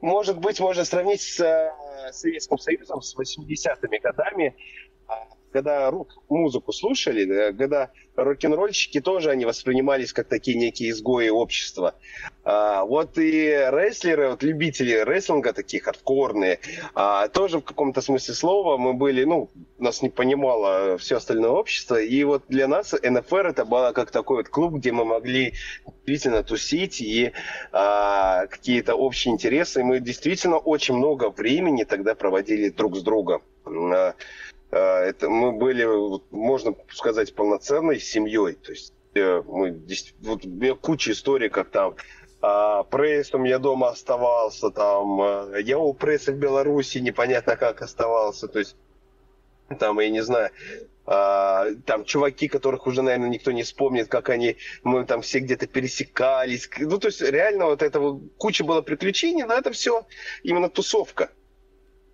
Может 0.00 0.38
быть, 0.38 0.60
можно 0.60 0.84
сравнить 0.84 1.22
с 1.22 1.40
э, 1.40 1.72
Советским 2.12 2.58
Союзом, 2.58 3.00
с 3.00 3.16
80-ми 3.16 3.98
годами, 3.98 4.54
когда 5.56 5.90
рок-музыку 5.90 6.70
слушали, 6.70 7.52
когда 7.52 7.90
рок-н-ролльщики 8.14 9.00
тоже 9.00 9.30
они 9.30 9.46
воспринимались 9.46 10.12
как 10.12 10.28
такие 10.28 10.54
некие 10.54 10.90
изгои 10.90 11.30
общества. 11.30 11.94
А, 12.44 12.84
вот 12.84 13.16
и 13.16 13.48
рестлеры, 13.70 14.30
вот 14.30 14.42
любители 14.42 14.92
рестлинга 14.92 15.54
такие 15.54 15.82
хардкорные, 15.82 16.58
а, 16.94 17.28
тоже 17.28 17.60
в 17.60 17.64
каком-то 17.64 18.02
смысле 18.02 18.34
слова 18.34 18.76
мы 18.76 18.92
были, 18.92 19.24
ну, 19.24 19.50
нас 19.78 20.02
не 20.02 20.10
понимало 20.10 20.98
все 20.98 21.16
остальное 21.16 21.52
общество, 21.52 21.98
и 21.98 22.22
вот 22.24 22.44
для 22.48 22.68
нас 22.68 22.92
НФР 22.92 23.46
это 23.46 23.64
было 23.64 23.92
как 23.92 24.10
такой 24.10 24.38
вот 24.38 24.48
клуб, 24.50 24.74
где 24.74 24.92
мы 24.92 25.06
могли 25.06 25.54
действительно 26.06 26.42
тусить 26.42 27.00
и 27.00 27.32
а, 27.72 28.46
какие-то 28.46 28.94
общие 28.94 29.32
интересы. 29.32 29.80
И 29.80 29.84
мы 29.84 30.00
действительно 30.00 30.58
очень 30.58 30.96
много 30.96 31.30
времени 31.30 31.84
тогда 31.84 32.14
проводили 32.14 32.68
друг 32.68 32.96
с 32.96 33.02
другом. 33.02 33.42
А, 34.76 35.02
это 35.02 35.28
мы 35.28 35.52
были, 35.52 35.86
можно 36.30 36.74
сказать, 36.92 37.34
полноценной 37.34 37.98
семьей. 37.98 38.54
То 38.54 38.72
есть 38.72 38.92
э, 39.14 39.42
мы 39.46 39.80
вот 40.20 40.44
у 40.44 40.48
меня 40.48 40.74
куча 40.74 41.12
историй, 41.12 41.48
как 41.48 41.70
там 41.70 41.96
а, 42.42 42.82
прессом 42.84 43.44
я 43.44 43.58
дома 43.58 43.88
оставался, 43.88 44.70
там 44.70 45.20
а, 45.20 45.56
я 45.58 45.78
у 45.78 45.94
пресса 45.94 46.32
в 46.32 46.36
Беларуси 46.36 46.98
непонятно 46.98 47.56
как 47.56 47.82
оставался, 47.82 48.48
то 48.48 48.58
есть 48.58 48.76
там, 49.80 49.98
я 49.98 50.10
не 50.10 50.22
знаю, 50.22 50.50
там 51.04 52.04
чуваки, 52.04 52.48
которых 52.48 52.86
уже, 52.86 53.02
наверное, 53.02 53.28
никто 53.28 53.52
не 53.52 53.62
вспомнит, 53.62 54.08
как 54.08 54.28
они, 54.28 54.56
мы 54.84 55.04
там 55.04 55.22
все 55.22 55.38
где-то 55.38 55.66
пересекались. 55.66 56.68
Ну, 56.78 56.98
то 56.98 57.08
есть 57.08 57.20
реально 57.20 57.66
вот 57.66 57.82
этого 57.82 58.20
куча 58.38 58.64
было 58.64 58.80
приключений, 58.80 59.44
но 59.44 59.54
это 59.54 59.72
все 59.72 60.04
именно 60.42 60.68
тусовка. 60.68 61.30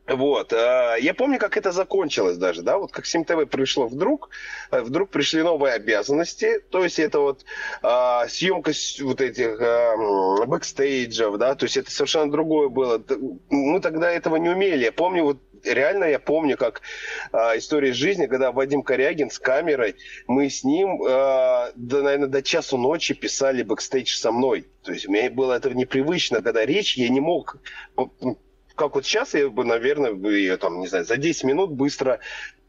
Вот. 0.07 0.53
А, 0.53 0.97
я 0.97 1.15
помню, 1.15 1.39
как 1.39 1.57
это 1.57 1.71
закончилось 1.71 2.37
даже, 2.37 2.63
да, 2.63 2.79
вот 2.79 2.91
как 2.91 3.07
СимТВ 3.07 3.49
пришло 3.49 3.87
вдруг, 3.87 4.31
э, 4.73 4.81
вдруг 4.81 5.11
пришли 5.11 5.43
новые 5.43 5.75
обязанности, 5.75 6.59
то 6.71 6.83
есть 6.83 6.99
это 6.99 7.21
вот 7.21 7.45
а, 7.83 8.27
съемка 8.27 8.73
вот 9.01 9.21
этих 9.21 9.61
а, 9.61 10.45
бэкстейджев, 10.47 11.37
да, 11.39 11.55
то 11.55 11.65
есть 11.67 11.77
это 11.77 11.91
совершенно 11.91 12.31
другое 12.31 12.69
было. 12.69 13.01
Мы 13.49 13.81
тогда 13.81 14.11
этого 14.11 14.37
не 14.37 14.49
умели. 14.49 14.85
Я 14.85 14.93
помню, 14.93 15.23
вот 15.23 15.39
реально 15.65 16.05
я 16.05 16.19
помню, 16.19 16.57
как 16.57 16.83
а, 17.31 17.57
история 17.57 17.93
жизни, 17.93 18.27
когда 18.27 18.51
Вадим 18.53 18.83
Корягин 18.83 19.31
с 19.31 19.39
камерой, 19.39 19.97
мы 20.27 20.51
с 20.51 20.65
ним, 20.65 21.03
а, 21.09 21.71
до, 21.77 22.03
наверное, 22.03 22.29
до 22.29 22.43
часу 22.43 22.77
ночи 22.77 23.15
писали 23.15 23.63
бэкстейдж 23.63 24.17
со 24.17 24.33
мной. 24.33 24.67
То 24.83 24.93
есть 24.93 25.07
мне 25.07 25.31
было 25.31 25.55
это 25.55 25.71
непривычно, 25.71 26.43
когда 26.43 26.67
речь, 26.67 26.97
я 26.97 27.09
не 27.09 27.21
мог 27.21 27.59
как 28.75 28.95
вот 28.95 29.05
сейчас 29.05 29.35
я 29.35 29.49
бы, 29.49 29.65
наверное, 29.65 30.13
бы, 30.13 30.57
там, 30.57 30.81
не 30.81 30.87
знаю, 30.87 31.05
за 31.05 31.17
10 31.17 31.45
минут 31.45 31.71
быстро 31.71 32.21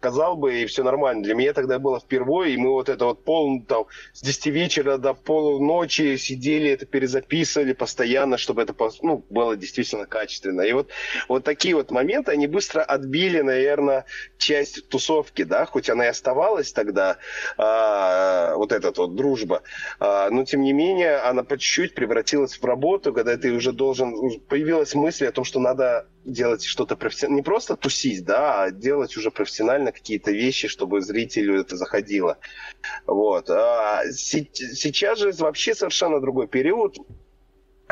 сказал 0.04 0.36
бы, 0.36 0.62
и 0.62 0.66
все 0.66 0.84
нормально. 0.84 1.24
Для 1.24 1.34
меня 1.34 1.54
тогда 1.54 1.80
было 1.80 1.98
впервые, 1.98 2.56
и 2.56 2.58
мы 2.58 2.72
вот 2.72 2.90
это 2.90 3.06
вот 3.06 3.24
пол, 3.24 3.62
там, 3.66 3.86
с 4.12 4.22
10 4.22 4.48
вечера 4.48 4.98
до 4.98 5.14
полуночи 5.14 6.18
сидели, 6.18 6.72
это 6.72 6.86
перезаписывали 6.86 7.72
постоянно, 7.72 8.38
чтобы 8.38 8.62
это 8.64 8.76
ну, 9.02 9.26
было 9.30 9.56
действительно 9.56 10.06
качественно. 10.06 10.60
И 10.62 10.74
вот, 10.74 10.90
вот 11.30 11.46
такие 11.46 11.76
вот 11.76 11.90
моменты, 11.90 12.34
они 12.34 12.48
быстро 12.48 12.82
отбили, 12.82 13.40
наверное, 13.40 14.04
часть 14.38 14.90
тусовки, 14.90 15.44
да, 15.44 15.66
хоть 15.66 15.90
она 15.90 16.06
и 16.06 16.10
оставалась 16.10 16.74
тогда, 16.74 17.16
а, 17.58 18.56
вот 18.58 18.74
эта 18.74 18.92
вот 18.98 19.16
дружба, 19.16 19.62
а, 20.02 20.30
но 20.30 20.44
тем 20.44 20.64
не 20.64 20.74
менее 20.74 21.16
она 21.20 21.44
по 21.44 21.58
чуть-чуть 21.58 21.96
превратилась 21.96 22.58
в 22.58 22.66
работу, 22.66 23.14
когда 23.14 23.38
ты 23.38 23.54
уже 23.54 23.72
должен, 23.72 24.42
появилась 24.50 24.96
мысль 24.96 25.28
о 25.28 25.32
том, 25.32 25.46
что 25.46 25.62
надо 25.62 26.08
делать 26.26 26.64
что-то 26.64 26.96
профессионально, 26.96 27.38
не 27.38 27.44
просто 27.44 27.76
тусить, 27.76 28.24
да, 28.24 28.64
а 28.64 28.72
делать 28.72 29.18
уже 29.18 29.32
профессионально 29.32 29.92
какие-то 29.92 30.32
вещи, 30.32 30.68
чтобы 30.68 31.02
зрителю 31.02 31.60
это 31.60 31.76
заходило. 31.76 32.38
Вот. 33.06 33.50
А 33.50 34.04
сейчас 34.12 35.20
же 35.20 35.32
вообще 35.34 35.76
совершенно 35.76 36.20
другой 36.20 36.48
период 36.48 36.98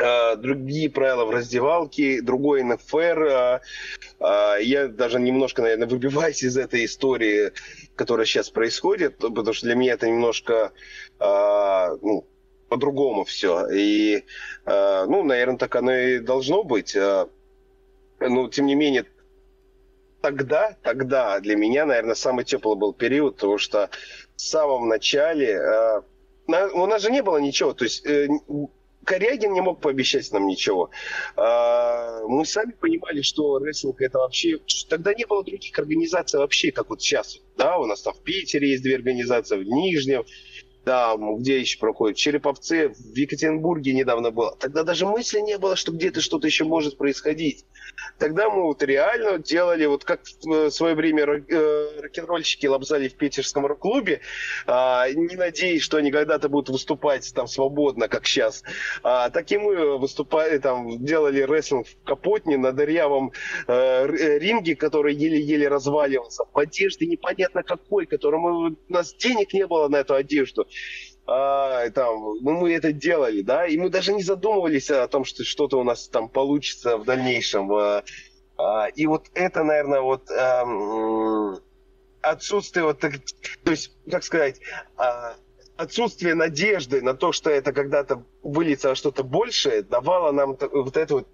а, 0.02 0.36
другие 0.36 0.90
правила 0.90 1.24
в 1.24 1.30
раздевалке, 1.30 2.22
другой 2.22 2.62
НФР. 2.62 3.28
А, 3.30 3.60
а, 4.20 4.56
я 4.56 4.88
даже 4.88 5.20
немножко, 5.20 5.62
наверное, 5.62 5.86
выбиваюсь 5.86 6.42
из 6.42 6.56
этой 6.56 6.86
истории, 6.86 7.52
которая 7.94 8.26
сейчас 8.26 8.50
происходит, 8.50 9.18
потому 9.18 9.52
что 9.52 9.66
для 9.66 9.74
меня 9.74 9.94
это 9.94 10.08
немножко 10.08 10.72
ну, 11.20 12.26
по-другому 12.68 13.24
все. 13.24 13.68
И, 13.70 14.24
ну, 14.66 15.22
наверное, 15.22 15.58
так 15.58 15.76
оно 15.76 15.94
и 15.94 16.18
должно 16.18 16.64
быть 16.64 16.96
но 18.28 18.48
тем 18.48 18.66
не 18.66 18.74
менее, 18.74 19.06
тогда, 20.20 20.76
тогда 20.82 21.40
для 21.40 21.56
меня, 21.56 21.84
наверное, 21.86 22.14
самый 22.14 22.44
теплый 22.44 22.76
был 22.76 22.92
период, 22.92 23.36
потому 23.36 23.58
что 23.58 23.90
в 24.36 24.40
самом 24.40 24.88
начале 24.88 25.50
э, 25.50 26.02
у 26.46 26.86
нас 26.86 27.02
же 27.02 27.10
не 27.10 27.22
было 27.22 27.38
ничего, 27.38 27.72
то 27.74 27.84
есть 27.84 28.06
э, 28.06 28.28
Корягин 29.04 29.52
не 29.52 29.60
мог 29.60 29.80
пообещать 29.80 30.30
нам 30.32 30.46
ничего. 30.46 30.90
Э, 31.36 32.22
мы 32.28 32.44
сами 32.44 32.72
понимали, 32.72 33.22
что 33.22 33.58
рестлинг 33.58 34.00
это 34.00 34.18
вообще... 34.18 34.60
Тогда 34.88 35.12
не 35.12 35.26
было 35.26 35.44
других 35.44 35.76
организаций 35.78 36.38
вообще, 36.38 36.70
как 36.70 36.88
вот 36.90 37.02
сейчас. 37.02 37.38
Да, 37.56 37.78
у 37.78 37.86
нас 37.86 38.02
там 38.02 38.14
в 38.14 38.22
Питере 38.22 38.70
есть 38.70 38.82
две 38.82 38.94
организации, 38.94 39.56
в 39.56 39.64
Нижнем, 39.64 40.24
да, 40.84 41.14
где 41.38 41.60
еще 41.60 41.78
проходит? 41.78 42.16
В 42.16 42.20
Череповце, 42.20 42.88
в 42.88 43.16
Екатеринбурге 43.16 43.92
недавно 43.92 44.32
было. 44.32 44.56
Тогда 44.58 44.82
даже 44.82 45.06
мысли 45.06 45.40
не 45.40 45.56
было, 45.56 45.76
что 45.76 45.92
где-то 45.92 46.20
что-то 46.20 46.46
еще 46.46 46.64
может 46.64 46.96
происходить. 46.96 47.64
Тогда 48.18 48.48
мы 48.48 48.62
вот 48.62 48.82
реально 48.82 49.38
делали, 49.38 49.86
вот 49.86 50.04
как 50.04 50.20
в 50.42 50.70
свое 50.70 50.94
время 50.94 51.24
э, 51.24 52.00
рок-н-ролльщики 52.00 52.66
лобзали 52.66 53.08
в 53.08 53.14
питерском 53.14 53.66
рок-клубе, 53.66 54.20
а, 54.66 55.08
не 55.10 55.36
надеясь, 55.36 55.82
что 55.82 55.96
они 55.96 56.10
когда-то 56.10 56.48
будут 56.48 56.68
выступать 56.70 57.32
там 57.34 57.46
свободно, 57.46 58.08
как 58.08 58.26
сейчас. 58.26 58.62
А, 59.02 59.30
так 59.30 59.50
и 59.50 59.58
мы 59.58 59.98
выступали, 59.98 60.58
там, 60.58 61.04
делали 61.04 61.42
рестлинг 61.42 61.86
в 61.86 62.04
Капотне 62.04 62.56
на 62.56 62.72
дырявом 62.72 63.32
э, 63.66 64.06
ринге, 64.38 64.76
который 64.76 65.14
еле-еле 65.14 65.68
разваливался, 65.68 66.44
в 66.52 66.58
одежде 66.58 67.06
непонятно 67.06 67.62
какой, 67.62 68.06
которому 68.06 68.70
у 68.70 68.76
нас 68.88 69.14
денег 69.14 69.52
не 69.52 69.66
было 69.66 69.88
на 69.88 69.96
эту 69.96 70.14
одежду 70.14 70.66
а, 71.26 71.88
там, 71.90 72.20
ну, 72.40 72.52
мы 72.52 72.72
это 72.72 72.92
делали, 72.92 73.42
да, 73.42 73.66
и 73.66 73.76
мы 73.76 73.90
даже 73.90 74.12
не 74.12 74.22
задумывались 74.22 74.90
о 74.90 75.06
том, 75.08 75.24
что 75.24 75.44
что-то 75.44 75.78
у 75.78 75.84
нас 75.84 76.08
там 76.08 76.28
получится 76.28 76.96
в 76.96 77.04
дальнейшем. 77.04 77.72
А, 77.72 78.02
а, 78.58 78.86
и 78.86 79.06
вот 79.06 79.26
это, 79.34 79.62
наверное, 79.62 80.00
вот 80.00 80.30
а, 80.30 80.64
отсутствие 82.22 82.84
вот, 82.84 83.00
то 83.00 83.10
есть, 83.70 83.92
как 84.10 84.24
сказать, 84.24 84.60
а, 84.96 85.34
отсутствие 85.76 86.34
надежды 86.34 87.02
на 87.02 87.14
то, 87.14 87.32
что 87.32 87.50
это 87.50 87.72
когда-то 87.72 88.24
выльется 88.42 88.88
во 88.88 88.94
что-то 88.94 89.22
большее, 89.22 89.82
давало 89.82 90.32
нам 90.32 90.56
вот 90.72 90.96
эту 90.96 91.14
вот 91.14 91.28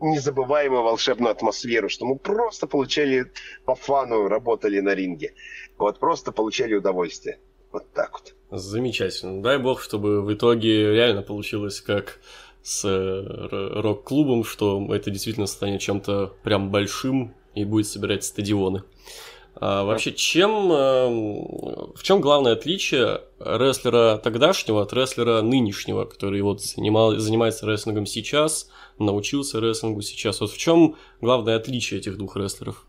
незабываемую 0.00 0.82
волшебную 0.82 1.32
атмосферу, 1.32 1.88
что 1.88 2.06
мы 2.06 2.16
просто 2.16 2.66
получали 2.66 3.30
по 3.64 3.74
фану, 3.74 4.28
работали 4.28 4.80
на 4.80 4.94
ринге. 4.94 5.34
Вот 5.78 5.98
просто 5.98 6.32
получали 6.32 6.74
удовольствие. 6.74 7.38
Вот 7.72 7.92
так 7.92 8.12
вот. 8.12 8.34
Замечательно. 8.56 9.42
Дай 9.42 9.58
бог, 9.58 9.82
чтобы 9.82 10.22
в 10.22 10.32
итоге 10.32 10.92
реально 10.92 11.22
получилось 11.22 11.80
как 11.80 12.20
с 12.62 12.84
э, 12.84 13.48
рок-клубом, 13.80 14.44
что 14.44 14.94
это 14.94 15.10
действительно 15.10 15.46
станет 15.46 15.80
чем-то 15.80 16.34
прям 16.44 16.70
большим 16.70 17.34
и 17.56 17.64
будет 17.64 17.88
собирать 17.88 18.22
стадионы. 18.22 18.84
А 19.56 19.82
вообще, 19.82 20.12
чем, 20.12 20.70
э, 20.70 21.08
в 21.96 22.02
чем 22.04 22.20
главное 22.20 22.52
отличие 22.52 23.22
рестлера 23.40 24.18
тогдашнего 24.18 24.82
от 24.82 24.92
рестлера 24.92 25.42
нынешнего, 25.42 26.04
который 26.04 26.40
вот 26.42 26.62
занимал, 26.62 27.16
занимается 27.16 27.66
рестлингом 27.66 28.06
сейчас, 28.06 28.70
научился 29.00 29.58
рестлингу 29.58 30.00
сейчас? 30.02 30.40
Вот 30.40 30.52
в 30.52 30.58
чем 30.58 30.94
главное 31.20 31.56
отличие 31.56 31.98
этих 31.98 32.16
двух 32.16 32.36
рестлеров? 32.36 32.86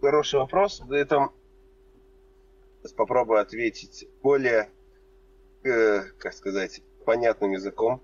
Хороший 0.00 0.40
вопрос. 0.40 0.80
Это 0.90 1.28
попробую 2.92 3.40
ответить 3.40 4.08
более, 4.22 4.68
э, 5.64 6.02
как 6.18 6.32
сказать, 6.34 6.82
понятным 7.04 7.52
языком. 7.52 8.02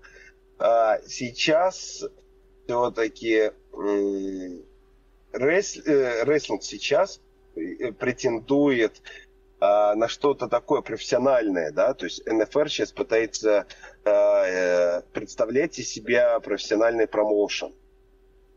А, 0.59 0.99
сейчас 1.05 2.03
все-таки 2.65 3.51
рестлинг 5.33 6.63
сейчас 6.63 7.19
претендует 7.99 9.01
а, 9.65 9.95
на 9.95 10.09
что-то 10.09 10.49
такое 10.49 10.81
профессиональное, 10.81 11.71
да, 11.71 11.93
то 11.93 12.05
есть 12.05 12.25
НФР 12.25 12.69
сейчас 12.69 12.91
пытается 12.91 13.65
а, 14.03 14.45
э, 14.45 15.01
представлять 15.13 15.79
из 15.79 15.89
себя 15.89 16.37
профессиональный 16.41 17.07
промоушен 17.07 17.73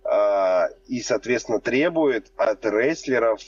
а, 0.02 0.68
и, 0.88 1.00
соответственно, 1.02 1.60
требует 1.60 2.32
от 2.36 2.66
рестлеров 2.66 3.40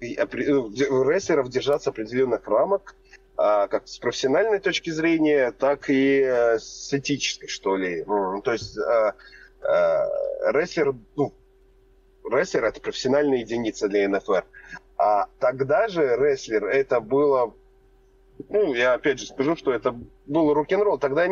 рестлеров 0.00 1.48
держаться 1.48 1.90
определенных 1.90 2.46
рамок, 2.46 2.94
как 3.36 3.86
с 3.86 3.98
профессиональной 3.98 4.58
точки 4.58 4.90
зрения, 4.90 5.52
так 5.52 5.90
и 5.90 6.20
э, 6.20 6.58
с 6.58 6.92
этической, 6.92 7.48
что 7.48 7.76
ли. 7.76 8.04
То 8.04 8.52
есть 8.52 8.76
рестлер, 10.52 10.94
ну, 11.16 11.32
рестлер 12.30 12.64
это 12.64 12.80
профессиональная 12.80 13.38
единица 13.38 13.88
для 13.88 14.08
НФР. 14.08 14.44
А 14.96 15.26
тогда 15.38 15.88
же 15.88 16.16
рестлер 16.16 16.66
это 16.66 17.00
было, 17.00 17.54
ну, 18.48 18.74
я 18.74 18.94
опять 18.94 19.20
же 19.20 19.26
скажу, 19.26 19.56
что 19.56 19.72
это 19.72 19.96
был 20.26 20.52
рок-н-ролл. 20.52 20.98
Тогда 20.98 21.28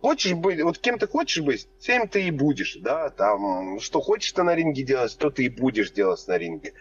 хочешь 0.00 0.34
быть, 0.34 0.62
вот 0.62 0.78
кем 0.78 0.98
ты 0.98 1.06
хочешь 1.06 1.42
быть, 1.42 1.68
тем 1.80 2.08
ты 2.08 2.24
и 2.24 2.30
будешь, 2.30 2.76
да, 2.80 3.10
там, 3.10 3.80
что 3.80 4.00
хочешь 4.00 4.32
ты 4.32 4.42
на 4.42 4.54
ринге 4.54 4.82
делать, 4.84 5.16
то 5.18 5.30
ты 5.30 5.44
и 5.44 5.48
будешь 5.48 5.90
делать 5.90 6.24
на 6.28 6.38
ринге. 6.38 6.74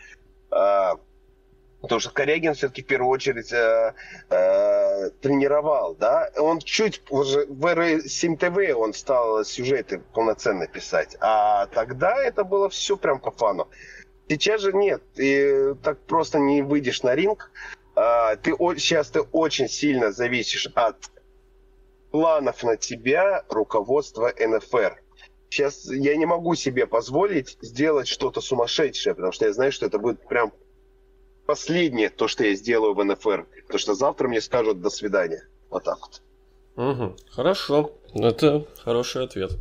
А, 0.51 0.95
потому 1.82 1.99
что 1.99 2.11
Корягин 2.11 2.53
все-таки 2.53 2.84
в 2.84 2.86
первую 2.86 3.09
очередь 3.09 3.51
э, 3.51 3.93
э, 4.29 5.09
тренировал, 5.21 5.95
да, 5.95 6.29
он 6.38 6.59
чуть 6.59 7.01
уже 7.09 7.45
в 7.47 7.65
РС-7 7.65 8.38
ТВ 8.38 8.77
он 8.77 8.93
стал 8.93 9.43
сюжеты 9.43 9.99
полноценно 10.13 10.67
писать, 10.67 11.17
а 11.19 11.65
тогда 11.67 12.15
это 12.21 12.43
было 12.43 12.69
все 12.69 12.97
прям 12.97 13.19
по 13.19 13.32
фану. 13.32 13.67
Сейчас 14.29 14.61
же 14.61 14.71
нет, 14.71 15.01
ты 15.13 15.75
так 15.75 15.99
просто 15.99 16.39
не 16.39 16.61
выйдешь 16.61 17.03
на 17.03 17.15
ринг. 17.15 17.51
А, 17.95 18.38
ты 18.38 18.51
сейчас 18.77 19.09
ты 19.09 19.21
очень 19.21 19.67
сильно 19.67 20.13
зависишь 20.13 20.67
от 20.73 20.95
планов 22.11 22.63
на 22.63 22.77
тебя 22.77 23.43
руководства 23.49 24.32
НФР. 24.39 25.01
Сейчас 25.49 25.86
я 25.86 26.15
не 26.15 26.25
могу 26.25 26.55
себе 26.55 26.88
позволить 26.88 27.57
сделать 27.61 28.07
что-то 28.07 28.39
сумасшедшее, 28.39 29.15
потому 29.15 29.34
что 29.34 29.47
я 29.47 29.53
знаю, 29.53 29.73
что 29.73 29.86
это 29.86 29.99
будет 29.99 30.25
прям 30.25 30.53
последнее 31.46 32.10
то, 32.10 32.28
что 32.28 32.44
я 32.44 32.56
сделаю 32.56 32.94
в 32.94 33.04
НФР. 33.04 33.48
Потому 33.64 33.80
что 33.80 33.94
завтра 33.94 34.28
мне 34.28 34.42
скажут 34.42 34.82
до 34.82 34.89
свидания. 34.89 35.48
Вот 35.70 35.84
так 35.84 36.00
вот. 36.02 36.22
Угу, 36.76 37.16
хорошо. 37.30 37.92
Это 38.14 38.66
хороший 38.84 39.24
ответ. 39.24 39.52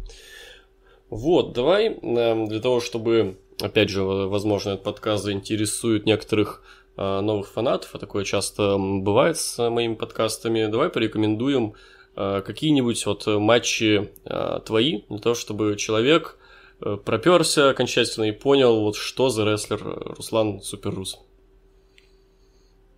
Вот, 1.08 1.52
давай 1.52 1.88
эм, 1.88 2.46
для 2.46 2.60
того, 2.60 2.80
чтобы 2.80 3.36
опять 3.60 3.90
же, 3.90 4.02
возможно, 4.02 4.70
этот 4.70 4.84
подкаст 4.84 5.24
заинтересует 5.24 6.06
некоторых 6.06 6.62
а, 6.96 7.20
новых 7.20 7.48
фанатов, 7.48 7.94
а 7.94 7.98
такое 7.98 8.24
часто 8.24 8.76
бывает 8.78 9.36
с 9.38 9.70
моими 9.70 9.94
подкастами. 9.94 10.66
Давай 10.66 10.88
порекомендуем 10.88 11.74
а, 12.16 12.42
какие-нибудь 12.42 13.04
вот 13.06 13.26
матчи 13.26 14.10
а, 14.24 14.60
твои, 14.60 15.02
для 15.08 15.18
того, 15.18 15.34
чтобы 15.34 15.76
человек 15.76 16.36
э, 16.80 16.96
проперся 16.96 17.70
окончательно 17.70 18.24
и 18.24 18.32
понял, 18.32 18.80
вот 18.80 18.96
что 18.96 19.28
за 19.28 19.44
рестлер 19.44 19.80
Руслан 20.16 20.60
Суперус. 20.62 21.18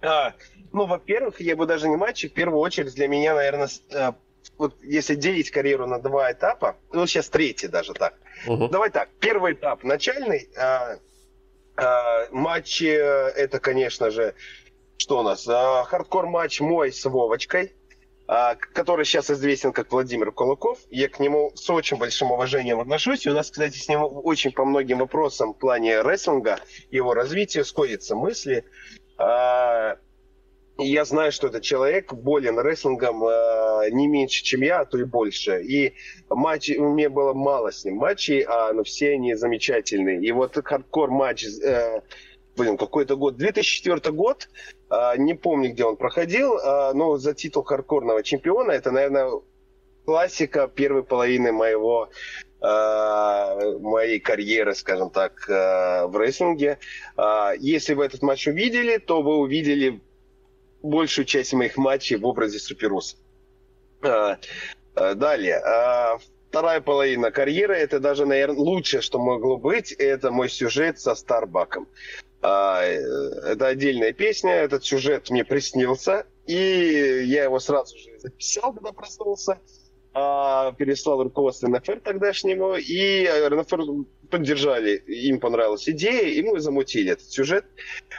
А, 0.02 0.34
ну, 0.72 0.86
во-первых, 0.86 1.40
я 1.40 1.56
бы 1.56 1.66
даже 1.66 1.88
не 1.88 1.96
матчи, 1.96 2.28
в 2.28 2.34
первую 2.34 2.60
очередь 2.60 2.94
для 2.94 3.08
меня, 3.08 3.34
наверное, 3.34 3.68
э, 3.90 4.12
вот 4.58 4.74
если 4.82 5.14
делить 5.14 5.50
карьеру 5.50 5.86
на 5.86 6.00
два 6.00 6.32
этапа, 6.32 6.76
ну, 6.92 7.06
сейчас 7.06 7.28
третий 7.28 7.68
даже 7.68 7.94
так. 7.94 8.14
Угу. 8.46 8.68
Давай 8.68 8.90
так, 8.90 9.08
первый 9.20 9.54
этап 9.54 9.84
начальный. 9.84 10.48
А, 10.56 10.96
а, 11.76 12.26
матчи, 12.30 12.84
это, 12.84 13.60
конечно 13.60 14.10
же, 14.10 14.34
что 14.98 15.20
у 15.20 15.22
нас? 15.22 15.46
А, 15.48 15.84
хардкор-матч 15.84 16.60
мой 16.60 16.92
с 16.92 17.04
Вовочкой, 17.04 17.72
а, 18.28 18.54
который 18.54 19.04
сейчас 19.04 19.30
известен 19.30 19.72
как 19.72 19.90
Владимир 19.92 20.32
Кулаков. 20.32 20.78
Я 20.90 21.08
к 21.08 21.18
нему 21.20 21.52
с 21.54 21.68
очень 21.70 21.96
большим 21.96 22.30
уважением 22.30 22.80
отношусь. 22.80 23.26
И 23.26 23.30
у 23.30 23.34
нас, 23.34 23.50
кстати, 23.50 23.76
с 23.78 23.88
ним 23.88 24.02
очень 24.02 24.52
по 24.52 24.64
многим 24.64 24.98
вопросам 24.98 25.54
в 25.54 25.58
плане 25.58 26.02
рестлинга, 26.02 26.60
его 26.90 27.14
развития 27.14 27.64
сходятся 27.64 28.14
мысли. 28.14 28.64
А, 29.22 29.98
я 30.78 31.04
знаю, 31.04 31.30
что 31.30 31.46
этот 31.46 31.62
человек 31.62 32.12
болен 32.12 32.58
рестлингом 32.58 33.24
э, 33.24 33.90
не 33.90 34.08
меньше, 34.08 34.42
чем 34.42 34.62
я, 34.62 34.80
а 34.80 34.84
то 34.84 34.98
и 34.98 35.04
больше. 35.04 35.62
И 35.62 35.94
матчи, 36.28 36.72
у 36.72 36.92
меня 36.92 37.08
было 37.08 37.32
мало 37.32 37.70
с 37.70 37.84
ним 37.84 37.96
матчей, 37.96 38.40
а 38.40 38.72
но 38.72 38.82
все 38.82 39.12
они 39.12 39.34
замечательные. 39.34 40.20
И 40.20 40.32
вот 40.32 40.58
хардкор 40.64 41.10
матч, 41.10 41.44
э, 41.44 42.00
блин, 42.56 42.76
какой-то 42.76 43.16
год, 43.16 43.36
2004 43.36 44.12
год, 44.12 44.48
э, 44.90 45.16
не 45.18 45.34
помню, 45.34 45.70
где 45.70 45.84
он 45.84 45.96
проходил, 45.96 46.56
э, 46.56 46.92
но 46.94 47.16
за 47.16 47.32
титул 47.34 47.62
хардкорного 47.62 48.24
чемпиона, 48.24 48.72
это, 48.72 48.90
наверное, 48.90 49.30
классика 50.04 50.66
первой 50.66 51.04
половины 51.04 51.52
моего 51.52 52.10
моей 52.62 54.20
карьеры, 54.20 54.74
скажем 54.74 55.10
так, 55.10 55.48
э, 55.48 56.06
в 56.06 56.16
рестлинге. 56.16 56.78
Если 57.58 57.94
вы 57.94 58.04
этот 58.04 58.22
матч 58.22 58.46
увидели, 58.46 58.98
то 58.98 59.20
вы 59.20 59.36
увидели 59.36 60.00
большую 60.80 61.24
часть 61.24 61.52
моих 61.54 61.76
матчей 61.76 62.16
в 62.16 62.24
образе 62.24 62.58
Суперуса. 62.60 63.16
Далее. 64.94 66.18
Вторая 66.50 66.80
половина 66.80 67.30
карьеры, 67.30 67.74
это 67.74 67.98
даже, 67.98 68.26
наверное, 68.26 68.58
лучшее, 68.58 69.00
что 69.00 69.18
могло 69.18 69.56
быть, 69.56 69.90
это 69.92 70.30
мой 70.30 70.48
сюжет 70.48 71.00
со 71.00 71.14
Старбаком. 71.14 71.88
Это 72.40 73.66
отдельная 73.66 74.12
песня, 74.12 74.52
этот 74.52 74.84
сюжет 74.84 75.30
мне 75.30 75.44
приснился, 75.44 76.26
и 76.46 77.22
я 77.24 77.44
его 77.44 77.58
сразу 77.58 77.96
же 77.96 78.18
записал, 78.18 78.72
когда 78.74 78.92
проснулся 78.92 79.60
переслал 80.14 81.22
руководство 81.22 81.68
НФР 81.68 82.00
тогдашнему, 82.00 82.76
и 82.76 83.26
НФР 83.50 83.80
поддержали, 84.30 84.96
им 84.96 85.40
понравилась 85.40 85.88
идея, 85.88 86.28
и 86.28 86.42
мы 86.42 86.60
замутили 86.60 87.12
этот 87.12 87.30
сюжет. 87.30 87.64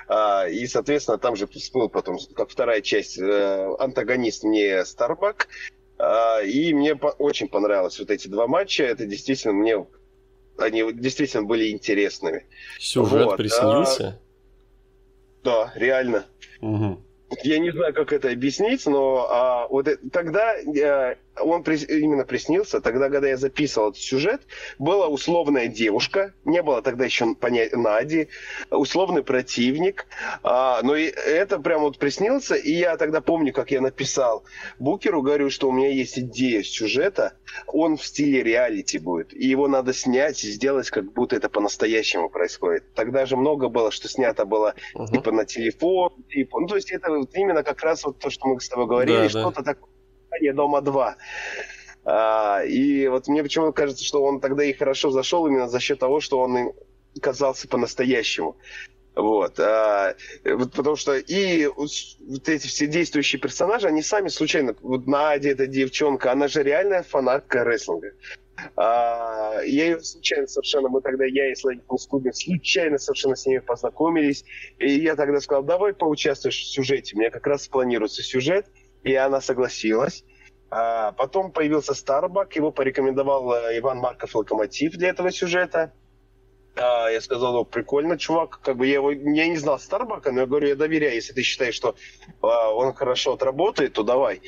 А, 0.08 0.48
и, 0.48 0.66
соответственно, 0.68 1.18
там 1.18 1.36
же 1.36 1.48
всплыл 1.48 1.90
потом, 1.90 2.18
как 2.36 2.50
вторая 2.50 2.82
часть, 2.82 3.20
э, 3.20 3.76
антагонист 3.80 4.44
мне 4.44 4.86
Старбак. 4.86 5.48
А, 5.98 6.42
и 6.42 6.74
мне 6.74 6.94
очень 6.94 7.48
понравилось 7.48 8.00
вот 8.00 8.12
эти 8.12 8.28
два 8.28 8.48
матча. 8.48 8.84
Это 8.84 9.06
действительно 9.06 9.54
мне 9.54 9.86
они 10.58 10.94
действительно 10.94 11.44
были 11.44 11.72
интересными. 11.72 12.46
Сюжет 12.80 13.26
вот, 13.26 13.38
приснился? 13.38 14.20
Да, 15.44 15.66
да 15.66 15.74
реально. 15.76 16.26
Угу. 16.62 17.00
Я 17.44 17.58
не 17.58 17.72
знаю, 17.72 17.94
как 17.94 18.14
это 18.14 18.30
объяснить, 18.30 18.86
но 18.86 19.28
а, 19.30 19.68
вот 19.68 19.88
это, 19.88 20.10
тогда 20.12 20.54
а, 20.54 21.16
он 21.40 21.64
при, 21.64 21.78
именно 21.78 22.26
приснился. 22.26 22.82
Тогда, 22.82 23.10
когда 23.10 23.28
я 23.28 23.38
записывал 23.38 23.90
этот 23.90 24.02
сюжет, 24.02 24.42
была 24.80 25.08
условная 25.08 25.68
девушка, 25.68 26.34
не 26.46 26.62
было 26.62 26.82
тогда 26.82 27.06
еще 27.06 27.34
понятия 27.36 27.78
Нади, 27.78 28.28
условный 28.70 29.24
противник. 29.24 30.06
А, 30.44 30.82
но 30.84 30.96
и 30.96 31.06
это 31.06 31.60
прям 31.60 31.82
вот 31.82 31.98
приснился, 31.98 32.56
и 32.56 32.72
я 32.72 32.98
тогда 32.98 33.22
помню, 33.22 33.54
как 33.54 33.72
я 33.72 33.82
написал 33.82 34.44
Букеру, 34.80 35.22
говорю, 35.22 35.50
что 35.50 35.70
у 35.70 35.72
меня 35.72 35.90
есть 35.90 36.20
идея 36.20 36.64
сюжета, 36.64 37.34
он 37.68 37.98
в 37.98 38.06
стиле 38.06 38.44
реалити 38.44 38.98
будет, 38.98 39.34
и 39.34 39.48
его 39.48 39.68
надо 39.68 39.94
снять 39.94 40.44
и 40.44 40.52
сделать, 40.52 40.90
как 40.90 41.12
будто 41.14 41.36
это 41.36 41.50
по-настоящему 41.50 42.30
происходит. 42.30 42.94
Тогда 42.94 43.26
же 43.26 43.38
много 43.38 43.70
было, 43.70 43.92
что 43.92 44.08
снято 44.08 44.46
было 44.46 44.76
uh-huh. 44.96 45.08
типа 45.12 45.32
на 45.32 45.46
телефон, 45.46 46.12
типа, 46.30 46.60
ну 46.60 46.68
то 46.68 46.76
есть 46.76 46.92
это 46.92 47.12
вот 47.12 47.30
именно 47.34 47.64
как 47.64 47.82
раз 47.84 48.04
вот 48.04 48.20
то, 48.20 48.30
что 48.30 48.48
мы 48.48 48.60
с 48.60 48.70
тобой 48.70 48.88
говорили, 48.88 49.24
да, 49.24 49.30
что-то 49.30 49.64
да. 49.64 49.74
такое 49.74 49.94
дома 50.54 50.82
2. 50.82 51.16
А, 52.06 52.64
и 52.64 53.08
вот 53.08 53.28
мне 53.28 53.44
почему-то 53.44 53.72
кажется, 53.72 54.04
что 54.04 54.24
он 54.24 54.40
тогда 54.40 54.64
и 54.64 54.74
хорошо 54.74 55.10
зашел 55.10 55.48
именно 55.48 55.68
за 55.68 55.80
счет 55.80 56.00
того, 56.00 56.20
что 56.20 56.40
он 56.40 56.74
казался 57.22 57.68
по-настоящему. 57.68 58.58
Вот, 59.16 59.60
а, 59.60 60.16
вот. 60.44 60.74
Потому 60.74 60.96
что 60.96 61.16
и 61.16 61.68
вот 61.68 62.50
эти 62.50 62.68
все 62.68 62.88
действующие 62.88 63.40
персонажи, 63.40 63.88
они 63.88 64.02
сами 64.02 64.28
случайно... 64.28 64.76
Вот 64.82 65.08
Надя, 65.08 65.50
эта 65.50 65.68
девчонка, 65.68 66.32
она 66.32 66.48
же 66.48 66.64
реальная 66.64 67.04
фанатка 67.04 67.64
рестлинга. 67.64 68.12
А, 68.76 69.62
я 69.66 69.86
ее 69.86 70.00
случайно 70.02 70.48
совершенно, 70.48 70.90
мы 70.90 71.02
тогда, 71.02 71.26
я 71.26 71.52
и 71.52 71.56
Славик 71.56 71.84
Скубин, 72.00 72.34
случайно 72.34 72.98
совершенно 72.98 73.36
с 73.36 73.46
ними 73.46 73.60
познакомились. 73.60 74.46
И 74.80 74.92
я 74.92 75.16
тогда 75.16 75.40
сказал, 75.40 75.64
давай 75.64 75.94
поучаствуешь 75.94 76.60
в 76.60 76.72
сюжете. 76.72 77.16
У 77.16 77.20
меня 77.20 77.30
как 77.30 77.46
раз 77.48 77.68
планируется 77.68 78.24
сюжет 78.24 78.66
и 79.04 79.14
она 79.16 79.42
согласилась. 79.42 80.24
А 80.70 81.12
потом 81.12 81.52
появился 81.52 81.94
Старбак, 81.94 82.56
его 82.56 82.72
порекомендовал 82.72 83.54
э, 83.54 83.78
Иван 83.78 84.00
Марков 84.00 84.34
Локомотив 84.34 84.94
для 84.94 85.10
этого 85.10 85.32
сюжета. 85.32 85.94
А, 86.76 87.10
я 87.10 87.22
сказал, 87.22 87.54
ну, 87.54 87.64
прикольно, 87.64 88.18
чувак, 88.18 88.60
как 88.64 88.78
бы 88.78 88.88
я 88.88 88.96
его, 88.96 89.12
я 89.12 89.48
не 89.48 89.58
знал 89.58 89.78
Старбака, 89.78 90.32
но 90.32 90.42
я 90.42 90.48
говорю, 90.48 90.70
я 90.70 90.76
доверяю, 90.76 91.14
если 91.14 91.34
ты 91.34 91.44
считаешь, 91.44 91.76
что 91.76 91.96
а, 92.42 92.74
он 92.74 92.94
хорошо 92.94 93.34
отработает, 93.34 93.94
то 93.94 94.02
давай. 94.02 94.42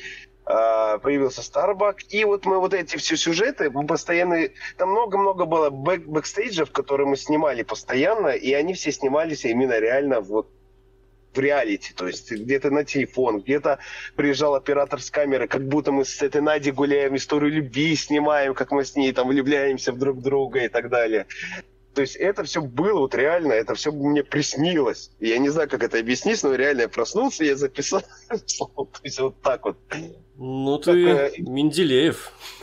появился 0.44 1.42
Starbuck, 1.42 1.98
и 2.08 2.24
вот 2.24 2.44
мы 2.44 2.58
вот 2.58 2.74
эти 2.74 2.96
все 2.96 3.16
сюжеты, 3.16 3.70
мы 3.70 3.86
постоянно, 3.86 4.48
там 4.76 4.90
много-много 4.90 5.44
было 5.44 5.70
бэк 5.70 6.06
бэкстейджев, 6.06 6.72
которые 6.72 7.06
мы 7.06 7.16
снимали 7.16 7.62
постоянно, 7.62 8.28
и 8.28 8.52
они 8.52 8.74
все 8.74 8.90
снимались 8.90 9.44
именно 9.44 9.78
реально 9.78 10.20
вот 10.20 10.48
в 11.36 11.40
реалити, 11.40 11.92
то 11.94 12.06
есть 12.06 12.30
где-то 12.30 12.70
на 12.70 12.84
телефон, 12.84 13.40
где-то 13.40 13.78
приезжал 14.14 14.54
оператор 14.54 15.00
с 15.00 15.10
камеры, 15.10 15.46
как 15.46 15.66
будто 15.66 15.92
мы 15.92 16.04
с 16.04 16.22
этой 16.22 16.40
Надей 16.40 16.72
гуляем, 16.72 17.16
историю 17.16 17.52
любви 17.52 17.94
снимаем, 17.96 18.54
как 18.54 18.70
мы 18.70 18.84
с 18.84 18.96
ней 18.96 19.12
там 19.12 19.28
влюбляемся 19.28 19.92
в 19.92 19.98
друг 19.98 20.22
друга 20.22 20.64
и 20.64 20.68
так 20.68 20.88
далее. 20.88 21.26
То 21.96 22.02
есть 22.02 22.16
это 22.16 22.44
все 22.44 22.60
было 22.60 22.98
вот 22.98 23.14
реально, 23.14 23.54
это 23.54 23.74
все 23.74 23.90
мне 23.90 24.22
приснилось. 24.22 25.10
Я 25.18 25.38
не 25.38 25.48
знаю, 25.48 25.66
как 25.66 25.82
это 25.82 25.98
объяснить, 25.98 26.42
но 26.42 26.54
реально 26.54 26.82
я 26.82 26.88
проснулся, 26.90 27.42
я 27.42 27.56
записал. 27.56 28.02
То 28.28 28.88
есть 29.02 29.18
вот 29.18 29.40
так 29.40 29.64
вот. 29.64 29.78
Ну 30.36 30.78
ты 30.78 30.90
э, 31.08 31.30
Менделеев. 31.38 32.32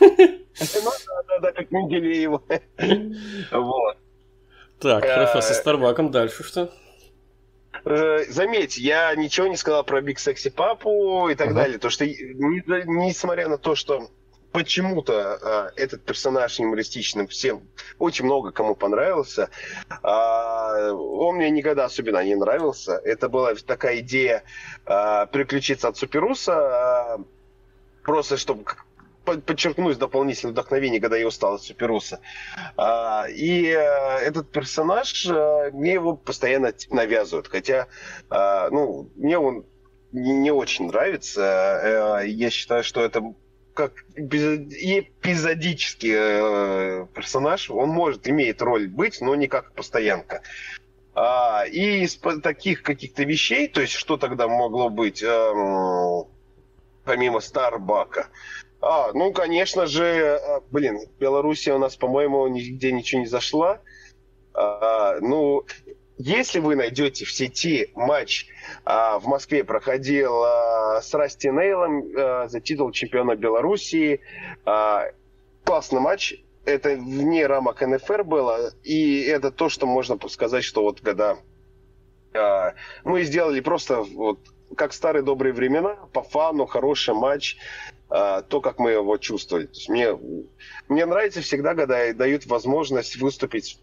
Ну 0.60 0.90
да, 1.06 1.22
да, 1.26 1.38
да, 1.40 1.52
как 1.52 1.72
Менделеев. 1.72 2.42
Вот. 3.50 3.96
Так, 4.78 5.04
хорошо, 5.04 5.40
со 5.40 5.54
Старбаком 5.54 6.12
дальше 6.12 6.44
что? 6.44 6.72
Э, 7.84 8.24
заметь, 8.28 8.78
я 8.78 9.14
ничего 9.14 9.46
не 9.46 9.56
сказал 9.56 9.84
про 9.84 10.00
Биг 10.00 10.18
Секси 10.18 10.50
Папу 10.50 11.28
и 11.28 11.34
так 11.34 11.54
далее. 11.54 11.78
То, 11.78 11.90
что 11.90 12.06
несмотря 12.06 13.48
на 13.48 13.58
то, 13.58 13.74
что 13.74 14.10
почему-то 14.52 15.72
э, 15.76 15.82
этот 15.82 16.04
персонаж 16.04 16.60
юмористичным 16.60 17.26
всем 17.26 17.68
очень 17.98 18.24
много 18.24 18.52
кому 18.52 18.76
понравился. 18.76 19.50
Э, 20.02 20.90
он 20.92 21.36
мне 21.36 21.50
никогда 21.50 21.86
особенно 21.86 22.24
не 22.24 22.36
нравился. 22.36 23.00
Это 23.04 23.28
была 23.28 23.54
такая 23.54 23.98
идея 23.98 24.44
э, 24.86 25.26
переключиться 25.32 25.88
от 25.88 25.96
Суперуса, 25.96 27.18
э, 27.18 27.22
просто 28.04 28.36
чтобы 28.36 28.64
подчеркнуть 29.24 29.98
дополнительное 29.98 30.52
вдохновение, 30.52 31.00
когда 31.00 31.16
я 31.16 31.26
устал 31.26 31.54
от 31.54 31.62
Суперуса. 31.62 32.20
А, 32.76 33.26
и 33.28 33.72
а, 33.72 34.18
этот 34.18 34.50
персонаж, 34.50 35.26
а, 35.28 35.70
мне 35.72 35.94
его 35.94 36.16
постоянно 36.16 36.72
навязывают. 36.90 37.48
Хотя, 37.48 37.88
а, 38.30 38.68
ну, 38.70 39.10
мне 39.16 39.38
он 39.38 39.64
не, 40.12 40.52
очень 40.52 40.86
нравится. 40.86 42.22
Я 42.24 42.50
считаю, 42.50 42.84
что 42.84 43.02
это 43.02 43.34
как 43.74 44.04
эпизодический 44.14 46.12
э, 46.14 47.06
персонаж, 47.12 47.70
он 47.70 47.88
может, 47.88 48.28
имеет 48.28 48.62
роль 48.62 48.86
быть, 48.86 49.20
но 49.20 49.34
не 49.34 49.48
как 49.48 49.74
постоянка. 49.74 50.42
А, 51.14 51.64
и 51.66 52.02
из 52.04 52.16
таких 52.42 52.82
каких-то 52.82 53.24
вещей, 53.24 53.68
то 53.68 53.80
есть 53.80 53.92
что 53.92 54.16
тогда 54.16 54.48
могло 54.48 54.88
быть, 54.88 55.22
эм, 55.22 56.24
помимо 57.04 57.40
Старбака? 57.40 58.28
А, 58.86 59.12
ну, 59.14 59.32
конечно 59.32 59.86
же, 59.86 60.04
э, 60.04 60.60
блин, 60.70 61.00
Белоруссия 61.18 61.72
у 61.72 61.78
нас, 61.78 61.96
по-моему, 61.96 62.46
нигде 62.48 62.92
ничего 62.92 63.22
не 63.22 63.26
зашла. 63.26 63.80
А, 64.52 65.16
ну, 65.20 65.64
если 66.18 66.58
вы 66.58 66.76
найдете 66.76 67.24
в 67.24 67.32
сети 67.32 67.90
матч 67.94 68.46
а, 68.84 69.18
в 69.18 69.26
Москве 69.26 69.64
проходил 69.64 70.44
а, 70.44 71.00
с 71.00 71.14
Расти 71.14 71.48
Нейлом 71.48 72.04
а, 72.14 72.48
за 72.48 72.60
титул 72.60 72.92
чемпиона 72.92 73.36
Белоруссии, 73.36 74.20
а, 74.66 75.06
классный 75.64 76.00
матч. 76.00 76.34
Это 76.66 76.90
вне 76.90 77.46
рамок 77.46 77.80
НФР 77.80 78.22
было, 78.24 78.70
и 78.82 79.22
это 79.22 79.50
то, 79.50 79.70
что 79.70 79.86
можно 79.86 80.18
сказать, 80.28 80.64
что 80.64 80.82
вот 80.82 81.00
когда 81.00 81.38
а, 82.34 82.74
мы 83.02 83.22
сделали 83.24 83.60
просто 83.60 84.02
вот 84.02 84.40
как 84.76 84.92
старые 84.92 85.22
добрые 85.22 85.52
времена, 85.52 85.96
по 86.12 86.22
фану, 86.22 86.66
хороший 86.66 87.14
матч, 87.14 87.56
то, 88.08 88.60
как 88.62 88.78
мы 88.78 88.92
его 88.92 89.16
чувствовали. 89.16 89.66
То 89.66 89.72
есть 89.74 89.88
мне, 89.88 90.18
мне 90.88 91.06
нравится 91.06 91.40
всегда, 91.40 91.74
когда 91.74 92.12
дают 92.12 92.46
возможность 92.46 93.16
выступить 93.16 93.80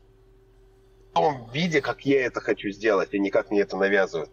в 1.11 1.13
том 1.13 1.49
виде, 1.53 1.81
как 1.81 2.05
я 2.05 2.25
это 2.25 2.39
хочу 2.39 2.69
сделать, 2.69 3.09
и 3.13 3.19
не 3.19 3.29
как 3.29 3.51
мне 3.51 3.61
это 3.61 3.75
навязывают. 3.77 4.29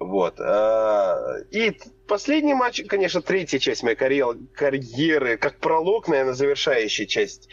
Вот. 0.00 0.40
А, 0.40 1.36
и 1.50 1.78
последний 2.08 2.54
матч, 2.54 2.82
конечно, 2.88 3.20
третья 3.20 3.58
часть 3.58 3.82
моей 3.82 3.96
карьеры, 3.96 5.36
как 5.36 5.58
пролог, 5.58 6.08
наверное, 6.08 6.32
завершающая 6.32 7.04
часть 7.04 7.48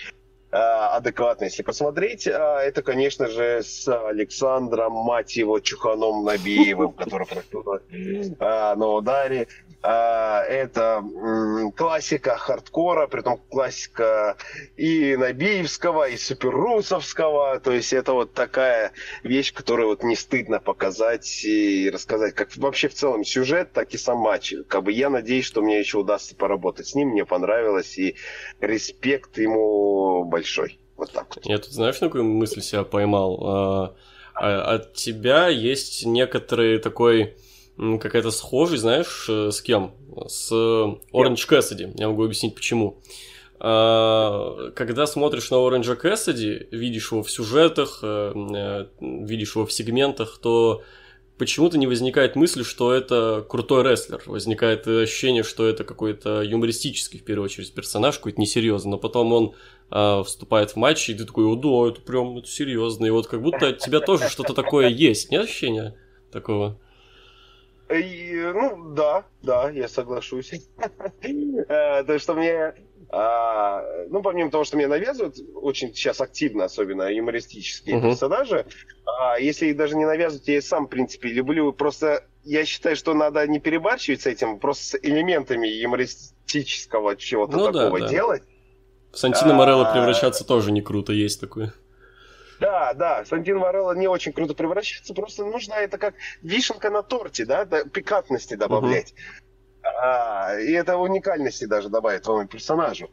а, 0.49 0.95
адекватно, 0.95 1.43
если 1.43 1.61
посмотреть, 1.61 2.25
это, 2.25 2.81
конечно 2.81 3.27
же, 3.27 3.63
с 3.63 3.85
Александром, 4.07 4.93
мать 4.93 5.35
его, 5.35 5.59
Чуханом 5.59 6.23
Набиевым, 6.23 6.93
который 6.97 7.27
на 8.39 8.87
ударе. 8.87 9.49
А, 9.83 10.41
это 10.43 11.03
классика 11.75 12.35
хардкора, 12.35 13.07
при 13.07 13.21
том 13.21 13.39
классика 13.49 14.35
и 14.75 15.15
Набиевского, 15.15 16.09
и 16.09 16.17
Суперрусовского. 16.17 17.59
То 17.59 17.71
есть 17.71 17.93
это 17.93 18.13
вот 18.13 18.33
такая 18.33 18.91
вещь, 19.23 19.53
которую 19.53 19.89
вот 19.89 20.03
не 20.03 20.15
стыдно 20.15 20.59
показать 20.59 21.45
и 21.45 21.89
рассказать, 21.91 22.33
как 22.33 22.55
вообще 22.57 22.87
в 22.89 22.95
целом 22.95 23.23
сюжет, 23.23 23.71
так 23.71 23.93
и 23.93 23.97
сам 23.97 24.17
матч. 24.17 24.53
Как 24.67 24.83
бы 24.83 24.91
я 24.91 25.09
надеюсь, 25.09 25.45
что 25.45 25.61
мне 25.61 25.79
еще 25.79 25.99
удастся 25.99 26.35
поработать 26.35 26.87
с 26.87 26.95
ним, 26.95 27.09
мне 27.09 27.25
понравилось, 27.25 27.97
и 27.97 28.15
респект 28.59 29.37
ему 29.37 30.25
большой. 30.25 30.79
Вот 30.97 31.11
так 31.11 31.35
вот. 31.35 31.45
Я 31.45 31.59
тут, 31.59 31.71
знаешь, 31.71 31.97
какую 31.97 32.23
мысль 32.23 32.61
себя 32.61 32.83
поймал? 32.83 33.39
А, 33.45 33.95
а, 34.33 34.75
от 34.75 34.93
тебя 34.95 35.47
есть 35.47 36.05
некоторый 36.05 36.79
такой 36.79 37.35
какая-то 37.77 38.31
схожесть, 38.31 38.81
знаешь, 38.81 39.27
э, 39.29 39.51
с 39.51 39.61
кем? 39.61 39.93
С 40.27 40.51
Orange 40.51 41.47
Cassidy. 41.47 41.93
Я 41.95 42.09
могу 42.09 42.23
объяснить, 42.23 42.55
почему. 42.55 42.99
А, 43.59 44.71
когда 44.75 45.07
смотришь 45.07 45.49
на 45.49 45.55
Orange 45.55 45.99
Cassidy, 45.99 46.67
видишь 46.71 47.11
его 47.11 47.23
в 47.23 47.31
сюжетах, 47.31 47.99
э, 48.03 48.33
э, 48.55 48.85
видишь 48.99 49.55
его 49.55 49.65
в 49.65 49.73
сегментах, 49.73 50.39
то 50.41 50.83
почему-то 51.37 51.77
не 51.77 51.87
возникает 51.87 52.35
мысли, 52.35 52.63
что 52.63 52.93
это 52.93 53.45
крутой 53.47 53.83
рестлер. 53.83 54.21
Возникает 54.25 54.87
ощущение, 54.87 55.43
что 55.43 55.67
это 55.67 55.83
какой-то 55.83 56.41
юмористический, 56.41 57.19
в 57.19 57.23
первую 57.23 57.45
очередь, 57.45 57.73
персонаж, 57.73 58.17
какой-то 58.17 58.41
несерьезный. 58.41 58.91
Но 58.91 58.97
потом 58.97 59.33
он 59.33 59.53
а, 59.89 60.23
вступает 60.23 60.71
в 60.71 60.75
матч, 60.75 61.09
и 61.09 61.13
ты 61.13 61.25
такой, 61.25 61.45
о, 61.45 61.55
да, 61.55 61.91
это 61.91 62.01
прям 62.01 62.37
это 62.37 62.47
серьезно. 62.47 63.05
И 63.05 63.11
вот 63.11 63.27
как 63.27 63.41
будто 63.41 63.67
от 63.67 63.79
тебя 63.79 63.99
тоже 63.99 64.29
что-то 64.29 64.53
такое 64.53 64.89
есть. 64.89 65.31
Нет 65.31 65.45
ощущения 65.45 65.95
такого? 66.31 66.79
И, 67.89 68.51
ну, 68.53 68.93
да, 68.93 69.25
да, 69.41 69.69
я 69.69 69.87
соглашусь. 69.87 70.51
Э, 71.69 72.03
то, 72.03 72.19
что 72.19 72.33
мне, 72.35 72.73
а, 73.09 73.83
ну, 74.09 74.21
помимо 74.21 74.51
того, 74.51 74.63
что 74.63 74.77
мне 74.77 74.87
навязывают 74.87 75.37
очень 75.55 75.93
сейчас 75.93 76.21
активно, 76.21 76.65
особенно 76.65 77.03
юмористические 77.03 78.01
персонажи, 78.01 78.65
а, 79.05 79.39
если 79.39 79.67
их 79.67 79.77
даже 79.77 79.95
не 79.95 80.05
навязывают, 80.05 80.47
я 80.47 80.61
сам, 80.61 80.85
в 80.85 80.89
принципе, 80.89 81.29
люблю. 81.29 81.73
Просто 81.73 82.23
я 82.43 82.65
считаю, 82.65 82.95
что 82.95 83.13
надо 83.13 83.45
не 83.47 83.59
перебарщивать 83.59 84.21
с 84.21 84.25
этим, 84.27 84.59
просто 84.59 84.83
с 84.83 84.99
элементами 85.01 85.67
юмористического 85.67 87.15
чего-то 87.15 87.57
ну 87.57 87.71
такого 87.71 88.01
делать. 88.01 88.43
В 89.11 89.17
Сантино 89.17 89.53
Морелло 89.53 89.91
превращаться 89.91 90.45
тоже 90.45 90.71
не 90.71 90.81
круто, 90.81 91.13
есть 91.13 91.39
такое. 91.41 91.73
Да, 92.59 92.93
да, 92.93 93.25
Сантин 93.25 93.59
Варелло 93.59 93.93
не 93.93 94.07
очень 94.07 94.33
круто 94.33 94.53
превращается, 94.53 95.13
просто 95.13 95.45
нужно 95.45 95.73
это 95.75 95.97
как 95.97 96.15
вишенка 96.41 96.89
на 96.89 97.03
торте, 97.03 97.45
да, 97.45 97.65
пикантности 97.65 98.55
добавлять. 98.55 99.11
Угу. 99.11 99.89
А, 100.01 100.59
и 100.59 100.71
это 100.71 100.97
уникальности 100.97 101.65
даже 101.65 101.89
добавит 101.89 102.23
твоему 102.23 102.47
персонажу. 102.47 103.09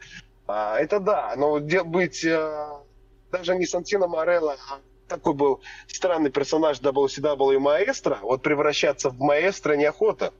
А, 0.46 0.78
это 0.78 1.00
да, 1.00 1.34
но 1.36 1.60
быть 1.60 2.24
а, 2.24 2.82
даже 3.30 3.54
не 3.56 3.66
Сантино 3.66 4.06
Морелло, 4.06 4.56
а 4.70 4.80
такой 5.08 5.34
был 5.34 5.60
странный 5.86 6.30
персонаж 6.30 6.80
WCW 6.80 7.58
маэстро, 7.58 8.18
вот 8.22 8.42
превращаться 8.42 9.10
в 9.10 9.20
маэстро 9.20 9.74
неохота. 9.74 10.32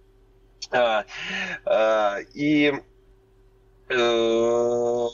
А, 0.70 1.04
а, 1.64 2.18
и 2.34 2.72
э, 3.88 5.06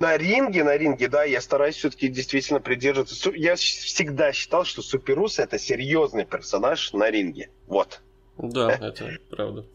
на 0.00 0.16
ринге, 0.16 0.64
на 0.64 0.76
ринге, 0.76 1.08
да, 1.08 1.24
я 1.24 1.40
стараюсь 1.40 1.76
все-таки 1.76 2.08
действительно 2.08 2.58
придерживаться. 2.58 3.30
Я 3.32 3.54
всегда 3.56 4.32
считал, 4.32 4.64
что 4.64 4.80
Суперус 4.82 5.38
это 5.38 5.58
серьезный 5.58 6.24
персонаж 6.24 6.92
на 6.94 7.10
ринге. 7.10 7.50
Вот. 7.66 8.00
Да, 8.38 8.70
это 8.70 9.18
правда. 9.28 9.66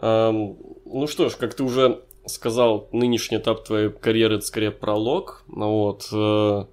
ну 0.00 1.06
что 1.08 1.28
ж, 1.28 1.34
как 1.34 1.54
ты 1.54 1.64
уже 1.64 2.02
сказал, 2.24 2.88
нынешний 2.92 3.38
этап 3.38 3.64
твоей 3.64 3.90
карьеры 3.90 4.36
это 4.36 4.46
скорее 4.46 4.70
пролог. 4.70 5.42
Ну 5.48 5.70
вот. 5.70 6.08
Э, 6.12 6.66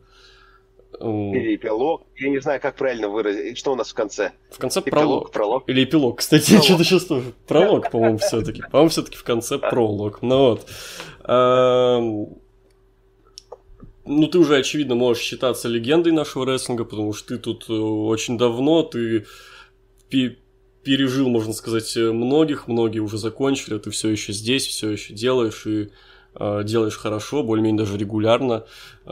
Или 1.02 1.56
эпилог. 1.56 2.04
Я 2.18 2.30
не 2.30 2.40
знаю, 2.40 2.62
как 2.62 2.76
правильно 2.76 3.10
выразить. 3.10 3.58
Что 3.58 3.72
у 3.72 3.76
нас 3.76 3.90
в 3.90 3.96
конце? 3.96 4.34
В 4.52 4.60
конце 4.60 4.82
эпилог, 4.82 4.92
пролог. 4.92 5.32
пролог. 5.32 5.64
Или 5.66 5.86
эпилог. 5.86 6.20
Кстати, 6.20 6.52
я 6.54 6.62
что-то 6.62 6.84
сейчас 6.84 7.06
тоже. 7.06 7.34
Пролог, 7.48 7.90
по-моему, 7.90 8.20
все-таки. 8.20 8.62
По-моему, 8.62 8.90
все-таки 8.90 9.18
в 9.18 9.24
конце 9.24 9.58
пролог. 9.58 10.22
Ну 10.22 10.50
вот 10.52 10.68
ну, 14.10 14.28
ты 14.28 14.40
уже, 14.40 14.58
очевидно, 14.58 14.96
можешь 14.96 15.24
считаться 15.24 15.68
легендой 15.68 16.12
нашего 16.12 16.46
рестлинга, 16.46 16.84
потому 16.84 17.14
что 17.14 17.30
ты 17.30 17.38
тут 17.38 17.70
э, 17.70 17.74
очень 17.74 18.38
давно, 18.38 18.82
ты 18.82 19.26
пережил, 20.84 21.30
можно 21.30 21.54
сказать, 21.54 21.96
многих, 21.96 22.68
многие 22.68 23.00
уже 23.00 23.20
закончили, 23.20 23.78
ты 23.78 23.92
все 23.92 24.10
еще 24.10 24.34
здесь, 24.34 24.66
все 24.66 24.90
еще 24.90 25.14
делаешь 25.14 25.68
и 25.68 25.90
делаешь 26.36 26.98
хорошо, 26.98 27.44
более-менее 27.44 27.80
даже 27.80 27.98
регулярно, 27.98 28.66
э, 29.06 29.10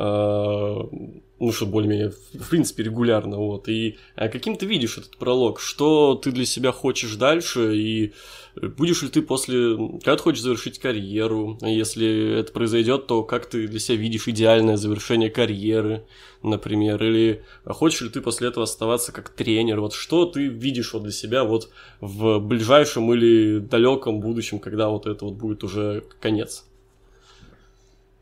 ну 1.39 1.51
что 1.51 1.65
более-менее, 1.65 2.11
в 2.33 2.49
принципе, 2.49 2.83
регулярно, 2.83 3.37
вот. 3.37 3.67
И 3.67 3.97
э, 4.15 4.29
каким 4.29 4.55
ты 4.55 4.65
видишь 4.65 4.97
этот 4.97 5.17
пролог? 5.17 5.59
Что 5.59 6.15
ты 6.15 6.31
для 6.31 6.45
себя 6.45 6.71
хочешь 6.71 7.15
дальше 7.15 7.75
и 7.77 8.13
Будешь 8.61 9.03
ли 9.03 9.09
ты 9.09 9.21
после, 9.21 9.75
когда 9.75 10.15
ты 10.15 10.23
хочешь 10.23 10.41
завершить 10.41 10.79
карьеру, 10.79 11.57
если 11.61 12.39
это 12.39 12.51
произойдет, 12.51 13.07
то 13.07 13.23
как 13.23 13.45
ты 13.45 13.67
для 13.67 13.79
себя 13.79 13.97
видишь 13.97 14.27
идеальное 14.27 14.77
завершение 14.77 15.29
карьеры, 15.29 16.05
например, 16.41 17.03
или 17.03 17.43
хочешь 17.65 18.01
ли 18.01 18.09
ты 18.09 18.21
после 18.21 18.47
этого 18.47 18.63
оставаться 18.63 19.11
как 19.11 19.29
тренер, 19.29 19.79
вот 19.79 19.93
что 19.93 20.25
ты 20.25 20.47
видишь 20.47 20.93
вот 20.93 21.03
для 21.03 21.11
себя 21.11 21.43
вот 21.43 21.69
в 22.01 22.39
ближайшем 22.39 23.13
или 23.13 23.59
далеком 23.59 24.21
будущем, 24.21 24.59
когда 24.59 24.89
вот 24.89 25.05
это 25.05 25.25
вот 25.25 25.35
будет 25.35 25.63
уже 25.63 26.03
конец? 26.19 26.66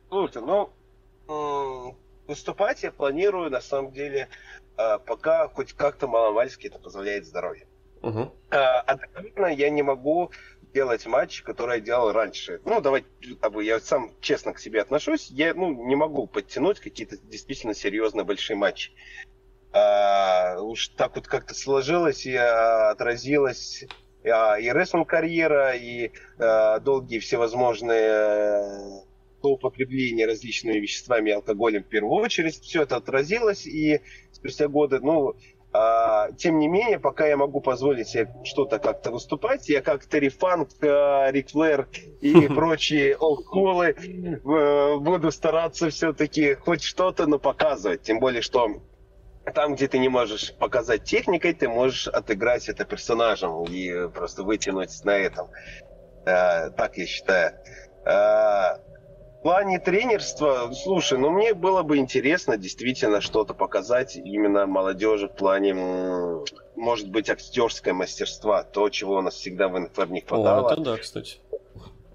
Слушай, 0.09 0.41
ну, 0.41 1.95
выступать 2.27 2.83
я 2.83 2.91
планирую, 2.91 3.49
на 3.49 3.61
самом 3.61 3.91
деле, 3.91 4.29
а, 4.77 4.99
пока 4.99 5.47
хоть 5.47 5.73
как-то 5.73 6.07
маломальски 6.07 6.67
это 6.67 6.79
позволяет 6.79 7.25
здоровье. 7.25 7.67
Угу. 8.01 8.31
Одновременно 8.49 9.47
я 9.47 9.69
не 9.69 9.81
могу 9.81 10.31
делать 10.75 11.05
матч, 11.07 11.41
который 11.41 11.77
я 11.77 11.81
делал 11.81 12.11
раньше. 12.11 12.61
Ну, 12.65 12.81
давайте, 12.81 13.07
я 13.61 13.79
сам 13.79 14.11
честно 14.19 14.53
к 14.53 14.59
себе 14.59 14.81
отношусь, 14.81 15.29
я 15.29 15.53
ну, 15.53 15.87
не 15.87 15.95
могу 15.95 16.27
подтянуть 16.27 16.79
какие-то 16.79 17.17
действительно 17.17 17.73
серьезные 17.73 18.25
большие 18.25 18.57
матчи. 18.57 18.91
А, 19.71 20.57
уж 20.59 20.89
так 20.89 21.15
вот 21.15 21.27
как-то 21.27 21.53
сложилось 21.53 22.25
и 22.25 22.35
а, 22.35 22.91
отразилось 22.91 23.85
а, 24.25 24.57
и 24.59 24.69
рестлинг 24.69 25.09
карьера, 25.09 25.75
и 25.75 26.11
а, 26.37 26.79
долгие 26.79 27.19
всевозможные 27.19 29.03
а, 29.45 29.55
злоупотребления 29.55 30.25
различными 30.25 30.79
веществами 30.79 31.29
и 31.29 31.33
алкоголем 31.33 31.83
в 31.83 31.87
первую 31.87 32.21
очередь. 32.21 32.59
Все 32.61 32.83
это 32.83 32.95
отразилось, 32.97 33.65
и 33.65 34.01
спустя 34.31 34.67
годы, 34.67 34.99
ну, 34.99 35.35
а, 35.73 36.31
тем 36.31 36.59
не 36.59 36.67
менее, 36.67 36.99
пока 36.99 37.27
я 37.27 37.37
могу 37.37 37.59
позволить 37.59 38.07
себе 38.07 38.33
что-то 38.43 38.79
как-то 38.79 39.11
выступать, 39.11 39.67
я 39.67 39.81
как 39.81 40.05
Терри 40.05 40.29
Фанк, 40.29 40.69
а, 40.81 41.29
Рик 41.31 41.49
Флэр 41.49 41.87
и 42.21 42.47
прочие 42.47 43.17
олдкулы 43.17 43.87
э, 43.87 44.97
буду 44.97 45.31
стараться 45.31 45.89
все-таки 45.89 46.55
хоть 46.55 46.81
что-то, 46.81 47.27
но 47.27 47.39
показывать. 47.39 48.03
Тем 48.03 48.19
более, 48.19 48.41
что 48.41 48.81
там, 49.53 49.75
где 49.75 49.87
ты 49.87 49.99
не 49.99 50.09
можешь 50.09 50.53
показать 50.55 51.03
техникой, 51.03 51.53
ты 51.53 51.67
можешь 51.67 52.07
отыграть 52.07 52.69
это 52.69 52.85
персонажем 52.85 53.65
и 53.65 54.07
просто 54.09 54.43
вытянуть 54.43 55.03
на 55.03 55.17
этом. 55.17 55.49
А, 56.25 56.69
так 56.69 56.97
я 56.97 57.05
считаю 57.05 57.53
плане 59.45 59.77
тренерства, 59.77 60.71
слушай, 60.73 61.19
ну 61.19 61.29
мне 61.29 61.53
было 61.53 61.83
бы 61.83 61.97
интересно 61.97 62.57
действительно 62.57 63.21
что-то 63.21 63.53
показать 63.53 64.15
именно 64.15 64.65
молодежи 64.65 65.27
в 65.27 65.35
плане, 65.35 65.75
может 66.75 67.11
быть, 67.11 67.29
актерское 67.29 67.93
мастерства, 67.93 68.63
то, 68.63 68.89
чего 68.89 69.17
у 69.17 69.21
нас 69.21 69.35
всегда 69.35 69.67
в 69.67 69.79
НФР 69.79 70.09
не 70.09 70.21
хватало. 70.21 70.67
О, 70.67 70.73
это 70.73 70.81
да, 70.81 70.97
кстати. 70.97 71.37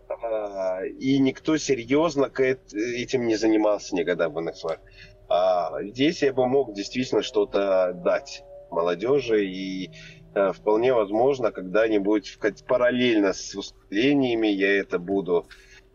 А, 0.08 0.80
и 0.84 1.20
никто 1.20 1.56
серьезно 1.56 2.32
этим 2.34 3.28
не 3.28 3.36
занимался 3.36 3.94
никогда 3.94 4.28
в 4.28 4.40
НФР. 4.40 4.80
А 5.28 5.84
здесь 5.84 6.24
я 6.24 6.32
бы 6.32 6.48
мог 6.48 6.74
действительно 6.74 7.22
что-то 7.22 7.92
дать 7.94 8.42
молодежи 8.72 9.44
и 9.46 9.92
э, 10.34 10.50
вполне 10.50 10.92
возможно 10.92 11.52
когда-нибудь 11.52 12.40
параллельно 12.66 13.32
с 13.32 13.54
выступлениями 13.54 14.48
я 14.48 14.80
это 14.80 14.98
буду 14.98 15.46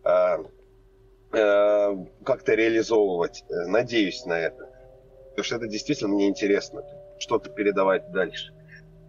а, 0.05 0.38
Э, 1.36 1.93
как-то 2.23 2.53
реализовывать. 2.53 3.43
Э, 3.49 3.67
надеюсь 3.67 4.25
на 4.25 4.39
это. 4.39 4.69
Потому 5.31 5.43
что 5.43 5.57
это 5.57 5.67
действительно 5.67 6.13
мне 6.13 6.29
интересно. 6.29 6.81
Что-то 7.19 7.49
передавать 7.49 8.09
дальше. 8.11 8.53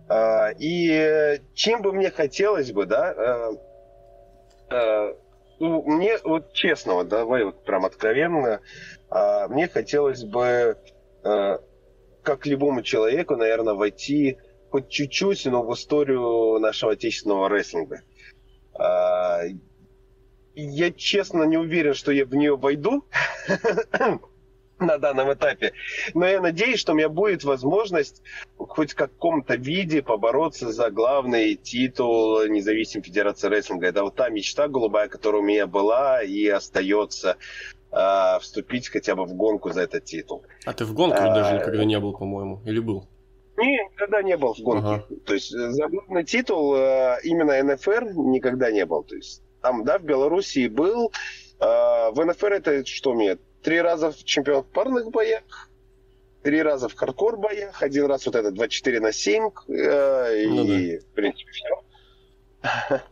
А, 0.08 0.50
и 0.58 1.40
чем 1.54 1.82
бы 1.82 1.92
мне 1.92 2.10
хотелось 2.10 2.72
бы, 2.72 2.86
да, 2.86 3.56
э, 4.70 5.14
ну, 5.60 5.82
мне 5.82 6.18
вот 6.24 6.52
честно, 6.52 6.94
вот 6.94 7.08
давай 7.08 7.44
вот 7.44 7.64
прям 7.64 7.84
откровенно, 7.84 8.60
а, 9.08 9.46
мне 9.48 9.68
хотелось 9.68 10.24
бы, 10.24 10.76
как 11.22 12.46
любому 12.46 12.82
человеку, 12.82 13.36
наверное, 13.36 13.74
войти 13.74 14.38
хоть 14.70 14.88
чуть-чуть, 14.88 15.46
но 15.46 15.62
в 15.62 15.72
историю 15.74 16.58
нашего 16.60 16.92
отечественного 16.92 17.48
рестлинга. 17.48 18.02
А, 20.56 20.60
я 20.60 20.90
честно 20.90 21.44
не 21.44 21.56
уверен, 21.56 21.94
что 21.94 22.12
я 22.12 22.24
в 22.24 22.34
нее 22.34 22.56
войду 22.56 23.04
на 24.78 24.98
данном 24.98 25.32
этапе. 25.32 25.72
Но 26.14 26.26
я 26.26 26.40
надеюсь, 26.40 26.80
что 26.80 26.92
у 26.92 26.94
меня 26.94 27.08
будет 27.08 27.44
возможность 27.44 28.22
хоть 28.56 28.92
в 28.92 28.96
каком-то 28.96 29.56
виде 29.56 30.02
побороться 30.02 30.72
за 30.72 30.90
главный 30.90 31.54
титул 31.56 32.44
независимой 32.46 33.04
федерации 33.04 33.48
рестлинга. 33.48 33.86
Это 33.86 34.02
вот 34.02 34.16
та 34.16 34.28
мечта 34.28 34.68
голубая, 34.68 35.08
которая 35.08 35.42
у 35.42 35.44
меня 35.44 35.66
была 35.66 36.22
и 36.22 36.46
остается 36.48 37.36
э, 37.92 38.38
вступить 38.40 38.88
хотя 38.88 39.14
бы 39.14 39.24
в 39.24 39.34
гонку 39.34 39.70
за 39.70 39.82
этот 39.82 40.04
титул. 40.04 40.44
А 40.64 40.72
ты 40.72 40.84
в 40.84 40.94
гонке 40.94 41.18
а, 41.18 41.34
даже 41.34 41.54
никогда 41.54 41.84
не 41.84 41.98
был, 42.00 42.12
по-моему, 42.12 42.62
или 42.64 42.80
был? 42.80 43.08
Не, 43.58 43.88
никогда 43.90 44.22
не 44.22 44.36
был 44.36 44.54
в 44.54 44.58
гонке. 44.60 44.86
Ага. 44.86 45.04
То 45.24 45.34
есть 45.34 45.50
за 45.50 45.88
главный 45.88 46.24
титул 46.24 46.74
э, 46.76 47.18
именно 47.24 47.62
НФР 47.62 48.12
никогда 48.14 48.70
не 48.70 48.84
был. 48.84 49.02
То 49.02 49.16
есть 49.16 49.42
там, 49.66 49.84
да, 49.84 49.98
в 49.98 50.02
Белоруссии 50.02 50.68
был. 50.68 51.12
Э, 51.58 52.10
в 52.12 52.24
НФР 52.24 52.52
это 52.52 52.86
что 52.86 53.14
мне? 53.14 53.36
Три 53.62 53.80
раза 53.80 54.12
в 54.12 54.22
чемпион 54.22 54.62
в 54.62 54.66
парных 54.66 55.10
боях, 55.10 55.68
три 56.44 56.62
раза 56.62 56.88
в 56.88 56.94
хардкор 56.94 57.36
боях, 57.36 57.82
один 57.82 58.06
раз 58.06 58.26
вот 58.26 58.36
это 58.36 58.52
24 58.52 59.00
на 59.00 59.12
7, 59.12 59.50
э, 59.68 60.46
ну, 60.46 60.64
и, 60.64 60.98
да. 60.98 61.04
в 61.04 61.14
принципе, 61.14 61.50
все. 61.50 63.02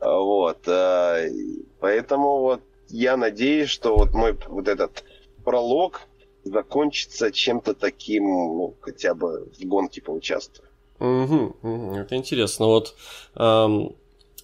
вот. 0.00 0.66
Э, 0.66 1.30
поэтому 1.78 2.40
вот 2.40 2.62
я 2.88 3.16
надеюсь, 3.16 3.68
что 3.68 3.96
вот 3.96 4.14
мой 4.14 4.36
вот 4.48 4.66
этот 4.66 5.04
пролог 5.44 6.00
закончится 6.42 7.30
чем-то 7.30 7.74
таким, 7.74 8.24
ну, 8.24 8.74
хотя 8.80 9.14
бы 9.14 9.48
в 9.56 9.64
гонке 9.64 10.02
поучаствую. 10.02 10.68
Угу, 10.98 11.56
угу, 11.62 11.94
это 11.94 12.16
интересно. 12.16 12.66
Вот 12.66 12.96
эм, 13.36 13.94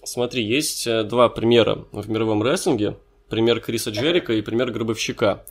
Смотри, 0.05 0.43
есть 0.43 0.87
э, 0.87 1.03
два 1.03 1.29
примера 1.29 1.85
в 1.91 2.09
мировом 2.09 2.43
рестлинге. 2.43 2.97
Пример 3.29 3.59
Криса 3.59 3.89
Джерика 3.89 4.33
и 4.33 4.41
пример 4.41 4.71
Гробовщика. 4.71 5.43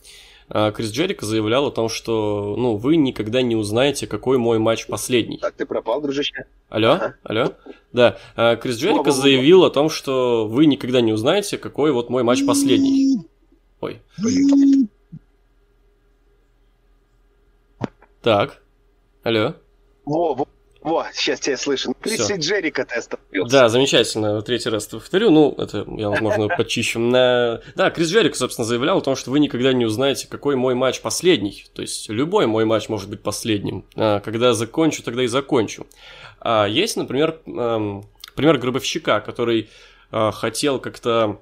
А, 0.47 0.71
Крис 0.71 0.91
Джерика 0.91 1.25
заявлял 1.25 1.67
о 1.67 1.71
том, 1.71 1.89
что 1.89 2.55
ну, 2.57 2.75
вы 2.75 2.97
никогда 2.97 3.41
не 3.41 3.55
узнаете, 3.55 4.07
какой 4.07 4.37
мой 4.37 4.59
матч 4.59 4.87
последний. 4.87 5.39
Так, 5.39 5.55
ты 5.55 5.65
пропал, 5.65 6.01
дружище. 6.01 6.45
Алло, 6.69 6.91
ага. 6.91 7.15
алло. 7.23 7.53
Да, 7.91 8.17
а, 8.35 8.55
Крис 8.55 8.77
Джерика 8.77 9.11
заявил 9.11 9.65
о 9.65 9.71
том, 9.71 9.89
что 9.89 10.47
вы 10.47 10.67
никогда 10.67 11.01
не 11.01 11.13
узнаете, 11.13 11.57
какой 11.57 11.91
вот 11.91 12.09
мой 12.09 12.23
матч 12.23 12.45
последний. 12.45 13.27
Ой. 13.81 14.01
Так, 18.21 18.61
алло. 19.23 19.55
Во, 20.05 20.33
во, 20.33 20.47
вот, 20.85 21.07
сейчас 21.13 21.39
тебя. 21.39 21.55
Крис 21.99 22.29
и 22.29 22.35
Джерика 22.35 22.85
ты 22.85 22.95
остановился. 22.99 23.51
Да, 23.51 23.69
замечательно. 23.69 24.39
Третий 24.43 24.69
раз 24.69 24.85
повторю. 24.85 25.31
Ну, 25.31 25.55
это 25.57 25.83
я, 25.97 26.09
возможно, 26.09 26.47
почищу. 26.57 26.99
Да, 27.11 27.89
Крис 27.89 28.09
Джерик, 28.09 28.35
собственно, 28.35 28.65
заявлял 28.65 28.99
о 28.99 29.01
том, 29.01 29.15
что 29.15 29.31
вы 29.31 29.39
никогда 29.39 29.73
не 29.73 29.85
узнаете, 29.85 30.27
какой 30.27 30.55
мой 30.55 30.75
матч 30.75 31.01
последний. 31.01 31.65
То 31.73 31.81
есть, 31.81 32.07
любой 32.09 32.45
мой 32.45 32.65
матч 32.65 32.87
может 32.87 33.09
быть 33.09 33.23
последним. 33.23 33.83
А, 33.95 34.19
когда 34.19 34.53
закончу, 34.53 35.01
тогда 35.01 35.23
и 35.23 35.27
закончу. 35.27 35.87
А 36.39 36.67
есть, 36.67 36.97
например, 36.97 37.39
пример 38.35 38.57
Гробовщика, 38.59 39.21
который 39.21 39.71
э, 40.11 40.31
хотел 40.31 40.77
как-то 40.77 41.39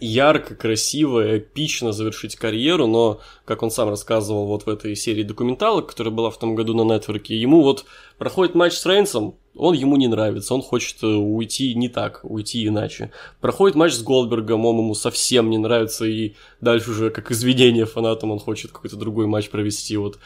ярко, 0.00 0.54
красиво, 0.54 1.38
эпично 1.38 1.92
завершить 1.92 2.36
карьеру, 2.36 2.86
но, 2.86 3.20
как 3.44 3.62
он 3.62 3.70
сам 3.70 3.88
рассказывал 3.88 4.46
вот 4.46 4.66
в 4.66 4.68
этой 4.68 4.94
серии 4.96 5.22
документалок, 5.22 5.88
которая 5.88 6.12
была 6.12 6.30
в 6.30 6.38
том 6.38 6.54
году 6.54 6.74
на 6.74 6.82
нетворке, 6.94 7.36
ему 7.36 7.62
вот 7.62 7.84
проходит 8.18 8.54
матч 8.54 8.74
с 8.74 8.86
Рейнсом, 8.86 9.36
он 9.56 9.74
ему 9.74 9.96
не 9.96 10.06
нравится, 10.06 10.54
он 10.54 10.62
хочет 10.62 11.02
э, 11.02 11.06
уйти 11.06 11.74
не 11.74 11.88
так, 11.88 12.20
уйти 12.22 12.66
иначе. 12.66 13.10
Проходит 13.40 13.74
матч 13.74 13.94
с 13.94 14.02
Голдбергом, 14.02 14.66
он 14.66 14.78
ему 14.78 14.94
совсем 14.94 15.50
не 15.50 15.58
нравится, 15.58 16.04
и 16.04 16.34
дальше 16.60 16.90
уже 16.90 17.10
как 17.10 17.30
извинение 17.30 17.86
фанатам 17.86 18.30
он 18.30 18.38
хочет 18.38 18.72
какой-то 18.72 18.96
другой 18.96 19.26
матч 19.26 19.48
провести. 19.48 19.96
Вот 19.96 20.18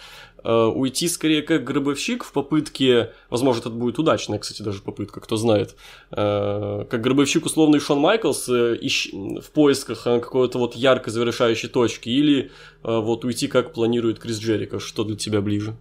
уйти 0.48 1.08
скорее 1.08 1.42
как 1.42 1.64
гробовщик 1.64 2.24
в 2.24 2.32
попытке, 2.32 3.12
возможно, 3.28 3.60
это 3.60 3.70
будет 3.70 3.98
удачная, 3.98 4.38
кстати, 4.38 4.62
даже 4.62 4.82
попытка, 4.82 5.20
кто 5.20 5.36
знает, 5.36 5.76
э, 6.10 6.84
как 6.88 7.00
гробовщик 7.00 7.46
условный 7.46 7.80
Шон 7.80 7.98
Майклс 7.98 8.48
э, 8.48 8.78
в 9.12 9.50
поисках 9.52 10.04
какой-то 10.04 10.58
вот 10.58 10.74
ярко 10.74 11.10
завершающей 11.10 11.68
точки, 11.68 12.08
или 12.08 12.50
вот 12.82 13.24
уйти 13.24 13.48
как 13.48 13.72
планирует 13.72 14.18
Крис 14.18 14.38
Джерика, 14.38 14.80
что 14.80 15.04
для 15.04 15.16
тебя 15.16 15.40
ближе? 15.40 15.76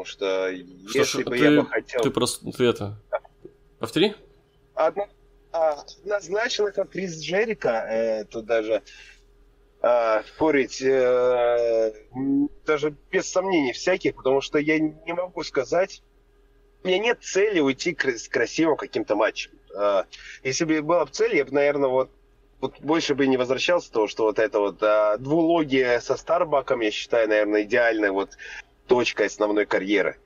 потому 0.00 0.04
что, 0.04 0.52
что 0.88 0.98
если 0.98 1.22
бы 1.22 1.30
ты, 1.30 1.44
я 1.44 1.62
бы 1.62 1.66
хотел... 1.66 2.02
Ты 2.02 2.10
просто, 2.10 2.52
ты 2.52 2.64
это, 2.64 2.96
повтори? 3.78 4.14
Одно, 4.74 5.08
а, 5.52 5.84
однозначно, 6.02 6.70
как 6.72 6.90
Крис 6.90 7.20
Джерика, 7.20 7.86
э, 7.90 8.24
тут 8.24 8.46
даже 8.46 8.82
э, 9.82 10.22
спорить 10.26 10.82
э, 10.82 11.92
даже 12.66 12.94
без 13.10 13.30
сомнений 13.30 13.72
всяких, 13.72 14.16
потому 14.16 14.40
что 14.40 14.58
я 14.58 14.78
не 14.78 15.12
могу 15.12 15.42
сказать, 15.42 16.02
у 16.82 16.88
меня 16.88 16.98
нет 16.98 17.18
цели 17.22 17.60
уйти 17.60 17.96
с 17.98 18.28
красивым 18.28 18.76
каким-то 18.76 19.16
матчем. 19.16 19.52
Э, 19.76 20.04
если 20.42 20.64
бы 20.64 20.82
была 20.82 21.04
бы 21.04 21.10
цель, 21.10 21.36
я 21.36 21.44
бы, 21.44 21.52
наверное, 21.52 21.88
вот 21.88 22.10
вот 22.60 22.78
больше 22.80 23.14
бы 23.14 23.26
не 23.26 23.36
возвращался 23.36 23.90
то, 23.90 24.06
что 24.06 24.24
вот 24.24 24.38
это 24.38 24.60
вот 24.60 24.82
а, 24.82 25.16
двулогия 25.16 25.98
со 26.00 26.16
Старбаком, 26.16 26.80
я 26.80 26.90
считаю, 26.90 27.28
наверное, 27.28 27.62
идеальная 27.62 28.12
вот 28.12 28.36
точка 28.86 29.24
основной 29.24 29.66
карьеры. 29.66 30.18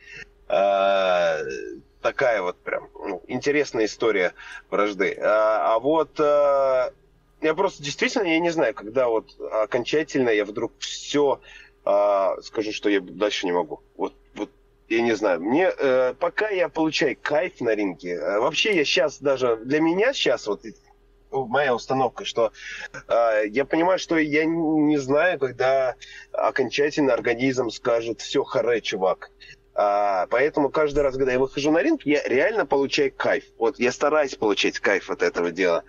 А, 0.48 1.38
такая 2.02 2.42
вот 2.42 2.58
прям 2.58 2.88
ну, 2.94 3.22
интересная 3.28 3.86
история 3.86 4.34
вражды. 4.68 5.16
А, 5.20 5.74
а 5.74 5.78
вот 5.78 6.18
а, 6.18 6.92
я 7.44 7.54
просто 7.54 7.82
действительно, 7.82 8.24
я 8.26 8.38
не 8.38 8.50
знаю, 8.50 8.74
когда 8.74 9.08
вот 9.08 9.38
окончательно 9.38 10.30
я 10.30 10.44
вдруг 10.44 10.72
все 10.78 11.40
а, 11.84 12.40
скажу, 12.42 12.72
что 12.72 12.88
я 12.88 13.00
дальше 13.00 13.46
не 13.46 13.52
могу. 13.52 13.82
Вот, 13.96 14.14
вот 14.34 14.50
я 14.88 15.02
не 15.02 15.14
знаю. 15.14 15.40
Мне 15.40 15.70
э, 15.76 16.14
пока 16.18 16.48
я 16.48 16.68
получаю 16.68 17.16
кайф 17.20 17.60
на 17.60 17.74
ринге. 17.74 18.14
Э, 18.14 18.38
вообще 18.38 18.74
я 18.74 18.84
сейчас 18.84 19.20
даже 19.20 19.56
для 19.56 19.80
меня 19.80 20.14
сейчас 20.14 20.46
вот 20.46 20.62
моя 21.30 21.74
установка, 21.74 22.24
что 22.24 22.52
э, 23.08 23.42
я 23.48 23.66
понимаю, 23.66 23.98
что 23.98 24.16
я 24.16 24.46
не 24.46 24.96
знаю, 24.96 25.38
когда 25.38 25.96
окончательно 26.32 27.12
организм 27.12 27.68
скажет 27.68 28.22
все 28.22 28.42
харе, 28.42 28.80
чувак. 28.80 29.30
А, 29.76 30.26
поэтому 30.28 30.70
каждый 30.70 31.00
раз, 31.00 31.16
когда 31.16 31.32
я 31.32 31.38
выхожу 31.38 31.72
на 31.72 31.82
ринг, 31.82 32.06
я 32.06 32.22
реально 32.26 32.64
получаю 32.64 33.12
кайф. 33.14 33.44
Вот 33.58 33.78
я 33.80 33.90
стараюсь 33.90 34.36
получать 34.36 34.78
кайф 34.78 35.10
от 35.10 35.22
этого 35.22 35.50
дела. 35.50 35.82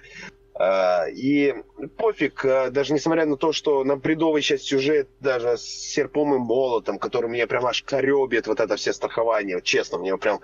А, 0.57 1.05
и 1.09 1.53
пофиг, 1.97 2.45
а, 2.45 2.69
даже 2.69 2.93
несмотря 2.93 3.25
на 3.25 3.35
то, 3.35 3.51
что 3.51 3.83
нам 3.83 3.99
придовый 3.99 4.41
сейчас 4.41 4.61
сюжет 4.61 5.09
даже 5.19 5.57
с 5.57 5.63
серпом 5.63 6.33
и 6.33 6.37
молотом, 6.37 6.97
который 6.97 7.29
мне 7.29 7.45
прям 7.45 7.65
аж 7.65 7.83
коребит 7.83 8.47
вот 8.47 8.61
это 8.61 8.77
все 8.77 8.93
страхование, 8.93 9.61
честно, 9.61 9.97
мне 9.97 10.17
прям 10.17 10.39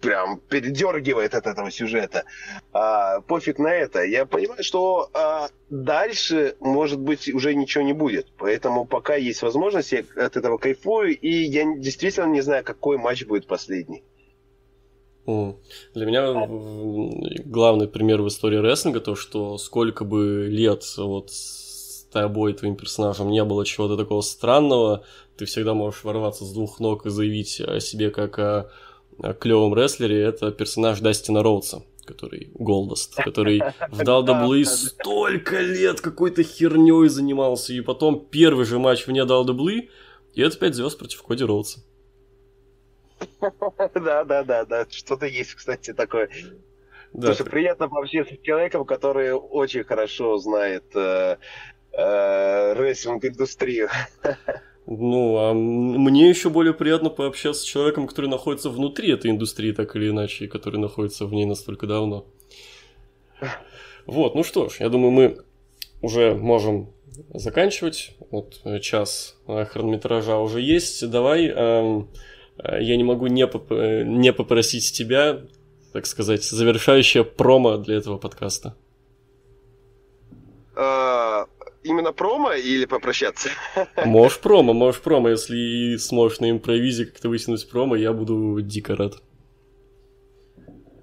прям 0.00 0.38
передергивает 0.38 1.34
от 1.34 1.46
этого 1.46 1.70
сюжета. 1.70 2.24
А, 2.72 3.20
пофиг 3.22 3.58
на 3.58 3.72
это. 3.74 4.02
Я 4.02 4.26
понимаю, 4.26 4.62
что 4.62 5.08
а, 5.14 5.48
дальше, 5.70 6.56
может 6.60 7.00
быть, 7.00 7.32
уже 7.32 7.54
ничего 7.54 7.84
не 7.84 7.94
будет. 7.94 8.26
Поэтому 8.36 8.84
пока 8.84 9.16
есть 9.16 9.40
возможность, 9.42 9.92
я 9.92 10.04
от 10.16 10.36
этого 10.36 10.58
кайфую, 10.58 11.18
и 11.18 11.30
я 11.30 11.64
действительно 11.76 12.26
не 12.26 12.42
знаю, 12.42 12.64
какой 12.64 12.98
матч 12.98 13.24
будет 13.24 13.46
последний. 13.46 14.02
Для 15.26 16.06
меня 16.06 16.46
главный 17.44 17.88
пример 17.88 18.20
в 18.22 18.28
истории 18.28 18.58
рестлинга 18.58 19.00
то, 19.00 19.16
что 19.16 19.56
сколько 19.58 20.04
бы 20.04 20.48
лет 20.50 20.84
вот 20.98 21.30
с 21.30 22.06
тобой, 22.12 22.52
твоим 22.52 22.76
персонажем 22.76 23.30
не 23.30 23.42
было 23.42 23.64
чего-то 23.64 23.96
такого 23.96 24.20
странного, 24.20 25.04
ты 25.36 25.46
всегда 25.46 25.74
можешь 25.74 26.04
ворваться 26.04 26.44
с 26.44 26.52
двух 26.52 26.78
ног 26.78 27.06
и 27.06 27.10
заявить 27.10 27.60
о 27.60 27.80
себе 27.80 28.10
как 28.10 28.38
о 28.38 28.70
клевом 29.38 29.74
рестлере, 29.74 30.22
это 30.22 30.50
персонаж 30.50 31.00
Дастина 31.00 31.42
Роудса, 31.42 31.82
который 32.04 32.50
Голдост, 32.54 33.14
который 33.24 33.62
в 33.90 34.00
WWE 34.00 34.64
столько 34.64 35.60
лет 35.60 36.00
какой-то 36.00 36.42
херней 36.42 37.08
занимался, 37.08 37.72
и 37.72 37.80
потом 37.80 38.24
первый 38.30 38.64
же 38.64 38.78
матч 38.78 39.06
вне 39.06 39.22
WWE, 39.22 39.88
и 40.34 40.42
это 40.42 40.58
пять 40.58 40.74
звезд 40.74 40.98
против 40.98 41.22
Коди 41.22 41.44
Роудса. 41.44 41.80
Да, 43.94 44.24
да, 44.24 44.42
да, 44.44 44.64
да, 44.64 44.86
что-то 44.90 45.26
есть, 45.26 45.54
кстати, 45.54 45.92
такое. 45.92 46.28
Да. 47.12 47.32
Слушай, 47.32 47.50
приятно 47.50 47.88
пообщаться 47.88 48.34
с 48.34 48.38
человеком, 48.40 48.84
который 48.84 49.32
очень 49.32 49.84
хорошо 49.84 50.36
знает 50.38 50.84
э, 50.96 51.36
э, 51.92 52.72
рестлинг-индустрию. 52.74 53.88
Ну, 54.86 55.38
а 55.38 55.54
мне 55.54 56.28
еще 56.28 56.50
более 56.50 56.74
приятно 56.74 57.08
пообщаться 57.08 57.62
с 57.62 57.64
человеком, 57.64 58.06
который 58.06 58.28
находится 58.28 58.68
внутри 58.68 59.10
этой 59.12 59.30
индустрии, 59.30 59.72
так 59.72 59.96
или 59.96 60.10
иначе, 60.10 60.44
и 60.44 60.48
который 60.48 60.78
находится 60.78 61.24
в 61.24 61.32
ней 61.32 61.46
настолько 61.46 61.86
давно. 61.86 62.26
Вот, 64.04 64.34
ну 64.34 64.44
что 64.44 64.68
ж, 64.68 64.80
я 64.80 64.90
думаю, 64.90 65.10
мы 65.10 65.38
уже 66.02 66.34
можем 66.34 66.90
заканчивать. 67.32 68.14
Вот 68.30 68.60
э, 68.64 68.78
час 68.80 69.38
хронометража 69.46 70.38
уже 70.38 70.60
есть. 70.60 71.08
Давай, 71.08 71.46
эм, 71.46 72.10
я 72.58 72.96
не 72.96 73.04
могу 73.04 73.26
не, 73.26 73.46
поп 73.46 73.70
не 73.70 74.32
попросить 74.32 74.92
тебя, 74.92 75.40
так 75.92 76.06
сказать, 76.06 76.44
завершающее 76.44 77.24
промо 77.24 77.76
для 77.76 77.96
этого 77.96 78.18
подкаста. 78.18 78.74
А, 80.76 81.46
именно 81.82 82.12
промо 82.12 82.52
или 82.52 82.86
попрощаться? 82.86 83.48
Можешь 84.04 84.40
промо, 84.40 84.72
можешь 84.72 85.00
промо. 85.00 85.28
Если 85.28 85.96
сможешь 85.96 86.40
на 86.40 86.50
импровизе 86.50 87.06
как-то 87.06 87.28
вытянуть 87.28 87.68
промо, 87.68 87.96
я 87.96 88.12
буду 88.12 88.60
дико 88.60 88.96
рад. 88.96 89.14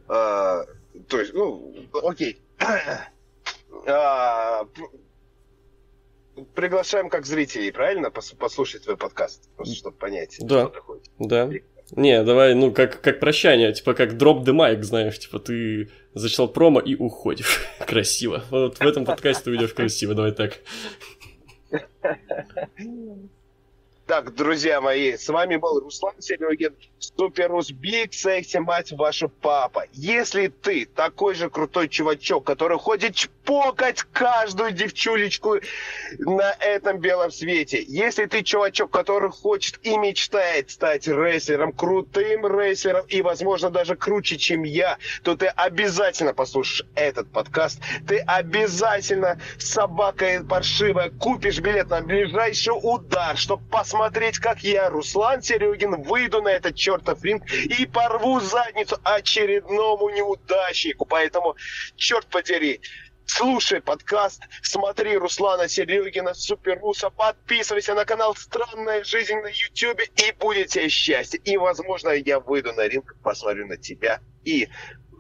А, 0.08 0.66
то 1.08 1.20
есть, 1.20 1.34
ну, 1.34 1.74
окей. 2.04 2.40
А, 3.88 4.68
приглашаем 6.56 7.10
как 7.10 7.26
зрителей, 7.26 7.72
правильно, 7.72 8.12
послушать 8.12 8.84
твой 8.84 8.98
подкаст, 8.98 9.50
просто 9.56 9.76
чтобы 9.76 9.98
понять, 9.98 10.38
да. 10.40 10.62
что 10.62 10.70
такое. 10.70 11.00
Да. 11.20 11.50
Не, 11.94 12.24
давай, 12.24 12.56
ну, 12.56 12.72
как, 12.72 13.02
как 13.02 13.20
прощание, 13.20 13.74
типа, 13.74 13.94
как 13.94 14.18
дроп 14.18 14.48
the 14.48 14.54
mic, 14.54 14.82
знаешь, 14.82 15.20
типа, 15.20 15.40
ты 15.40 15.92
зачитал 16.14 16.48
промо 16.48 16.80
и 16.80 16.96
уходишь. 16.96 17.68
красиво. 17.86 18.44
Вот 18.50 18.80
в 18.80 18.88
этом 18.88 19.04
подкасте 19.04 19.46
ты 19.46 19.52
уйдешь 19.52 19.74
красиво, 19.74 20.14
давай 20.14 20.32
так. 20.32 20.60
Так, 24.12 24.36
друзья 24.36 24.82
мои, 24.82 25.16
с 25.16 25.30
вами 25.30 25.56
был 25.56 25.80
Руслан 25.80 26.16
Серегин, 26.20 26.76
Суперус 27.00 27.72
Биг 27.72 28.14
Секси, 28.14 28.58
мать 28.58 28.92
ваша 28.92 29.30
папа. 29.30 29.86
Если 29.94 30.50
ты 30.50 30.86
такой 30.86 31.34
же 31.34 31.50
крутой 31.50 31.88
чувачок, 31.88 32.46
который 32.46 32.78
ходит 32.78 33.16
чпокать 33.16 34.04
каждую 34.12 34.72
девчулечку 34.74 35.62
на 36.20 36.52
этом 36.60 37.00
белом 37.00 37.32
свете, 37.32 37.82
если 37.88 38.26
ты 38.26 38.44
чувачок, 38.44 38.92
который 38.92 39.32
хочет 39.32 39.80
и 39.82 39.96
мечтает 39.96 40.72
стать 40.72 41.08
рестлером, 41.08 41.72
крутым 41.72 42.46
рестлером 42.46 43.06
и, 43.08 43.22
возможно, 43.22 43.70
даже 43.70 43.96
круче, 43.96 44.38
чем 44.38 44.64
я, 44.64 44.98
то 45.24 45.38
ты 45.38 45.46
обязательно 45.46 46.34
послушаешь 46.34 46.86
этот 46.96 47.32
подкаст. 47.32 47.80
Ты 48.06 48.18
обязательно, 48.18 49.40
собака 49.58 50.46
паршивая, 50.50 51.12
купишь 51.12 51.62
билет 51.62 51.90
на 51.90 52.02
ближайший 52.02 52.74
удар, 52.74 53.38
чтобы 53.38 53.64
посмотреть 53.72 54.01
посмотреть, 54.02 54.40
как 54.40 54.64
я, 54.64 54.90
Руслан 54.90 55.44
Серегин, 55.44 56.02
выйду 56.02 56.42
на 56.42 56.50
этот 56.50 56.76
чертов 56.76 57.24
ринг 57.24 57.44
и 57.52 57.86
порву 57.86 58.40
задницу 58.40 58.98
очередному 59.04 60.10
неудачнику. 60.10 61.06
Поэтому, 61.06 61.56
черт 61.98 62.26
подери, 62.26 62.82
слушай 63.26 63.80
подкаст, 63.80 64.42
смотри 64.64 65.18
Руслана 65.18 65.68
Серегина, 65.68 66.34
Суперруса, 66.34 67.12
подписывайся 67.12 67.94
на 67.94 68.06
канал 68.06 68.36
«Странная 68.36 69.04
жизнь» 69.04 69.36
на 69.36 69.50
YouTube, 69.50 70.02
и 70.16 70.32
будет 70.40 70.70
тебе 70.70 70.90
счастье. 70.90 71.40
И, 71.44 71.56
возможно, 71.58 72.10
я 72.10 72.40
выйду 72.40 72.74
на 72.74 72.88
ринг, 72.88 73.16
посмотрю 73.22 73.68
на 73.68 73.78
тебя 73.78 74.20
и 74.44 74.68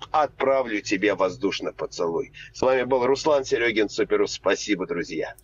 отправлю 0.09 0.81
тебе 0.81 1.13
воздушный 1.13 1.71
поцелуй. 1.71 2.33
С 2.51 2.61
вами 2.61 2.81
был 2.81 3.05
Руслан 3.05 3.45
Серегин, 3.45 3.89
Суперус. 3.89 4.31
Спасибо, 4.31 4.87
друзья. 4.87 5.35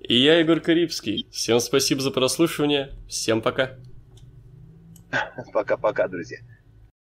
И 0.00 0.16
я, 0.16 0.38
Егор 0.38 0.60
Карибский. 0.60 1.28
Всем 1.30 1.60
спасибо 1.60 2.00
за 2.00 2.10
прослушивание. 2.10 2.92
Всем 3.08 3.42
пока. 3.42 3.72
Пока-пока, 5.52 6.08
друзья. 6.08 6.38